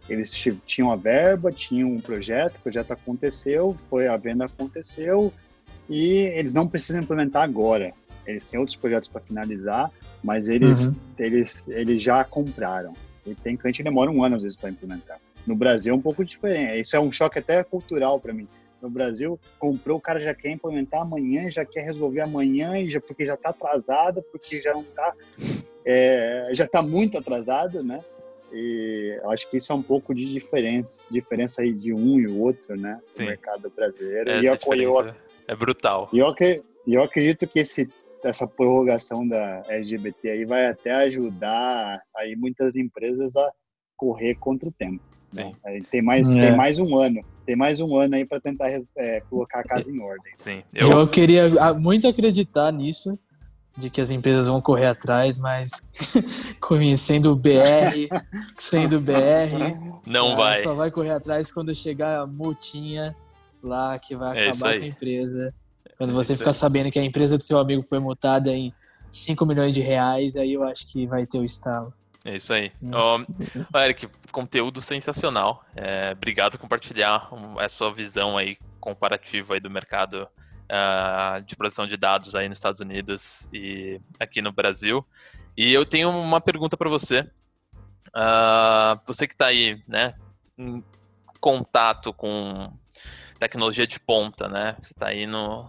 eles 0.10 0.32
tinham 0.65 0.91
a 0.91 0.95
verba, 0.95 1.52
tinham 1.52 1.89
um 1.89 2.02
projeto, 2.02 2.58
o 2.58 2.62
projeto 2.62 2.91
aconteceu, 2.91 3.78
foi 3.89 4.08
a 4.08 4.17
venda 4.17 4.45
aconteceu 4.45 5.34
e 5.89 6.30
eles 6.36 6.54
não 6.54 6.67
precisam 6.67 7.02
implementar 7.02 7.43
agora. 7.43 7.93
Eles 8.28 8.44
têm 8.44 8.60
outros 8.60 8.75
projetos 8.75 9.08
para 9.08 9.21
finalizar, 9.21 9.90
mas 10.21 10.50
eles, 10.50 10.88
uhum. 10.88 10.96
eles, 11.17 11.67
eles 11.69 12.04
já 12.04 12.23
compraram. 12.23 12.94
E 13.25 13.33
tem 13.35 13.56
cliente 13.56 13.77
que 13.77 13.83
demora 13.83 14.12
um 14.12 14.23
ano 14.23 14.35
às 14.35 14.44
vezes 14.44 14.58
para 14.58 14.69
implementar. 14.69 15.19
No 15.46 15.56
Brasil 15.56 15.94
é 15.94 15.98
um 15.98 16.02
pouco 16.02 16.23
diferente. 16.23 16.81
Isso 16.81 16.96
é 16.96 17.00
um 17.00 17.12
choque 17.12 17.39
até 17.39 17.63
cultural 17.63 18.19
para 18.19 18.33
mim. 18.33 18.48
No 18.81 18.89
Brasil, 18.89 19.39
comprou, 19.60 19.98
o 19.98 20.02
cara 20.02 20.19
já 20.19 20.33
quer 20.33 20.50
implementar 20.50 21.02
amanhã, 21.02 21.52
já 21.52 21.63
quer 21.63 21.81
resolver 21.81 22.21
amanhã, 22.21 22.79
e 22.79 22.89
já, 22.89 23.00
porque 23.00 23.25
já 23.25 23.35
está 23.35 23.50
atrasado, 23.50 24.23
porque 24.31 24.60
já 24.60 24.73
não 24.73 24.81
está. 24.81 25.13
É, 25.85 26.50
já 26.54 26.65
está 26.65 26.81
muito 26.81 27.17
atrasado, 27.17 27.83
né? 27.83 28.04
E 28.52 29.19
acho 29.25 29.50
que 29.50 29.58
isso 29.58 29.71
é 29.71 29.75
um 29.75 29.83
pouco 29.83 30.13
de 30.13 30.25
diferença, 30.25 31.02
diferença 31.10 31.62
aí 31.62 31.71
de 31.71 31.94
um 31.94 32.19
e 32.19 32.27
o 32.27 32.39
outro, 32.39 32.75
né? 32.75 33.00
Sim. 33.13 33.23
No 33.23 33.29
mercado 33.29 33.69
brasileiro. 33.69 34.29
Essa 34.29 34.75
e 34.75 34.83
eu, 34.83 34.92
eu, 34.94 35.15
é 35.48 35.56
brutal. 35.56 36.10
E 36.12 36.19
eu, 36.19 36.33
eu 36.87 37.04
acredito 37.04 37.48
que 37.48 37.60
esse, 37.60 37.87
essa 38.23 38.48
prorrogação 38.48 39.27
da 39.27 39.63
LGBT 39.67 40.29
aí 40.29 40.46
vai 40.46 40.67
até 40.67 40.92
ajudar 40.92 42.02
aí 42.17 42.35
muitas 42.35 42.75
empresas 42.75 43.35
a 43.35 43.52
correr 43.96 44.35
contra 44.35 44.67
o 44.67 44.71
tempo. 44.71 45.04
Né? 45.34 45.52
Sim. 45.54 45.82
Tem, 45.92 46.02
mais, 46.02 46.29
É. 46.29 46.34
tem 46.50 46.56
mais 46.58 46.79
um 46.79 46.98
ano. 46.98 47.21
Tem 47.46 47.56
mais 47.56 47.79
um 47.79 47.98
ano 47.98 48.15
aí 48.15 48.25
para 48.25 48.40
tentar 48.40 48.69
é, 48.98 49.21
colocar 49.29 49.60
a 49.60 49.63
casa 49.63 49.90
em 49.90 50.00
ordem. 50.00 50.32
Sim. 50.36 50.63
Eu, 50.73 50.90
Eu, 50.92 51.08
queria 51.08 51.73
muito 51.73 52.08
acreditar 52.08 52.71
nisso, 52.71 53.17
de 53.77 53.90
que 53.90 54.00
as 54.02 54.12
empresas 54.12 54.48
vão 54.48 54.62
correr 54.62 54.86
atrás, 54.88 55.38
mas 55.38 55.71
conhecendo 56.62 57.32
o 57.32 57.36
BR, 57.36 58.08
sendo 58.58 59.00
BR, 59.00 59.75
não 60.06 60.36
vai. 60.36 60.62
só 60.63 60.73
vai 60.73 60.92
correr 60.92 61.12
atrás 61.12 61.52
quando 61.52 61.73
chegar 61.73 62.21
a 62.21 62.27
multinha 62.27 63.15
lá 63.63 63.98
que 63.98 64.15
vai 64.15 64.38
É 64.38 64.50
acabar 64.50 64.69
aí. 64.71 64.79
com 64.79 64.86
a 64.86 64.88
empresa. 64.90 65.54
Quando 65.98 66.12
É 66.12 66.13
você 66.13 66.34
isso 66.34 66.40
ficar 66.40 66.54
sabendo 66.54 66.92
que 66.92 67.00
a 67.00 67.04
empresa 67.04 67.38
do 67.38 67.44
seu 67.44 67.60
amigo 67.60 67.84
foi 67.84 68.00
multada 68.00 68.52
em 68.52 68.73
5 69.12 69.46
milhões 69.46 69.73
de 69.73 69.82
reais, 69.82 70.36
aí 70.36 70.54
eu 70.54 70.63
acho 70.63 70.88
que 70.92 71.06
vai 71.06 71.25
ter 71.25 71.38
o 71.40 71.46
estalo. 71.46 71.94
É 72.24 72.36
isso 72.36 72.54
aí. 72.54 72.72
Ó, 72.94 73.24
Eric, 73.80 74.08
conteúdo 74.32 74.82
sensacional. 74.82 75.65
É, 75.76 76.12
obrigado 76.12 76.54
por 76.54 76.60
compartilhar 76.60 77.30
a 77.58 77.67
sua 77.67 77.92
visão 77.92 78.38
aí 78.38 78.58
comparativa 78.80 79.56
aí 79.56 79.60
do 79.60 79.69
mercado 79.69 80.28
ah, 80.69 81.42
de 81.46 81.56
produção 81.56 81.88
de 81.88 81.98
dados 81.98 82.36
aí 82.36 82.48
nos 82.48 82.58
Estados 82.58 82.80
Unidos 82.80 83.50
e 83.52 84.00
aqui 84.19 84.42
no 84.42 84.52
Brasil. 84.52 85.06
E 85.58 85.74
eu 85.74 85.86
tenho 85.86 86.10
uma 86.10 86.40
pergunta 86.40 86.78
para 86.78 86.90
você. 86.90 87.28
Ah, 88.13 89.00
você 89.06 89.28
que 89.28 89.34
está 89.34 89.48
aí, 89.48 89.82
né, 89.88 90.13
em 90.58 90.84
contato 91.40 92.13
com 92.13 92.72
tecnologia 93.40 93.88
de 93.88 94.00
ponta, 94.00 94.48
né? 94.48 94.78
Você 94.82 94.94
está 94.94 95.08
aí 95.08 95.26
no, 95.26 95.67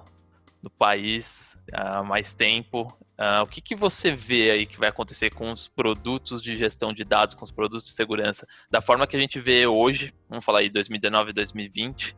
no 0.62 0.70
país 0.70 1.58
há 1.72 2.02
mais 2.02 2.32
tempo. 2.32 2.96
Ah, 3.18 3.42
o 3.42 3.46
que, 3.46 3.60
que 3.60 3.74
você 3.74 4.14
vê 4.14 4.50
aí 4.50 4.66
que 4.66 4.78
vai 4.78 4.88
acontecer 4.88 5.30
com 5.34 5.50
os 5.50 5.68
produtos 5.68 6.42
de 6.42 6.56
gestão 6.56 6.92
de 6.92 7.04
dados, 7.04 7.34
com 7.34 7.44
os 7.44 7.50
produtos 7.50 7.84
de 7.84 7.90
segurança, 7.90 8.46
da 8.70 8.80
forma 8.80 9.06
que 9.06 9.16
a 9.16 9.20
gente 9.20 9.40
vê 9.40 9.66
hoje, 9.66 10.14
vamos 10.28 10.44
falar 10.44 10.60
aí 10.60 10.70
2019 10.70 11.32
2020, 11.32 12.16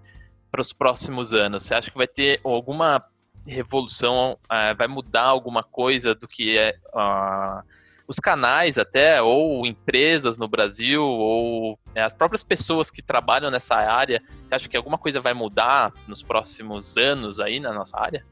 para 0.51 0.61
os 0.61 0.73
próximos 0.73 1.33
anos? 1.33 1.65
Você 1.65 1.75
acha 1.75 1.91
que 1.91 1.97
vai 1.97 2.07
ter 2.07 2.41
alguma 2.45 3.05
revolução, 3.47 4.39
ah, 4.49 4.75
vai 4.75 4.89
mudar 4.89 5.25
alguma 5.25 5.63
coisa 5.63 6.15
do 6.15 6.29
que 6.29 6.57
é 6.59 6.77
ah, 6.95 7.63
os 8.07 8.17
canais 8.17 8.79
até, 8.79 9.23
ou 9.23 9.67
empresas 9.67 10.37
no 10.39 10.47
Brasil, 10.47 11.03
ou 11.03 11.79
é, 11.95 12.03
as 12.03 12.15
próprias 12.15 12.43
pessoas 12.43 12.91
que 12.91 13.03
trabalham 13.03 13.51
nessa 13.51 13.77
área? 13.77 14.23
Você 14.47 14.55
acha 14.55 14.69
que 14.69 14.77
alguma 14.77 14.99
coisa 14.99 15.21
vai 15.21 15.33
mudar 15.33 15.93
nos 16.07 16.23
próximos 16.23 16.97
anos 16.97 17.41
aí 17.41 17.59
na 17.59 17.73
nossa 17.73 17.99
área? 17.99 18.25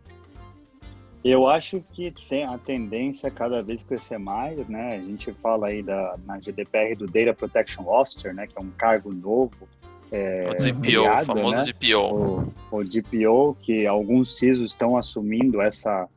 Eu 1.24 1.46
acho 1.46 1.82
que 1.92 2.12
tem 2.28 2.44
a 2.44 2.58
tendência 2.58 3.28
a 3.28 3.30
cada 3.30 3.62
vez 3.62 3.84
crescer 3.84 4.18
mais, 4.18 4.66
né? 4.68 4.96
A 4.96 5.00
gente 5.00 5.32
fala 5.34 5.68
aí 5.68 5.82
da, 5.82 6.18
na 6.26 6.38
GDPR 6.38 6.96
do 6.96 7.06
Data 7.06 7.32
Protection 7.32 7.86
Officer, 7.86 8.34
né? 8.34 8.46
Que 8.46 8.58
é 8.58 8.60
um 8.60 8.70
cargo 8.70 9.12
novo. 9.12 9.68
É, 10.10 10.50
o 10.50 10.54
DPO, 10.54 10.80
criado, 10.80 11.22
o 11.22 11.26
famoso 11.26 11.58
né? 11.58 11.64
DPO. 11.64 12.52
o, 12.70 12.76
o 12.76 12.84
DPO, 12.84 13.56
que 13.62 13.86
alguns 13.86 14.36
CISOs 14.36 14.70
estão 14.70 14.96
assumindo 14.96 15.60
essa, 15.60 16.08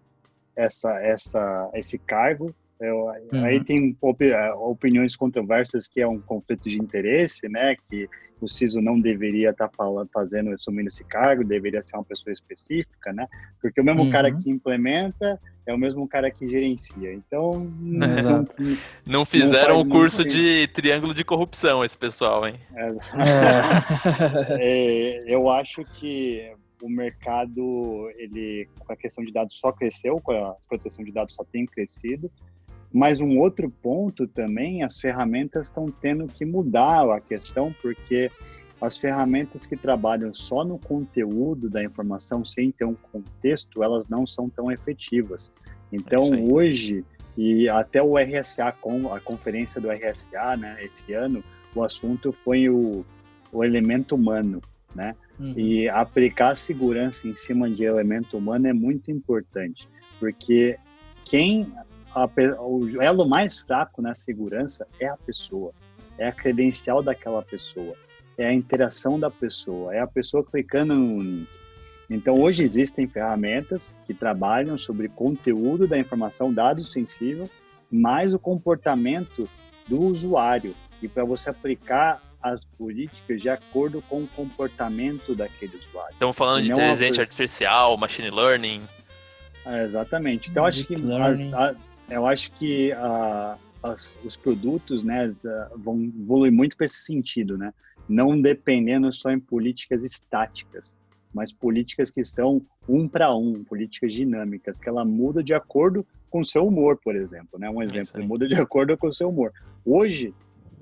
essa, 0.55 0.91
essa, 1.01 1.69
esse 1.73 1.99
cargo. 1.99 2.53
Eu- 2.79 3.05
Uhum. 3.33 3.43
Aí 3.45 3.63
tem 3.63 3.95
opi- 4.01 4.31
eh, 4.31 4.53
opiniões 4.53 5.15
controversas 5.15 5.87
que 5.87 6.01
é 6.01 6.07
um 6.07 6.19
conflito 6.19 6.69
de 6.69 6.77
interesse, 6.77 7.47
né? 7.47 7.75
Que 7.89 8.07
o 8.41 8.49
CISO 8.49 8.81
não 8.81 8.99
deveria 8.99 9.51
estar 9.51 9.69
falando, 9.69 10.09
fazendo, 10.13 10.51
assumindo 10.51 10.87
esse 10.87 11.03
cargo, 11.05 11.43
deveria 11.43 11.81
ser 11.81 11.95
uma 11.95 12.03
pessoa 12.03 12.33
específica, 12.33 13.13
né? 13.13 13.27
Porque 13.61 13.79
o 13.79 13.83
mesmo 13.83 14.03
Uhum. 14.03 14.09
cara 14.09 14.29
que 14.29 14.49
implementa 14.51 15.39
é 15.65 15.73
o 15.73 15.77
mesmo 15.77 16.05
cara 16.07 16.29
que 16.29 16.45
gerencia. 16.47 17.13
Então, 17.13 17.71
não, 17.79 18.17
Exato. 18.17 18.55
Não 19.05 19.25
fizeram 19.25 19.79
o 19.79 19.87
curso 19.87 20.25
de 20.25 20.67
triângulo 20.67 21.13
de 21.13 21.23
corrupção, 21.23 21.83
esse 21.83 21.97
pessoal, 21.97 22.45
hein? 22.45 22.59
É. 22.75 22.91
É, 24.59 25.17
eu 25.27 25.49
acho 25.49 25.83
que 25.99 26.51
o 26.81 26.89
mercado, 26.89 28.09
ele, 28.17 28.67
com 28.79 28.91
a 28.91 28.95
questão 28.97 29.23
de 29.23 29.31
dados 29.31 29.57
só 29.59 29.71
cresceu, 29.71 30.19
com 30.21 30.33
a 30.33 30.55
proteção 30.67 31.03
de 31.05 31.11
dados 31.11 31.33
só 31.35 31.43
tem 31.45 31.65
crescido. 31.65 32.29
Mas 32.91 33.19
um 33.19 33.39
outro 33.39 33.69
ponto 33.69 34.27
também, 34.27 34.83
as 34.83 34.99
ferramentas 34.99 35.67
estão 35.67 35.85
tendo 35.85 36.27
que 36.27 36.45
mudar 36.45 37.09
a 37.09 37.19
questão, 37.19 37.73
porque 37.81 38.31
as 38.79 38.97
ferramentas 38.97 39.65
que 39.65 39.75
trabalham 39.75 40.33
só 40.33 40.63
no 40.63 40.77
conteúdo 40.77 41.69
da 41.69 41.83
informação, 41.83 42.45
sem 42.45 42.71
ter 42.71 42.85
um 42.85 42.95
contexto, 42.95 43.83
elas 43.83 44.07
não 44.07 44.25
são 44.25 44.49
tão 44.49 44.71
efetivas. 44.71 45.51
Então, 45.91 46.21
aí. 46.33 46.51
hoje, 46.51 47.05
e 47.37 47.67
até 47.69 48.01
o 48.01 48.17
RSA, 48.17 48.71
com 48.79 49.13
a 49.13 49.19
conferência 49.19 49.81
do 49.81 49.89
RSA, 49.89 50.57
né, 50.57 50.77
esse 50.81 51.13
ano, 51.13 51.43
o 51.73 51.83
assunto 51.83 52.31
foi 52.31 52.69
o, 52.69 53.05
o 53.51 53.63
elemento 53.63 54.15
humano, 54.15 54.61
né? 54.93 55.15
Uhum. 55.37 55.53
E 55.57 55.89
aplicar 55.89 56.55
segurança 56.55 57.27
em 57.27 57.35
cima 57.35 57.69
de 57.69 57.83
elemento 57.83 58.37
humano 58.37 58.67
é 58.67 58.73
muito 58.73 59.11
importante, 59.11 59.87
porque 60.17 60.77
quem 61.25 61.73
a 62.15 62.27
o 62.61 63.01
elo 63.01 63.27
mais 63.27 63.59
fraco 63.59 64.01
na 64.01 64.15
segurança 64.15 64.87
é 64.99 65.07
a 65.07 65.17
pessoa, 65.17 65.73
é 66.17 66.27
a 66.27 66.31
credencial 66.31 67.03
daquela 67.03 67.41
pessoa, 67.41 67.93
é 68.37 68.47
a 68.47 68.53
interação 68.53 69.19
da 69.19 69.29
pessoa, 69.29 69.93
é 69.93 69.99
a 69.99 70.07
pessoa 70.07 70.43
clicando 70.43 70.95
no 70.95 71.21
link. 71.21 71.49
Então 72.09 72.39
hoje 72.39 72.63
existem 72.63 73.07
ferramentas 73.07 73.93
que 74.07 74.13
trabalham 74.13 74.77
sobre 74.77 75.09
conteúdo 75.09 75.87
da 75.87 75.97
informação, 75.97 76.53
dado 76.53 76.85
sensível, 76.85 77.49
mais 77.91 78.33
o 78.33 78.39
comportamento 78.39 79.49
do 79.87 80.01
usuário 80.01 80.73
e 81.01 81.07
para 81.07 81.25
você 81.25 81.49
aplicar 81.49 82.21
as 82.41 82.63
políticas 82.63 83.41
de 83.41 83.49
acordo 83.49 84.01
com 84.03 84.23
o 84.23 84.27
comportamento 84.27 85.33
daquele 85.35 85.75
usuário. 85.77 86.13
Estamos 86.13 86.35
falando 86.35 86.63
de 86.63 86.71
inteligência 86.71 87.21
a- 87.21 87.23
artificial, 87.23 87.97
machine 87.97 88.29
learning. 88.29 88.83
É, 89.65 89.81
exatamente. 89.81 90.49
Então, 90.51 90.63
acho 90.63 90.85
que, 90.85 90.93
as- 90.93 91.53
a- 91.53 91.75
eu 92.09 92.25
acho 92.25 92.51
que 92.53 92.91
a- 92.93 93.57
as- 93.83 94.11
os 94.23 94.35
produtos 94.35 95.03
né, 95.03 95.29
ah, 95.45 95.69
vão 95.75 96.03
evoluir 96.03 96.51
muito 96.51 96.75
para 96.75 96.85
esse 96.85 97.03
sentido, 97.03 97.57
né? 97.57 97.73
Não 98.07 98.39
dependendo 98.39 99.11
só 99.13 99.31
em 99.31 99.39
políticas 99.39 100.03
estáticas, 100.03 100.97
mas 101.33 101.51
políticas 101.51 102.11
que 102.11 102.23
são 102.23 102.61
um 102.87 103.07
para 103.07 103.35
um, 103.35 103.63
políticas 103.63 104.13
dinâmicas, 104.13 104.79
que 104.79 104.87
ela 104.87 105.03
muda 105.03 105.43
de 105.43 105.53
acordo 105.53 106.05
com 106.29 106.41
o 106.41 106.45
seu 106.45 106.67
humor, 106.67 106.97
por 107.03 107.15
exemplo. 107.15 107.59
Né? 107.59 107.69
Um 107.69 107.81
exemplo, 107.81 108.21
aí. 108.21 108.27
muda 108.27 108.47
de 108.47 108.55
acordo 108.55 108.97
com 108.97 109.07
o 109.07 109.13
seu 109.13 109.29
humor. 109.29 109.51
Hoje, 109.85 110.33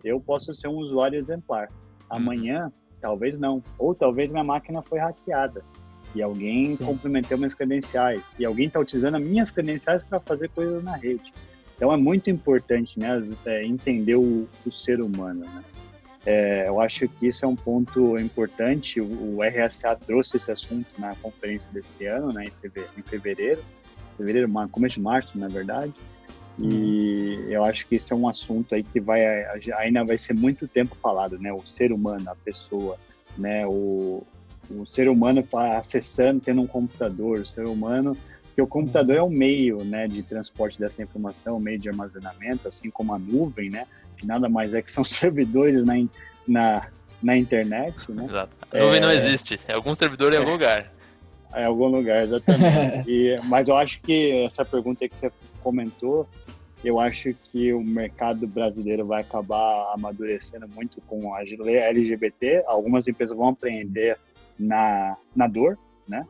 eu 0.04 0.20
posso 0.20 0.54
ser 0.54 0.68
um 0.68 0.76
usuário 0.78 1.18
exemplar. 1.18 1.70
Amanhã, 2.10 2.72
talvez 3.02 3.38
não. 3.38 3.64
Ou 3.80 3.96
talvez 3.96 4.32
minha 4.32 4.44
máquina 4.44 4.82
foi 4.82 5.00
hackeada 5.00 5.64
e 6.16 6.22
alguém 6.22 6.74
Sim. 6.74 6.86
complementou 6.86 7.38
minhas 7.38 7.54
credenciais 7.54 8.34
e 8.38 8.46
alguém 8.46 8.68
está 8.68 8.80
utilizando 8.80 9.18
as 9.18 9.24
minhas 9.24 9.52
credenciais 9.52 10.04
para 10.04 10.20
fazer 10.20 10.50
coisas 10.50 10.84
na 10.84 10.96
rede. 10.96 11.34
Então 11.76 11.92
é 11.92 11.98
muito 11.98 12.30
importante, 12.30 13.00
né, 13.00 13.22
é, 13.46 13.66
entender 13.66 14.16
o, 14.16 14.48
o 14.66 14.72
ser 14.72 15.02
humano, 15.02 15.42
né? 15.42 15.64
É, 16.26 16.70
eu 16.70 16.80
acho 16.80 17.06
que 17.10 17.28
isso 17.28 17.44
é 17.44 17.48
um 17.48 17.56
ponto 17.56 18.18
importante. 18.18 19.02
O, 19.02 19.38
o 19.38 19.44
RSA 19.44 19.96
trouxe 19.96 20.38
esse 20.38 20.50
assunto 20.52 20.88
na 20.98 21.14
conferência 21.16 21.70
desse 21.74 22.06
ano, 22.06 22.32
né, 22.32 22.46
em 22.46 22.52
feve- 22.62 22.88
em 22.98 23.02
fevereiro, 23.02 23.62
fevereiro, 24.18 24.50
começo 24.72 24.96
de 24.96 25.02
março, 25.02 25.38
na 25.38 25.50
verdade. 25.50 25.94
E 26.58 27.46
eu 27.50 27.64
acho 27.66 27.88
que 27.88 27.96
isso 27.96 28.14
é 28.14 28.18
um 28.18 28.28
assunto 28.28 28.76
aí 28.76 28.84
que 28.84 29.02
vai 29.02 29.22
ainda 29.80 30.04
vai 30.06 30.18
ser 30.18 30.34
muito 30.34 30.68
tempo 30.68 30.96
falado, 31.02 31.40
né? 31.40 31.52
O 31.52 31.66
ser 31.66 31.92
humano, 31.92 32.30
a 32.30 32.36
pessoa, 32.36 32.98
né? 33.38 33.66
O, 33.66 34.24
o 34.82 34.86
ser 34.86 35.08
humano 35.10 35.44
fa- 35.44 35.78
acessando, 35.78 36.40
tendo 36.40 36.62
um 36.62 36.68
computador, 36.68 37.40
o 37.42 37.46
ser 37.46 37.66
humano, 37.66 38.18
que 38.56 38.62
o 38.62 38.68
computador 38.68 39.16
é 39.16 39.22
o 39.22 39.30
meio, 39.30 39.84
né, 39.84 40.08
de 40.08 40.22
transporte 40.24 40.80
dessa 40.80 41.02
informação, 41.02 41.58
o 41.58 41.60
meio 41.60 41.80
de 41.80 41.90
armazenamento, 41.90 42.68
assim 42.68 42.90
como 42.90 43.14
a 43.14 43.20
nuvem, 43.20 43.70
né? 43.70 43.86
Que 44.18 44.26
nada 44.28 44.48
mais 44.48 44.74
é 44.74 44.82
que 44.82 44.92
são 44.92 45.04
servidores 45.06 45.84
na, 45.84 45.96
na, 46.48 46.88
na 47.22 47.36
internet, 47.38 47.96
né? 48.12 48.26
Exato. 48.26 48.52
A 48.72 48.78
nuvem 48.78 49.00
não 49.02 49.10
É. 49.10 49.16
existe. 49.16 49.60
É 49.68 49.74
algum 49.74 49.94
servidor 49.94 50.34
em 50.34 50.38
algum 50.38 50.52
lugar. 50.52 50.92
Em 51.56 51.66
algum 51.66 51.88
lugar, 51.88 52.24
exatamente. 52.24 53.10
E, 53.10 53.36
mas 53.46 53.68
eu 53.70 53.76
acho 53.76 54.02
que 54.02 54.44
essa 54.44 54.64
pergunta 54.66 55.08
que 55.08 55.16
você 55.16 55.32
comentou, 55.62 56.28
eu 56.84 57.00
acho 57.00 57.34
que 57.52 57.72
o 57.74 57.82
mercado 57.82 58.46
brasileiro 58.48 59.06
vai 59.06 59.22
acabar 59.22 59.94
amadurecendo 59.94 60.68
muito 60.68 61.00
com 61.02 61.34
a 61.34 61.42
LGBT. 61.42 62.64
Algumas 62.68 63.08
empresas 63.08 63.36
vão 63.38 63.50
aprender 63.50 64.18
na, 64.58 65.18
na 65.36 65.48
dor, 65.48 65.78
né? 66.08 66.26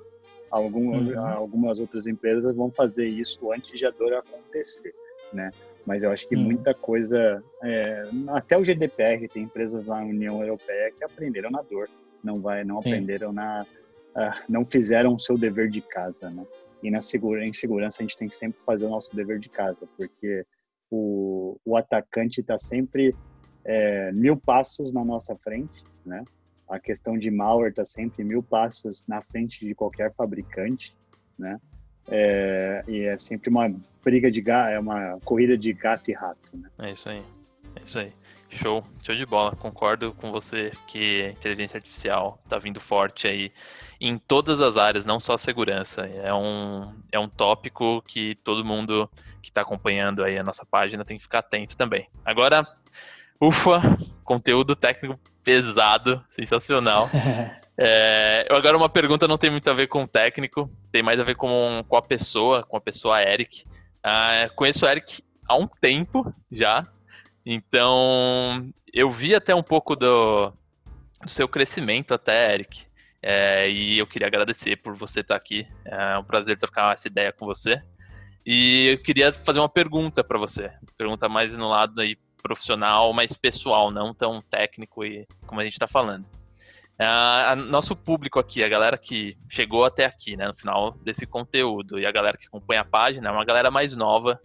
Algum, 0.50 0.94
Uhum. 0.94 1.28
Algumas 1.30 1.80
outras 1.80 2.06
empresas 2.06 2.56
vão 2.56 2.72
fazer 2.72 3.08
isso 3.08 3.52
antes 3.52 3.78
de 3.78 3.86
a 3.86 3.92
dor 3.92 4.14
acontecer, 4.14 4.94
né? 5.32 5.52
Mas 5.86 6.04
eu 6.04 6.12
acho 6.12 6.28
que 6.28 6.36
Uhum. 6.36 6.44
muita 6.44 6.74
coisa, 6.76 7.44
é, 7.64 8.10
até 8.30 8.58
o 8.58 8.64
GDPR 8.64 9.28
tem 9.30 9.44
empresas 9.44 9.86
na 9.86 10.00
União 10.00 10.42
Europeia 10.42 10.94
que 10.98 11.04
aprenderam 11.04 11.52
na 11.52 11.62
dor, 11.64 11.90
não 12.24 12.40
vai, 12.40 12.64
não 12.64 12.82
Sim. 12.82 12.90
aprenderam 12.90 13.34
na, 13.34 13.68
ah, 14.16 14.44
não 14.48 14.66
fizeram 14.66 15.16
o 15.16 15.20
seu 15.20 15.38
dever 15.38 15.70
de 15.70 15.82
casa, 15.82 16.30
né? 16.30 16.46
E 16.82 16.92
na 16.92 17.02
segura, 17.02 17.46
em 17.46 17.54
segurança 17.54 17.98
a 18.00 18.04
gente 18.04 18.18
tem 18.18 18.30
que 18.30 18.36
sempre 18.36 18.60
fazer 18.66 18.86
o 18.86 18.90
nosso 18.90 19.14
dever 19.16 19.40
de 19.40 19.50
casa, 19.50 19.88
porque 19.98 20.46
o, 20.92 21.58
o 21.66 21.76
atacante 21.78 22.42
está 22.42 22.58
sempre 22.60 23.16
é, 23.66 24.12
mil 24.12 24.38
passos 24.38 24.94
na 24.94 25.04
nossa 25.04 25.36
frente, 25.38 25.84
né? 26.06 26.24
A 26.74 26.80
questão 26.80 27.16
de 27.20 27.30
malware 27.30 27.70
está 27.70 27.86
sempre 27.86 28.24
mil 28.24 28.42
passos 28.42 29.06
na 29.08 29.22
frente 29.22 29.64
de 29.64 29.76
qualquer 29.76 30.12
fabricante, 30.16 30.98
né? 31.38 31.62
É, 32.08 32.84
e 32.88 33.02
é 33.02 33.16
sempre 33.20 33.52
uma 33.52 33.72
briga 34.04 34.32
de 34.32 34.42
gato, 34.42 34.70
é 34.70 34.80
uma 34.80 35.20
corrida 35.24 35.56
de 35.56 35.72
gato 35.72 36.10
e 36.10 36.16
rato, 36.16 36.50
né? 36.52 36.68
É 36.80 36.92
isso 36.92 37.10
aí, 37.10 37.24
é 37.76 37.84
isso 37.84 38.00
aí. 38.00 38.12
Show, 38.50 38.84
show 39.04 39.16
de 39.16 39.24
bola. 39.24 39.56
Concordo 39.56 40.14
com 40.14 40.32
você 40.32 40.72
que 40.88 41.22
a 41.22 41.30
inteligência 41.30 41.78
artificial 41.78 42.40
está 42.44 42.58
vindo 42.58 42.80
forte 42.80 43.28
aí 43.28 43.52
em 44.02 44.18
todas 44.18 44.60
as 44.60 44.76
áreas, 44.76 45.06
não 45.06 45.20
só 45.20 45.38
segurança. 45.38 46.08
É 46.08 46.34
um, 46.34 46.92
é 47.12 47.20
um 47.20 47.30
tópico 47.30 48.02
que 48.08 48.34
todo 48.44 48.66
mundo 48.66 49.08
que 49.44 49.50
está 49.50 49.62
acompanhando 49.62 50.24
aí 50.24 50.40
a 50.40 50.44
nossa 50.44 50.66
página 50.66 51.06
tem 51.06 51.18
que 51.18 51.24
ficar 51.24 51.40
atento 51.40 51.78
também. 51.78 52.10
Agora, 52.26 52.68
ufa, 53.40 53.82
conteúdo 54.24 54.76
técnico 54.76 55.20
pesado, 55.44 56.24
sensacional. 56.30 57.10
É, 57.76 58.46
agora 58.52 58.78
uma 58.78 58.88
pergunta 58.88 59.28
não 59.28 59.36
tem 59.36 59.50
muito 59.50 59.68
a 59.68 59.74
ver 59.74 59.88
com 59.88 60.04
o 60.04 60.08
técnico, 60.08 60.70
tem 60.92 61.02
mais 61.02 61.20
a 61.20 61.24
ver 61.24 61.34
com, 61.34 61.84
com 61.88 61.98
a 61.98 62.04
pessoa, 62.04 62.62
com 62.62 62.78
a 62.78 62.80
pessoa 62.80 63.20
Eric. 63.24 63.66
Ah, 64.04 64.48
conheço 64.56 64.86
o 64.86 64.88
Eric 64.88 65.24
há 65.50 65.58
um 65.58 65.66
tempo 65.66 66.32
já, 66.52 66.86
então 67.44 68.72
eu 68.94 69.10
vi 69.10 69.34
até 69.34 69.56
um 69.56 69.64
pouco 69.64 69.96
do, 69.96 70.54
do 71.22 71.28
seu 71.28 71.48
crescimento 71.48 72.14
até, 72.14 72.54
Eric. 72.54 72.86
É, 73.22 73.70
e 73.70 73.98
eu 73.98 74.06
queria 74.06 74.28
agradecer 74.28 74.76
por 74.76 74.96
você 74.96 75.22
estar 75.22 75.36
aqui. 75.36 75.68
É 75.86 76.18
um 76.18 76.24
prazer 76.24 76.58
trocar 76.58 76.94
essa 76.94 77.08
ideia 77.08 77.32
com 77.32 77.46
você. 77.46 77.82
E 78.46 78.90
eu 78.90 78.98
queria 79.02 79.32
fazer 79.32 79.60
uma 79.60 79.70
pergunta 79.70 80.24
para 80.24 80.38
você. 80.38 80.72
Pergunta 80.98 81.28
mais 81.28 81.56
no 81.56 81.70
lado 81.70 82.02
aí 82.02 82.18
profissional, 82.44 83.14
mais 83.14 83.34
pessoal, 83.34 83.90
não 83.90 84.14
tão 84.14 84.42
técnico 84.42 85.06
e 85.06 85.26
como 85.48 85.62
a 85.62 85.64
gente 85.64 85.74
está 85.74 85.88
falando. 85.88 86.26
Uh, 86.94 87.56
nosso 87.56 87.96
público 87.96 88.38
aqui, 88.40 88.64
a 88.64 88.70
galera 88.70 88.98
que 88.98 89.36
chegou 89.50 89.84
até 89.84 90.06
aqui, 90.06 90.38
né, 90.38 90.48
no 90.48 90.56
final 90.56 90.92
desse 91.04 91.26
conteúdo, 91.26 91.98
e 91.98 92.06
a 92.06 92.12
galera 92.12 92.38
que 92.38 92.46
acompanha 92.46 92.82
a 92.82 92.86
página, 92.86 93.30
é 93.30 93.32
uma 93.32 93.46
galera 93.46 93.72
mais 93.72 93.96
nova, 93.96 94.40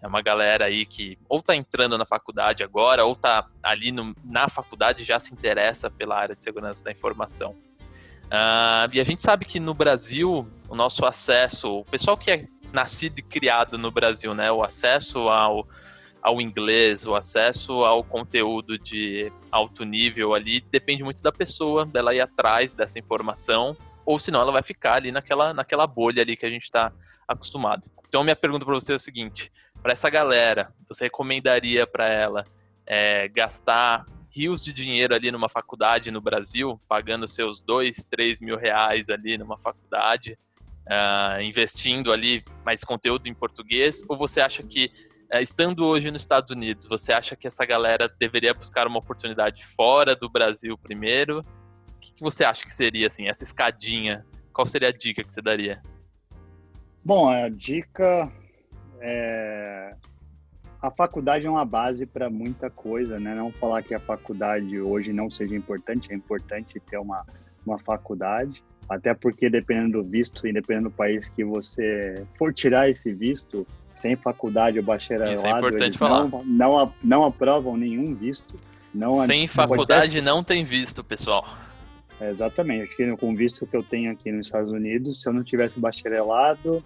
é 0.00 0.06
uma 0.06 0.22
galera 0.22 0.66
aí 0.66 0.86
que 0.86 1.18
ou 1.28 1.42
tá 1.42 1.56
entrando 1.56 1.98
na 1.98 2.06
faculdade 2.06 2.62
agora, 2.62 3.04
ou 3.04 3.16
tá 3.16 3.48
ali 3.62 3.90
no, 3.90 4.14
na 4.24 4.48
faculdade 4.48 5.04
já 5.04 5.18
se 5.18 5.32
interessa 5.32 5.90
pela 5.90 6.16
área 6.16 6.36
de 6.36 6.44
segurança 6.44 6.84
da 6.84 6.92
informação. 6.92 7.52
Uh, 8.32 8.88
e 8.92 9.00
a 9.00 9.04
gente 9.04 9.22
sabe 9.22 9.44
que 9.44 9.58
no 9.58 9.74
Brasil, 9.74 10.48
o 10.68 10.74
nosso 10.74 11.04
acesso, 11.04 11.80
o 11.80 11.84
pessoal 11.84 12.16
que 12.16 12.30
é 12.30 12.46
nascido 12.72 13.18
e 13.18 13.22
criado 13.22 13.76
no 13.76 13.90
Brasil, 13.90 14.34
né, 14.34 14.50
o 14.50 14.62
acesso 14.62 15.28
ao 15.28 15.68
ao 16.22 16.40
inglês, 16.40 17.04
o 17.04 17.14
acesso 17.14 17.84
ao 17.84 18.04
conteúdo 18.04 18.78
de 18.78 19.32
alto 19.50 19.84
nível 19.84 20.34
ali 20.34 20.60
depende 20.60 21.02
muito 21.02 21.20
da 21.20 21.32
pessoa, 21.32 21.84
dela 21.84 22.14
ir 22.14 22.20
atrás 22.20 22.74
dessa 22.74 22.98
informação, 22.98 23.76
ou 24.06 24.18
senão 24.18 24.40
ela 24.40 24.52
vai 24.52 24.62
ficar 24.62 24.94
ali 24.94 25.10
naquela, 25.10 25.52
naquela 25.52 25.86
bolha 25.86 26.22
ali 26.22 26.36
que 26.36 26.46
a 26.46 26.50
gente 26.50 26.64
está 26.64 26.92
acostumado. 27.26 27.90
Então 28.06 28.22
minha 28.22 28.36
pergunta 28.36 28.64
para 28.64 28.74
você 28.74 28.92
é 28.92 28.96
o 28.96 29.00
seguinte: 29.00 29.50
para 29.82 29.92
essa 29.92 30.08
galera, 30.08 30.72
você 30.88 31.04
recomendaria 31.04 31.86
para 31.86 32.08
ela 32.08 32.44
é, 32.86 33.26
gastar 33.28 34.06
rios 34.30 34.64
de 34.64 34.72
dinheiro 34.72 35.14
ali 35.14 35.30
numa 35.30 35.48
faculdade 35.48 36.10
no 36.10 36.20
Brasil, 36.20 36.80
pagando 36.88 37.28
seus 37.28 37.60
dois, 37.60 38.04
três 38.04 38.40
mil 38.40 38.56
reais 38.56 39.10
ali 39.10 39.36
numa 39.36 39.58
faculdade, 39.58 40.38
uh, 40.86 41.42
investindo 41.42 42.10
ali 42.10 42.42
mais 42.64 42.82
conteúdo 42.82 43.28
em 43.28 43.34
português, 43.34 44.02
ou 44.08 44.16
você 44.16 44.40
acha 44.40 44.62
que 44.62 44.90
estando 45.40 45.86
hoje 45.86 46.10
nos 46.10 46.22
Estados 46.22 46.50
Unidos, 46.50 46.86
você 46.86 47.12
acha 47.12 47.34
que 47.34 47.46
essa 47.46 47.64
galera 47.64 48.12
deveria 48.18 48.52
buscar 48.52 48.86
uma 48.86 48.98
oportunidade 48.98 49.64
fora 49.64 50.14
do 50.14 50.28
Brasil 50.28 50.76
primeiro? 50.76 51.40
O 51.88 52.00
que, 52.00 52.12
que 52.12 52.22
você 52.22 52.44
acha 52.44 52.64
que 52.64 52.74
seria 52.74 53.06
assim 53.06 53.28
essa 53.28 53.42
escadinha? 53.42 54.26
Qual 54.52 54.66
seria 54.66 54.88
a 54.88 54.92
dica 54.92 55.24
que 55.24 55.32
você 55.32 55.40
daria? 55.40 55.80
Bom, 57.04 57.28
a 57.28 57.48
dica 57.48 58.30
é 59.00 59.96
a 60.82 60.90
faculdade 60.90 61.46
é 61.46 61.50
uma 61.50 61.64
base 61.64 62.04
para 62.04 62.28
muita 62.28 62.68
coisa, 62.68 63.20
né? 63.20 63.36
Não 63.36 63.52
falar 63.52 63.84
que 63.84 63.94
a 63.94 64.00
faculdade 64.00 64.80
hoje 64.80 65.12
não 65.12 65.30
seja 65.30 65.54
importante, 65.54 66.12
é 66.12 66.14
importante 66.16 66.80
ter 66.80 66.98
uma, 66.98 67.24
uma 67.64 67.78
faculdade, 67.78 68.64
até 68.88 69.14
porque 69.14 69.48
dependendo 69.48 70.02
do 70.02 70.08
visto 70.08 70.44
e 70.44 70.52
dependendo 70.52 70.88
do 70.88 70.94
país 70.94 71.28
que 71.28 71.44
você 71.44 72.26
for 72.36 72.52
tirar 72.52 72.90
esse 72.90 73.14
visto, 73.14 73.64
sem 73.94 74.16
faculdade 74.16 74.78
ou 74.78 74.84
bacharelado, 74.84 75.34
Isso 75.34 75.46
é 75.46 75.50
importante 75.50 75.98
falar. 75.98 76.28
Não, 76.28 76.44
não, 76.44 76.94
não 77.02 77.24
aprovam 77.24 77.76
nenhum 77.76 78.14
visto. 78.14 78.58
Não, 78.94 79.20
sem 79.24 79.46
faculdade 79.46 80.20
não 80.20 80.44
tem 80.44 80.64
visto, 80.64 81.02
pessoal. 81.02 81.46
É, 82.20 82.30
exatamente. 82.30 82.84
Acho 82.84 82.96
que 82.96 83.16
com 83.16 83.32
o 83.32 83.36
visto 83.36 83.66
que 83.66 83.76
eu 83.76 83.82
tenho 83.82 84.12
aqui 84.12 84.30
nos 84.30 84.46
Estados 84.46 84.70
Unidos, 84.70 85.22
se 85.22 85.28
eu 85.28 85.32
não 85.32 85.42
tivesse 85.42 85.80
bacharelado, 85.80 86.82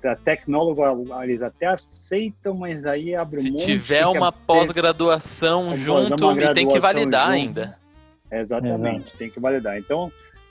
para 0.00 0.16
tecnólogo 0.16 0.82
eles 1.22 1.42
até 1.42 1.66
aceitam, 1.66 2.54
mas 2.54 2.86
aí 2.86 3.14
abre 3.14 3.40
um 3.40 3.42
Se 3.42 3.50
monte 3.50 3.64
tiver 3.66 4.06
uma 4.06 4.32
pós-graduação 4.32 5.76
junto, 5.76 6.30
uma 6.30 6.42
e 6.42 6.54
tem 6.54 6.66
que 6.66 6.80
validar 6.80 7.26
junto. 7.26 7.34
ainda. 7.34 7.78
É, 8.30 8.40
exatamente, 8.40 9.02
Exato. 9.02 9.18
tem 9.18 9.30
que 9.30 9.40
validar. 9.40 9.76
Então, 9.76 10.10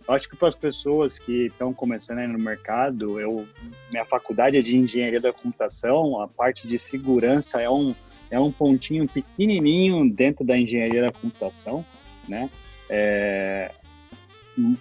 eu 0.09 0.15
acho 0.15 0.27
que 0.27 0.35
para 0.35 0.47
as 0.47 0.55
pessoas 0.55 1.19
que 1.19 1.45
estão 1.45 1.71
começando 1.71 2.17
aí 2.17 2.27
no 2.27 2.39
mercado, 2.39 3.19
eu, 3.19 3.47
minha 3.91 4.03
faculdade 4.03 4.57
é 4.57 4.61
de 4.61 4.75
engenharia 4.75 5.21
da 5.21 5.31
computação, 5.31 6.19
a 6.19 6.27
parte 6.27 6.67
de 6.67 6.79
segurança 6.79 7.61
é 7.61 7.69
um, 7.69 7.93
é 8.31 8.39
um 8.39 8.51
pontinho 8.51 9.07
pequenininho 9.07 10.11
dentro 10.11 10.43
da 10.43 10.57
engenharia 10.57 11.03
da 11.03 11.11
computação, 11.11 11.85
né? 12.27 12.49
É, 12.89 13.71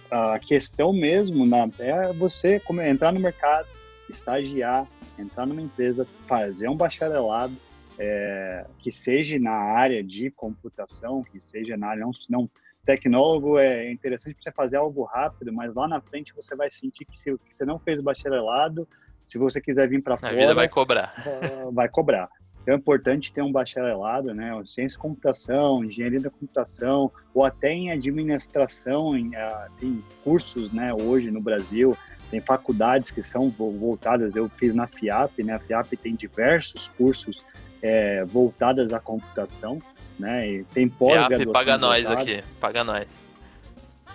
a 0.09 0.39
questão 0.39 0.91
mesmo 0.91 1.45
na, 1.45 1.69
é 1.77 2.11
você 2.11 2.59
entrar 2.89 3.11
no 3.11 3.19
mercado, 3.19 3.67
estagiar, 4.09 4.87
entrar 5.15 5.45
numa 5.45 5.61
empresa, 5.61 6.07
fazer 6.27 6.67
um 6.69 6.75
bacharelado, 6.75 7.55
é, 7.99 8.65
que 8.79 8.91
seja 8.91 9.37
na 9.37 9.51
área 9.51 10.03
de 10.03 10.31
computação, 10.31 11.23
que 11.23 11.39
seja 11.39 11.77
na 11.77 11.89
área 11.89 12.01
não, 12.01 12.11
não 12.27 12.49
tecnólogo 12.89 13.59
é 13.59 13.91
interessante 13.91 14.33
para 14.33 14.43
você 14.43 14.51
fazer 14.51 14.77
algo 14.77 15.03
rápido, 15.03 15.53
mas 15.53 15.75
lá 15.75 15.87
na 15.87 16.01
frente 16.01 16.33
você 16.35 16.55
vai 16.55 16.71
sentir 16.71 17.05
que 17.05 17.19
se 17.19 17.37
que 17.37 17.53
você 17.53 17.63
não 17.63 17.77
fez 17.77 17.99
o 17.99 18.03
bacharelado, 18.03 18.87
se 19.27 19.37
você 19.37 19.61
quiser 19.61 19.87
vir 19.87 20.01
para 20.01 20.17
fora, 20.17 20.33
a 20.33 20.35
vida 20.35 20.55
vai 20.55 20.67
cobrar. 20.67 21.13
Vai 21.71 21.87
cobrar. 21.87 22.27
Então 22.63 22.73
é 22.73 22.77
importante 22.77 23.31
ter 23.31 23.43
um 23.43 23.51
bacharelado, 23.51 24.33
né? 24.33 24.51
Ciência 24.65 24.97
e 24.97 24.99
computação, 24.99 25.83
engenharia 25.83 26.19
da 26.19 26.31
computação, 26.31 27.11
ou 27.31 27.45
até 27.45 27.71
em 27.71 27.91
administração, 27.91 29.15
em, 29.15 29.29
uh, 29.29 29.71
tem 29.79 30.03
cursos, 30.23 30.71
né? 30.71 30.91
Hoje 30.91 31.29
no 31.29 31.39
Brasil, 31.39 31.95
tem 32.31 32.41
faculdades 32.41 33.11
que 33.11 33.21
são 33.21 33.51
voltadas. 33.51 34.35
Eu 34.35 34.49
fiz 34.49 34.73
na 34.73 34.87
FIAP, 34.87 35.43
né? 35.43 35.53
A 35.53 35.59
FIAP 35.59 35.93
tem 35.93 36.15
diversos 36.15 36.89
cursos 36.89 37.45
é, 37.83 38.25
voltadas 38.25 38.91
à 38.93 38.99
computação 38.99 39.79
né? 40.19 40.47
E 40.47 40.63
tem 40.65 40.87
pós-graduação. 40.89 41.53
paga 41.53 41.77
nós 41.77 42.09
aqui, 42.11 42.43
paga 42.59 42.83
nós. 42.83 43.19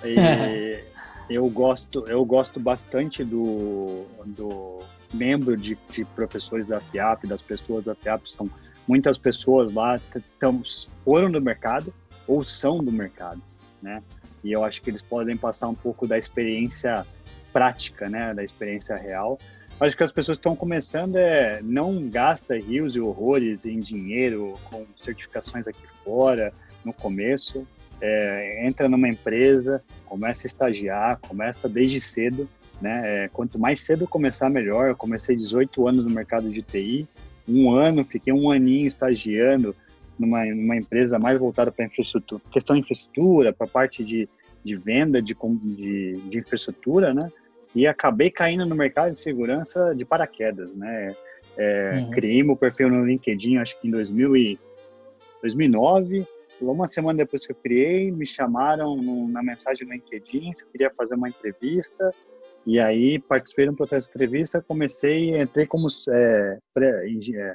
E 0.04 0.84
eu 1.30 1.48
gosto, 1.48 2.06
eu 2.06 2.24
gosto 2.24 2.60
bastante 2.60 3.24
do, 3.24 4.04
do 4.26 4.80
membro 5.12 5.56
de, 5.56 5.78
de 5.90 6.04
professores 6.04 6.66
da 6.66 6.80
FIAP, 6.80 7.26
das 7.26 7.40
pessoas 7.40 7.84
da 7.84 7.94
FIAP, 7.94 8.30
são 8.30 8.50
muitas 8.86 9.16
pessoas 9.16 9.72
lá 9.72 9.98
tão, 10.38 10.62
foram 11.04 11.30
do 11.30 11.40
mercado 11.40 11.92
ou 12.26 12.44
são 12.44 12.84
do 12.84 12.92
mercado, 12.92 13.40
né? 13.80 14.02
E 14.42 14.52
eu 14.52 14.62
acho 14.62 14.82
que 14.82 14.90
eles 14.90 15.00
podem 15.00 15.36
passar 15.36 15.68
um 15.68 15.74
pouco 15.74 16.06
da 16.06 16.18
experiência 16.18 17.06
prática, 17.50 18.08
né, 18.08 18.34
da 18.34 18.42
experiência 18.42 18.96
real, 18.96 19.38
Acho 19.80 19.96
que 19.96 20.04
as 20.04 20.12
pessoas 20.12 20.38
estão 20.38 20.54
começando 20.54 21.16
é 21.16 21.60
não 21.62 22.08
gasta 22.08 22.56
rios 22.56 22.94
e 22.94 23.00
horrores 23.00 23.66
em 23.66 23.80
dinheiro 23.80 24.54
com 24.70 24.86
certificações 24.96 25.66
aqui 25.66 25.86
fora 26.04 26.52
no 26.84 26.92
começo. 26.92 27.66
É, 28.00 28.66
entra 28.66 28.88
numa 28.88 29.08
empresa, 29.08 29.82
começa 30.06 30.46
a 30.46 30.48
estagiar, 30.48 31.18
começa 31.18 31.68
desde 31.68 32.00
cedo, 32.00 32.48
né? 32.80 33.24
É, 33.24 33.28
quanto 33.28 33.58
mais 33.58 33.80
cedo 33.80 34.06
começar, 34.06 34.48
melhor. 34.48 34.88
Eu 34.88 34.96
comecei 34.96 35.36
18 35.36 35.88
anos 35.88 36.04
no 36.04 36.10
mercado 36.10 36.50
de 36.50 36.62
TI, 36.62 37.08
um 37.48 37.72
ano, 37.72 38.04
fiquei 38.04 38.32
um 38.32 38.50
aninho 38.50 38.86
estagiando 38.86 39.74
numa, 40.18 40.44
numa 40.44 40.76
empresa 40.76 41.18
mais 41.18 41.38
voltada 41.38 41.72
para 41.72 41.84
infraestrutura, 41.84 42.40
questão 42.50 42.76
de 42.76 42.82
infraestrutura, 42.82 43.52
para 43.52 43.66
parte 43.66 44.04
de, 44.04 44.28
de 44.64 44.76
venda 44.76 45.20
de, 45.20 45.34
de, 45.34 46.20
de 46.30 46.38
infraestrutura, 46.38 47.12
né? 47.12 47.30
E 47.74 47.86
acabei 47.86 48.30
caindo 48.30 48.64
no 48.64 48.74
mercado 48.74 49.10
de 49.10 49.18
segurança 49.18 49.94
de 49.94 50.04
paraquedas, 50.04 50.74
né? 50.74 51.14
É, 51.56 51.92
uhum. 51.94 52.10
Criei 52.10 52.42
meu 52.42 52.56
perfil 52.56 52.88
no 52.88 53.04
LinkedIn, 53.04 53.58
acho 53.58 53.80
que 53.80 53.88
em 53.88 53.90
2000 53.90 54.36
e 54.36 54.58
2009. 55.42 56.26
Uma 56.60 56.86
semana 56.86 57.18
depois 57.18 57.44
que 57.44 57.52
eu 57.52 57.56
criei, 57.56 58.10
me 58.10 58.24
chamaram 58.24 58.96
no, 58.96 59.28
na 59.28 59.42
mensagem 59.42 59.86
no 59.86 59.92
LinkedIn 59.92 60.54
se 60.54 60.64
eu 60.64 60.68
queria 60.68 60.90
fazer 60.90 61.14
uma 61.14 61.28
entrevista. 61.28 62.12
E 62.66 62.80
aí 62.80 63.18
participei 63.18 63.66
de 63.66 63.72
um 63.72 63.76
processo 63.76 64.08
de 64.08 64.14
entrevista, 64.14 64.62
comecei, 64.62 65.38
entrei 65.38 65.66
como 65.66 65.88
é, 66.08 66.58
pré, 66.72 67.06
é, 67.34 67.54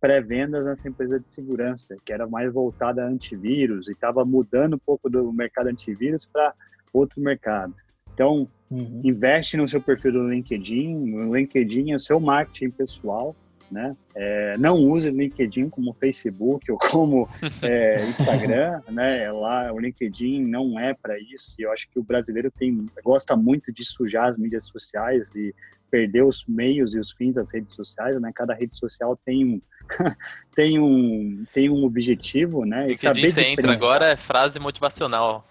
pré-vendas 0.00 0.64
nessa 0.64 0.88
empresa 0.88 1.20
de 1.20 1.28
segurança, 1.28 1.94
que 2.04 2.12
era 2.12 2.26
mais 2.26 2.50
voltada 2.52 3.04
a 3.04 3.06
antivírus 3.08 3.88
e 3.88 3.92
estava 3.92 4.24
mudando 4.24 4.74
um 4.74 4.78
pouco 4.78 5.10
do 5.10 5.30
mercado 5.32 5.66
antivírus 5.66 6.24
para 6.24 6.54
outro 6.92 7.20
mercado. 7.20 7.74
Então, 8.20 8.46
uhum. 8.70 9.00
investe 9.02 9.56
no 9.56 9.66
seu 9.66 9.80
perfil 9.80 10.12
do 10.12 10.28
LinkedIn, 10.28 10.94
no 10.94 11.34
LinkedIn 11.34 11.92
é 11.92 11.96
o 11.96 11.98
seu 11.98 12.20
marketing 12.20 12.68
pessoal, 12.68 13.34
né? 13.70 13.96
É, 14.14 14.58
não 14.58 14.76
use 14.76 15.08
o 15.08 15.16
LinkedIn 15.16 15.70
como 15.70 15.94
Facebook 15.94 16.70
ou 16.70 16.76
como 16.76 17.26
é, 17.62 17.94
Instagram, 17.94 18.82
né? 18.90 19.32
Lá 19.32 19.72
o 19.72 19.80
LinkedIn 19.80 20.44
não 20.44 20.78
é 20.78 20.92
para 20.92 21.18
isso. 21.18 21.54
E 21.58 21.62
eu 21.62 21.72
acho 21.72 21.88
que 21.88 21.98
o 21.98 22.02
brasileiro 22.02 22.50
tem 22.50 22.84
gosta 23.02 23.34
muito 23.34 23.72
de 23.72 23.86
sujar 23.86 24.28
as 24.28 24.36
mídias 24.36 24.66
sociais 24.66 25.34
e 25.34 25.54
perder 25.90 26.22
os 26.22 26.44
meios 26.46 26.94
e 26.94 26.98
os 26.98 27.12
fins 27.12 27.36
das 27.36 27.54
redes 27.54 27.74
sociais, 27.74 28.20
né? 28.20 28.30
Cada 28.34 28.52
rede 28.52 28.76
social 28.76 29.18
tem 29.24 29.46
um 29.46 29.60
tem 30.54 30.78
um 30.78 31.46
tem 31.54 31.70
um 31.70 31.84
objetivo, 31.84 32.66
né? 32.66 32.88
LinkedIn 32.88 32.92
e 32.92 32.98
saber 32.98 33.30
você 33.30 33.40
entra 33.44 33.72
agora 33.72 34.08
é 34.08 34.16
frase 34.16 34.60
motivacional, 34.60 35.42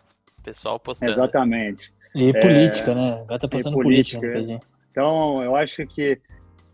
pessoal 0.44 0.80
postando. 0.80 1.14
Exatamente. 1.14 1.92
E 2.16 2.30
é, 2.30 2.40
política, 2.40 2.96
né? 2.96 3.22
Agora 3.22 3.40
tá 3.40 3.48
passando 3.48 3.80
política. 3.80 4.20
política. 4.20 4.60
Então, 4.92 5.42
eu 5.44 5.56
acho 5.56 5.86
que 5.86 6.20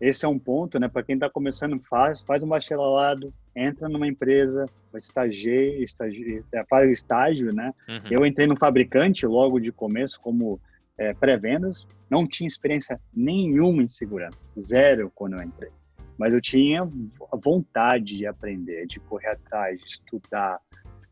esse 0.00 0.24
é 0.24 0.28
um 0.28 0.38
ponto, 0.38 0.78
né? 0.78 0.88
Para 0.88 1.02
quem 1.02 1.14
está 1.14 1.28
começando, 1.28 1.80
faz, 1.80 2.20
faz 2.22 2.42
um 2.42 2.48
bacharelado, 2.48 3.32
entra 3.54 3.88
numa 3.88 4.06
empresa, 4.06 4.66
estagiar, 4.94 5.80
estagiar, 5.82 6.42
é, 6.52 6.64
faz 6.68 6.86
o 6.86 6.92
estágio, 6.92 7.54
né? 7.54 7.72
Uhum. 7.88 8.00
Eu 8.10 8.26
entrei 8.26 8.46
no 8.46 8.56
fabricante 8.56 9.26
logo 9.26 9.58
de 9.60 9.72
começo 9.72 10.20
como 10.20 10.60
é, 10.98 11.14
pré-vendas, 11.14 11.86
não 12.10 12.26
tinha 12.26 12.46
experiência 12.46 12.98
nenhuma 13.14 13.82
em 13.82 13.88
segurança, 13.88 14.38
zero 14.60 15.10
quando 15.14 15.34
eu 15.34 15.42
entrei. 15.42 15.70
Mas 16.18 16.32
eu 16.32 16.40
tinha 16.40 16.88
vontade 17.32 18.16
de 18.16 18.26
aprender, 18.26 18.86
de 18.86 18.98
correr 19.00 19.28
atrás, 19.28 19.78
de 19.80 19.86
estudar, 19.86 20.58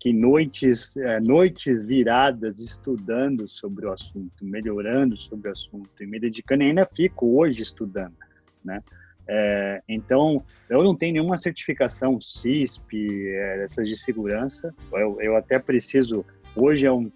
que 0.04 0.12
noites, 0.12 0.94
é, 0.98 1.18
noites 1.18 1.82
viradas 1.82 2.58
estudando 2.58 3.48
sobre 3.48 3.86
o 3.86 3.90
assunto, 3.90 4.44
melhorando 4.44 5.18
sobre 5.18 5.48
o 5.48 5.52
assunto 5.52 5.88
e 5.98 6.06
me 6.06 6.20
dedicando, 6.20 6.62
e 6.62 6.66
ainda 6.66 6.84
fico 6.84 7.38
hoje 7.38 7.62
estudando 7.62 8.14
né? 8.62 8.82
É, 9.26 9.82
então, 9.88 10.44
eu 10.68 10.84
não 10.84 10.94
tenho 10.94 11.14
nenhuma 11.14 11.40
certificação 11.40 12.20
CISP, 12.20 13.30
é, 13.30 13.62
essas 13.62 13.88
de 13.88 13.96
segurança. 13.96 14.74
Eu, 14.92 15.18
eu 15.22 15.36
até 15.36 15.58
preciso. 15.58 16.22
Hoje 16.54 16.84
é 16.84 16.92
um. 16.92 17.10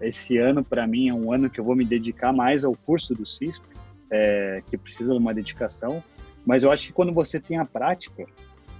Esse 0.00 0.38
ano, 0.38 0.62
para 0.62 0.86
mim, 0.86 1.08
é 1.08 1.14
um 1.14 1.32
ano 1.32 1.50
que 1.50 1.58
eu 1.58 1.64
vou 1.64 1.74
me 1.74 1.84
dedicar 1.84 2.32
mais 2.32 2.64
ao 2.64 2.76
curso 2.76 3.14
do 3.14 3.26
CISP, 3.26 3.64
é, 4.12 4.62
que 4.70 4.78
precisa 4.78 5.10
de 5.12 5.18
uma 5.18 5.34
dedicação. 5.34 6.02
Mas 6.46 6.62
eu 6.62 6.70
acho 6.70 6.86
que 6.86 6.92
quando 6.92 7.12
você 7.12 7.40
tem 7.40 7.58
a 7.58 7.64
prática, 7.64 8.24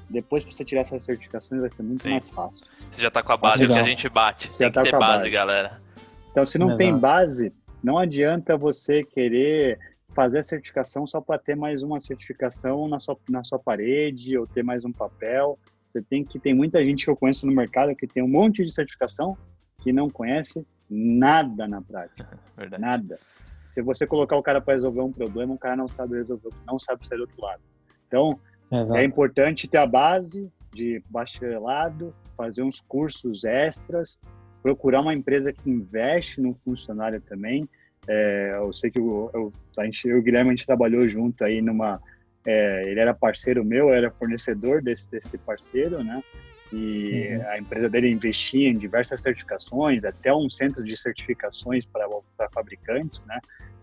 depois 0.08 0.44
para 0.44 0.52
você 0.52 0.64
tirar 0.64 0.82
essas 0.82 1.04
certificações 1.04 1.60
vai 1.60 1.70
ser 1.70 1.82
muito 1.82 2.02
Sim. 2.02 2.10
mais 2.10 2.30
fácil. 2.30 2.66
Você 2.90 3.02
já 3.02 3.08
está 3.08 3.22
com 3.22 3.32
a 3.32 3.36
base 3.36 3.66
que 3.66 3.72
a 3.72 3.82
gente 3.82 4.08
bate. 4.08 4.48
Você 4.48 4.58
tem 4.58 4.68
que 4.68 4.74
tá 4.74 4.82
ter 4.82 4.92
base, 4.92 5.16
base, 5.16 5.30
galera. 5.30 5.80
Então, 6.30 6.44
se 6.44 6.58
não 6.58 6.68
Exato. 6.68 6.78
tem 6.78 6.98
base, 6.98 7.52
não 7.82 7.98
adianta 7.98 8.56
você 8.56 9.02
querer 9.02 9.78
fazer 10.14 10.40
a 10.40 10.42
certificação 10.42 11.06
só 11.06 11.20
para 11.20 11.38
ter 11.38 11.56
mais 11.56 11.82
uma 11.82 12.00
certificação 12.00 12.86
na 12.88 12.98
sua, 12.98 13.18
na 13.28 13.42
sua 13.42 13.58
parede 13.58 14.36
ou 14.36 14.46
ter 14.46 14.62
mais 14.62 14.84
um 14.84 14.92
papel. 14.92 15.58
Você 15.90 16.02
tem 16.02 16.24
que 16.24 16.38
tem 16.38 16.54
muita 16.54 16.82
gente 16.84 17.04
que 17.04 17.10
eu 17.10 17.16
conheço 17.16 17.46
no 17.46 17.52
mercado 17.52 17.94
que 17.94 18.06
tem 18.06 18.22
um 18.22 18.28
monte 18.28 18.64
de 18.64 18.72
certificação 18.72 19.36
que 19.80 19.92
não 19.92 20.08
conhece 20.08 20.66
nada 20.88 21.66
na 21.66 21.80
prática. 21.82 22.38
Verdade. 22.56 22.80
Nada. 22.80 23.18
Se 23.60 23.82
você 23.82 24.06
colocar 24.06 24.36
o 24.36 24.42
cara 24.42 24.60
para 24.60 24.74
resolver 24.74 25.00
um 25.00 25.12
problema, 25.12 25.54
o 25.54 25.58
cara 25.58 25.76
não 25.76 25.88
sabe 25.88 26.16
resolver, 26.16 26.50
não 26.66 26.78
sabe 26.78 27.06
sair 27.08 27.18
do 27.18 27.22
outro 27.22 27.40
lado. 27.40 27.62
Então, 28.06 28.38
Exato. 28.72 28.98
é 28.98 29.04
importante 29.04 29.68
ter 29.68 29.78
a 29.78 29.86
base 29.86 30.50
de 30.72 31.02
bacharelado, 31.10 32.14
fazer 32.36 32.62
uns 32.62 32.80
cursos 32.80 33.44
extras, 33.44 34.18
procurar 34.62 35.00
uma 35.00 35.12
empresa 35.12 35.52
que 35.52 35.68
investe 35.68 36.40
no 36.40 36.54
funcionário 36.64 37.20
também, 37.20 37.68
é, 38.08 38.54
eu 38.56 38.72
sei 38.72 38.90
que 38.90 38.98
eu, 38.98 39.30
eu, 39.32 39.52
a 39.78 39.84
gente, 39.84 40.08
eu 40.08 40.16
e 40.16 40.20
o 40.20 40.22
Guilherme 40.22 40.50
a 40.50 40.52
gente 40.52 40.66
trabalhou 40.66 41.08
junto 41.08 41.44
aí 41.44 41.60
numa. 41.60 42.00
É, 42.44 42.82
ele 42.88 42.98
era 42.98 43.14
parceiro 43.14 43.64
meu, 43.64 43.92
era 43.92 44.10
fornecedor 44.10 44.82
desse, 44.82 45.08
desse 45.08 45.38
parceiro, 45.38 46.02
né? 46.02 46.22
E 46.72 47.36
uhum. 47.36 47.48
a 47.48 47.58
empresa 47.58 47.88
dele 47.88 48.10
investia 48.10 48.68
em 48.68 48.76
diversas 48.76 49.20
certificações, 49.20 50.04
até 50.04 50.34
um 50.34 50.50
centro 50.50 50.82
de 50.82 50.96
certificações 50.96 51.84
para 51.84 52.08
fabricantes, 52.52 53.22
né? 53.24 53.38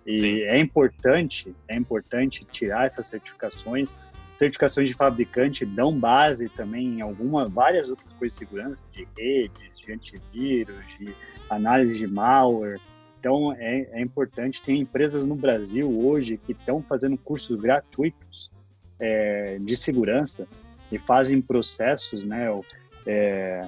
E 0.06 0.18
Sim. 0.18 0.42
é 0.42 0.58
importante, 0.58 1.56
é 1.68 1.76
importante 1.76 2.46
tirar 2.52 2.86
essas 2.86 3.08
certificações. 3.08 3.96
Certificações 4.40 4.88
de 4.88 4.96
fabricante 4.96 5.66
dão 5.66 5.94
base 6.00 6.48
também 6.48 6.88
em 6.88 7.02
alguma, 7.02 7.50
várias 7.50 7.90
outras 7.90 8.14
coisas 8.14 8.40
de 8.40 8.46
segurança, 8.46 8.82
de 8.94 9.06
redes, 9.18 9.78
de 9.86 9.92
antivírus, 9.92 10.78
de 10.98 11.14
análise 11.50 12.00
de 12.00 12.08
malware. 12.08 12.80
Então, 13.20 13.52
é, 13.52 13.90
é 13.92 14.02
importante. 14.02 14.62
Tem 14.62 14.80
empresas 14.80 15.26
no 15.26 15.36
Brasil 15.36 15.92
hoje 15.92 16.38
que 16.38 16.54
estão 16.54 16.82
fazendo 16.82 17.18
cursos 17.18 17.60
gratuitos 17.60 18.50
é, 18.98 19.58
de 19.60 19.76
segurança 19.76 20.48
e 20.90 20.98
fazem 20.98 21.42
processos, 21.42 22.24
né? 22.24 22.46
É, 23.06 23.68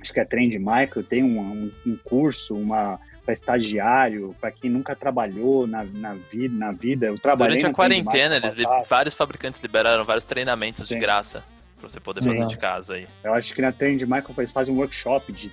acho 0.00 0.12
que 0.12 0.20
a 0.20 0.24
Trend 0.24 0.56
Micro 0.60 1.02
tem 1.02 1.24
um, 1.24 1.72
um 1.84 1.96
curso, 2.04 2.54
uma 2.54 3.00
para 3.24 3.34
estagiário, 3.34 4.34
para 4.40 4.50
quem 4.50 4.70
nunca 4.70 4.96
trabalhou 4.96 5.66
na, 5.66 5.84
na, 5.84 6.14
vida, 6.14 6.54
na 6.54 6.72
vida. 6.72 7.06
Eu 7.06 7.18
trabalhei 7.18 7.58
Durante 7.58 7.72
a 7.72 7.74
quarentena, 7.74 8.36
eles 8.36 8.54
vários 8.88 9.14
fabricantes 9.14 9.60
liberaram 9.60 10.04
vários 10.04 10.24
treinamentos 10.24 10.88
Sim. 10.88 10.94
de 10.94 11.00
graça 11.00 11.44
para 11.78 11.88
você 11.88 12.00
poder 12.00 12.22
fazer 12.22 12.42
Sim. 12.42 12.46
de 12.46 12.56
casa 12.56 12.94
aí. 12.94 13.06
Eu 13.24 13.34
acho 13.34 13.54
que 13.54 13.62
na 13.62 13.72
Trend 13.72 14.02
Micro 14.02 14.34
eles 14.38 14.50
fazem 14.50 14.74
um 14.74 14.78
workshop 14.78 15.32
de 15.32 15.50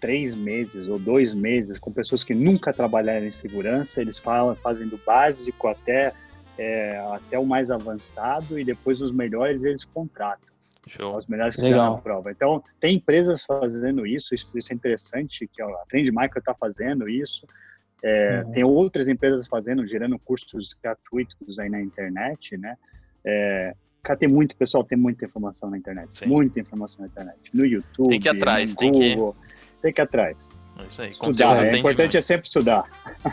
três 0.00 0.34
meses 0.34 0.88
ou 0.88 0.98
dois 0.98 1.34
meses 1.34 1.78
com 1.78 1.92
pessoas 1.92 2.24
que 2.24 2.34
nunca 2.34 2.72
trabalharam 2.72 3.26
em 3.26 3.30
segurança, 3.30 4.00
eles 4.00 4.18
falam, 4.18 4.54
fazem 4.54 4.88
do 4.88 4.98
básico 4.98 5.68
até, 5.68 6.12
é, 6.56 6.98
até 7.12 7.38
o 7.38 7.44
mais 7.44 7.70
avançado 7.70 8.58
e 8.58 8.64
depois 8.64 9.02
os 9.02 9.12
melhores 9.12 9.62
eles 9.64 9.84
contratam. 9.84 10.48
Show. 10.88 11.16
Os 11.16 11.26
melhores 11.26 11.56
que 11.56 11.62
Legal. 11.62 11.96
na 11.96 12.00
prova. 12.00 12.30
Então, 12.30 12.62
tem 12.80 12.96
empresas 12.96 13.44
fazendo 13.44 14.06
isso, 14.06 14.34
isso, 14.34 14.50
isso 14.54 14.72
é 14.72 14.74
interessante, 14.74 15.46
que 15.46 15.62
a 15.62 15.68
Trend 15.88 16.10
Micro 16.10 16.38
está 16.38 16.54
fazendo 16.54 17.08
isso. 17.08 17.46
É, 18.02 18.42
uhum. 18.44 18.52
Tem 18.52 18.64
outras 18.64 19.08
empresas 19.08 19.46
fazendo, 19.46 19.86
gerando 19.86 20.18
cursos 20.18 20.72
gratuitos 20.82 21.58
aí 21.58 21.68
na 21.68 21.80
internet, 21.80 22.56
né? 22.56 22.76
É, 23.24 23.74
Cara, 24.02 24.18
tem 24.18 24.28
muito, 24.28 24.56
pessoal, 24.56 24.82
tem 24.82 24.96
muita 24.96 25.24
informação 25.26 25.68
na 25.70 25.76
internet. 25.76 26.08
Sim. 26.18 26.26
Muita 26.26 26.58
informação 26.60 27.02
na 27.02 27.06
internet. 27.08 27.38
No 27.52 27.66
YouTube, 27.66 28.08
tem 28.08 28.20
que 28.20 28.28
ir 28.28 28.30
atrás, 28.30 28.70
no 28.72 28.76
tem 28.78 28.92
Google. 28.92 29.34
Que 29.34 29.82
tem 29.82 29.92
que 29.92 30.00
ir 30.00 30.04
atrás. 30.04 30.36
É 30.82 30.86
isso 30.86 31.02
aí. 31.02 31.08
Estudar. 31.10 31.66
É 31.66 31.76
importante 31.76 32.16
é 32.16 32.22
sempre 32.22 32.48
estudar. 32.48 32.84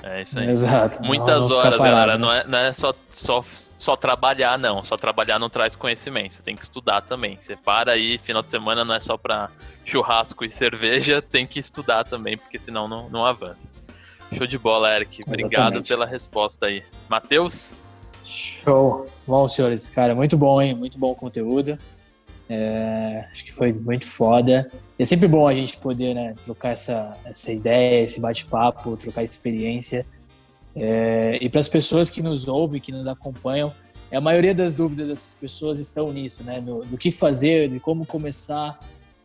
É 0.03 0.21
isso 0.21 0.37
aí. 0.37 0.49
Exato. 0.49 1.01
Muitas 1.01 1.49
não, 1.49 1.57
horas, 1.57 1.79
galera. 1.79 2.17
Não 2.17 2.31
é, 2.31 2.43
não 2.45 2.57
é 2.57 2.73
só, 2.73 2.93
só, 3.11 3.43
só 3.51 3.95
trabalhar, 3.95 4.57
não. 4.57 4.83
Só 4.83 4.95
trabalhar 4.97 5.39
não 5.39 5.49
traz 5.49 5.75
conhecimento. 5.75 6.33
Você 6.33 6.43
tem 6.43 6.55
que 6.55 6.63
estudar 6.63 7.01
também. 7.01 7.37
Você 7.39 7.55
para 7.55 7.93
aí, 7.93 8.17
final 8.17 8.41
de 8.41 8.51
semana 8.51 8.83
não 8.83 8.93
é 8.93 8.99
só 8.99 9.17
para 9.17 9.49
churrasco 9.85 10.43
e 10.45 10.49
cerveja, 10.51 11.21
tem 11.21 11.45
que 11.45 11.59
estudar 11.59 12.03
também, 12.03 12.37
porque 12.37 12.59
senão 12.59 12.87
não, 12.87 13.09
não 13.09 13.25
avança. 13.25 13.69
Show 14.33 14.45
de 14.45 14.57
bola, 14.57 14.93
Eric. 14.93 15.23
Obrigado 15.25 15.53
Exatamente. 15.53 15.87
pela 15.87 16.05
resposta 16.05 16.65
aí. 16.65 16.83
Matheus? 17.07 17.75
Show. 18.25 19.07
Bom, 19.25 19.47
senhores, 19.47 19.87
cara, 19.87 20.13
muito 20.13 20.37
bom, 20.37 20.61
hein? 20.61 20.75
Muito 20.75 20.99
bom 20.99 21.11
o 21.11 21.15
conteúdo. 21.15 21.77
É, 22.49 23.25
acho 23.31 23.43
que 23.43 23.51
foi 23.51 23.73
muito 23.73 24.05
foda. 24.05 24.71
É 24.97 25.03
sempre 25.03 25.27
bom 25.27 25.47
a 25.47 25.53
gente 25.53 25.77
poder 25.77 26.13
né, 26.13 26.33
trocar 26.43 26.69
essa, 26.69 27.17
essa 27.25 27.51
ideia, 27.51 28.03
esse 28.03 28.21
bate-papo, 28.21 28.95
trocar 28.95 29.23
experiência. 29.23 30.05
É, 30.75 31.37
e 31.41 31.49
para 31.49 31.59
as 31.59 31.69
pessoas 31.69 32.09
que 32.09 32.21
nos 32.21 32.47
ouvem, 32.47 32.79
que 32.79 32.91
nos 32.91 33.07
acompanham, 33.07 33.73
a 34.11 34.21
maioria 34.21 34.55
das 34.55 34.73
dúvidas 34.73 35.07
dessas 35.07 35.33
pessoas 35.33 35.79
estão 35.79 36.13
nisso, 36.13 36.43
né? 36.43 36.61
No, 36.61 36.85
do 36.85 36.97
que 36.97 37.11
fazer, 37.11 37.69
de 37.69 37.79
como 37.79 38.05
começar. 38.05 38.79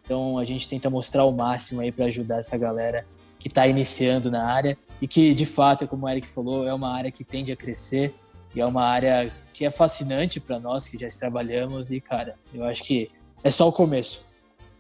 Então 0.05 0.39
a 0.39 0.45
gente 0.45 0.69
tenta 0.69 0.91
mostrar 0.91 1.25
o 1.25 1.33
máximo 1.33 1.81
aí 1.81 1.93
para 1.93 2.07
ajudar 2.07 2.39
essa 2.39 2.59
galera 2.59 3.07
que 3.39 3.49
está 3.49 3.67
iniciando 3.67 4.31
na 4.31 4.45
área 4.45 4.77
e 5.01 5.07
que 5.07 5.33
de 5.33 5.47
fato, 5.47 5.87
como 5.87 6.07
o 6.07 6.09
Eric 6.09 6.27
falou, 6.27 6.67
é 6.67 6.75
uma 6.75 6.93
área 6.93 7.13
que 7.13 7.23
tende 7.23 7.53
a 7.53 7.57
crescer 7.57 8.15
e 8.55 8.61
é 8.61 8.67
uma 8.67 8.85
área 8.85 9.33
que 9.63 9.67
é 9.67 9.71
fascinante 9.71 10.41
para 10.41 10.59
nós 10.59 10.89
que 10.89 10.99
já 10.99 11.07
trabalhamos 11.07 11.93
e, 11.93 12.01
cara, 12.01 12.35
eu 12.53 12.65
acho 12.65 12.83
que 12.83 13.09
é 13.45 13.51
só 13.51 13.69
o 13.69 13.73
começo. 13.73 14.27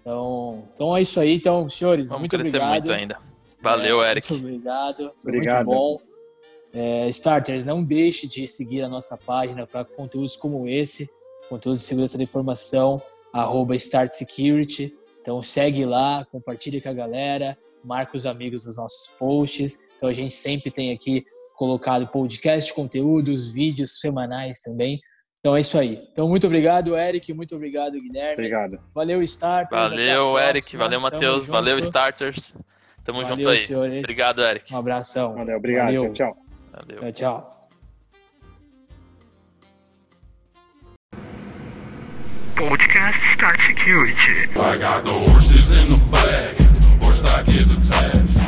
Então, 0.00 0.64
então 0.74 0.96
é 0.96 1.02
isso 1.02 1.20
aí. 1.20 1.36
Então, 1.36 1.68
senhores, 1.68 2.08
Vamos 2.08 2.22
muito 2.22 2.36
crescer 2.36 2.56
obrigado. 2.56 2.72
muito 2.72 2.92
ainda. 2.92 3.18
Valeu, 3.60 4.02
é, 4.02 4.10
Eric. 4.10 4.32
Muito 4.32 4.44
obrigado. 4.44 5.12
Foi 5.14 5.32
obrigado. 5.32 5.66
muito 5.66 5.78
bom. 5.78 6.00
É, 6.74 7.08
starters, 7.10 7.64
não 7.64 7.84
deixe 7.84 8.26
de 8.26 8.48
seguir 8.48 8.82
a 8.82 8.88
nossa 8.88 9.16
página 9.16 9.68
para 9.68 9.84
conteúdos 9.84 10.34
como 10.34 10.66
esse, 10.66 11.08
conteúdos 11.48 11.82
de 11.82 11.86
segurança 11.86 12.18
da 12.18 12.24
informação, 12.24 13.00
arroba 13.32 13.76
Start 13.76 14.10
Security. 14.10 14.92
Então 15.20 15.40
segue 15.44 15.84
lá, 15.84 16.26
compartilhe 16.32 16.80
com 16.80 16.88
a 16.88 16.92
galera, 16.92 17.56
marca 17.84 18.16
os 18.16 18.26
amigos 18.26 18.66
nos 18.66 18.78
nossos 18.78 19.06
posts. 19.16 19.86
Então 19.96 20.08
a 20.08 20.12
gente 20.12 20.34
sempre 20.34 20.72
tem 20.72 20.90
aqui 20.90 21.24
colocado 21.56 22.06
podcast, 22.08 22.72
conteúdos, 22.74 23.48
vídeos 23.48 24.00
semanais 24.00 24.60
também 24.60 25.00
Então 25.40 25.56
é 25.56 25.60
isso 25.60 25.78
aí. 25.78 26.02
Então, 26.12 26.28
muito 26.28 26.46
obrigado, 26.46 26.96
Eric. 26.96 27.32
Muito 27.34 27.54
obrigado, 27.56 27.92
Guilherme. 28.00 28.34
Obrigado. 28.34 28.78
Valeu, 28.94 29.22
Starters. 29.22 29.90
Valeu, 29.90 30.38
Eric. 30.38 30.76
Valeu, 30.76 31.00
Matheus. 31.00 31.46
Valeu. 31.46 31.78
Starters. 31.78 32.54
Tamo 33.04 33.22
Valeu, 33.22 33.36
junto 33.36 33.48
aí. 33.48 33.58
senhores. 33.58 33.98
Obrigado, 33.98 34.42
Eric. 34.42 34.72
Um 34.72 34.78
abração. 34.78 35.34
Valeu, 35.34 35.56
obrigado. 35.56 35.86
Valeu. 35.86 36.12
Tchau, 36.12 36.34
tchau. 36.34 36.42
Valeu. 36.72 37.00
Tchau, 37.00 37.12
tchau. 37.12 37.62
Podcast 42.54 43.18
Start 43.34 43.58
Security. 43.66 44.48
I 44.54 44.78
got 44.78 45.04
the 45.04 45.10
horses 45.10 45.78
in 45.78 45.90
the 45.90 46.06
back, 46.12 46.54
horse 47.02 47.18
stock 47.18 47.48
is 47.48 47.76
attached. 47.76 48.41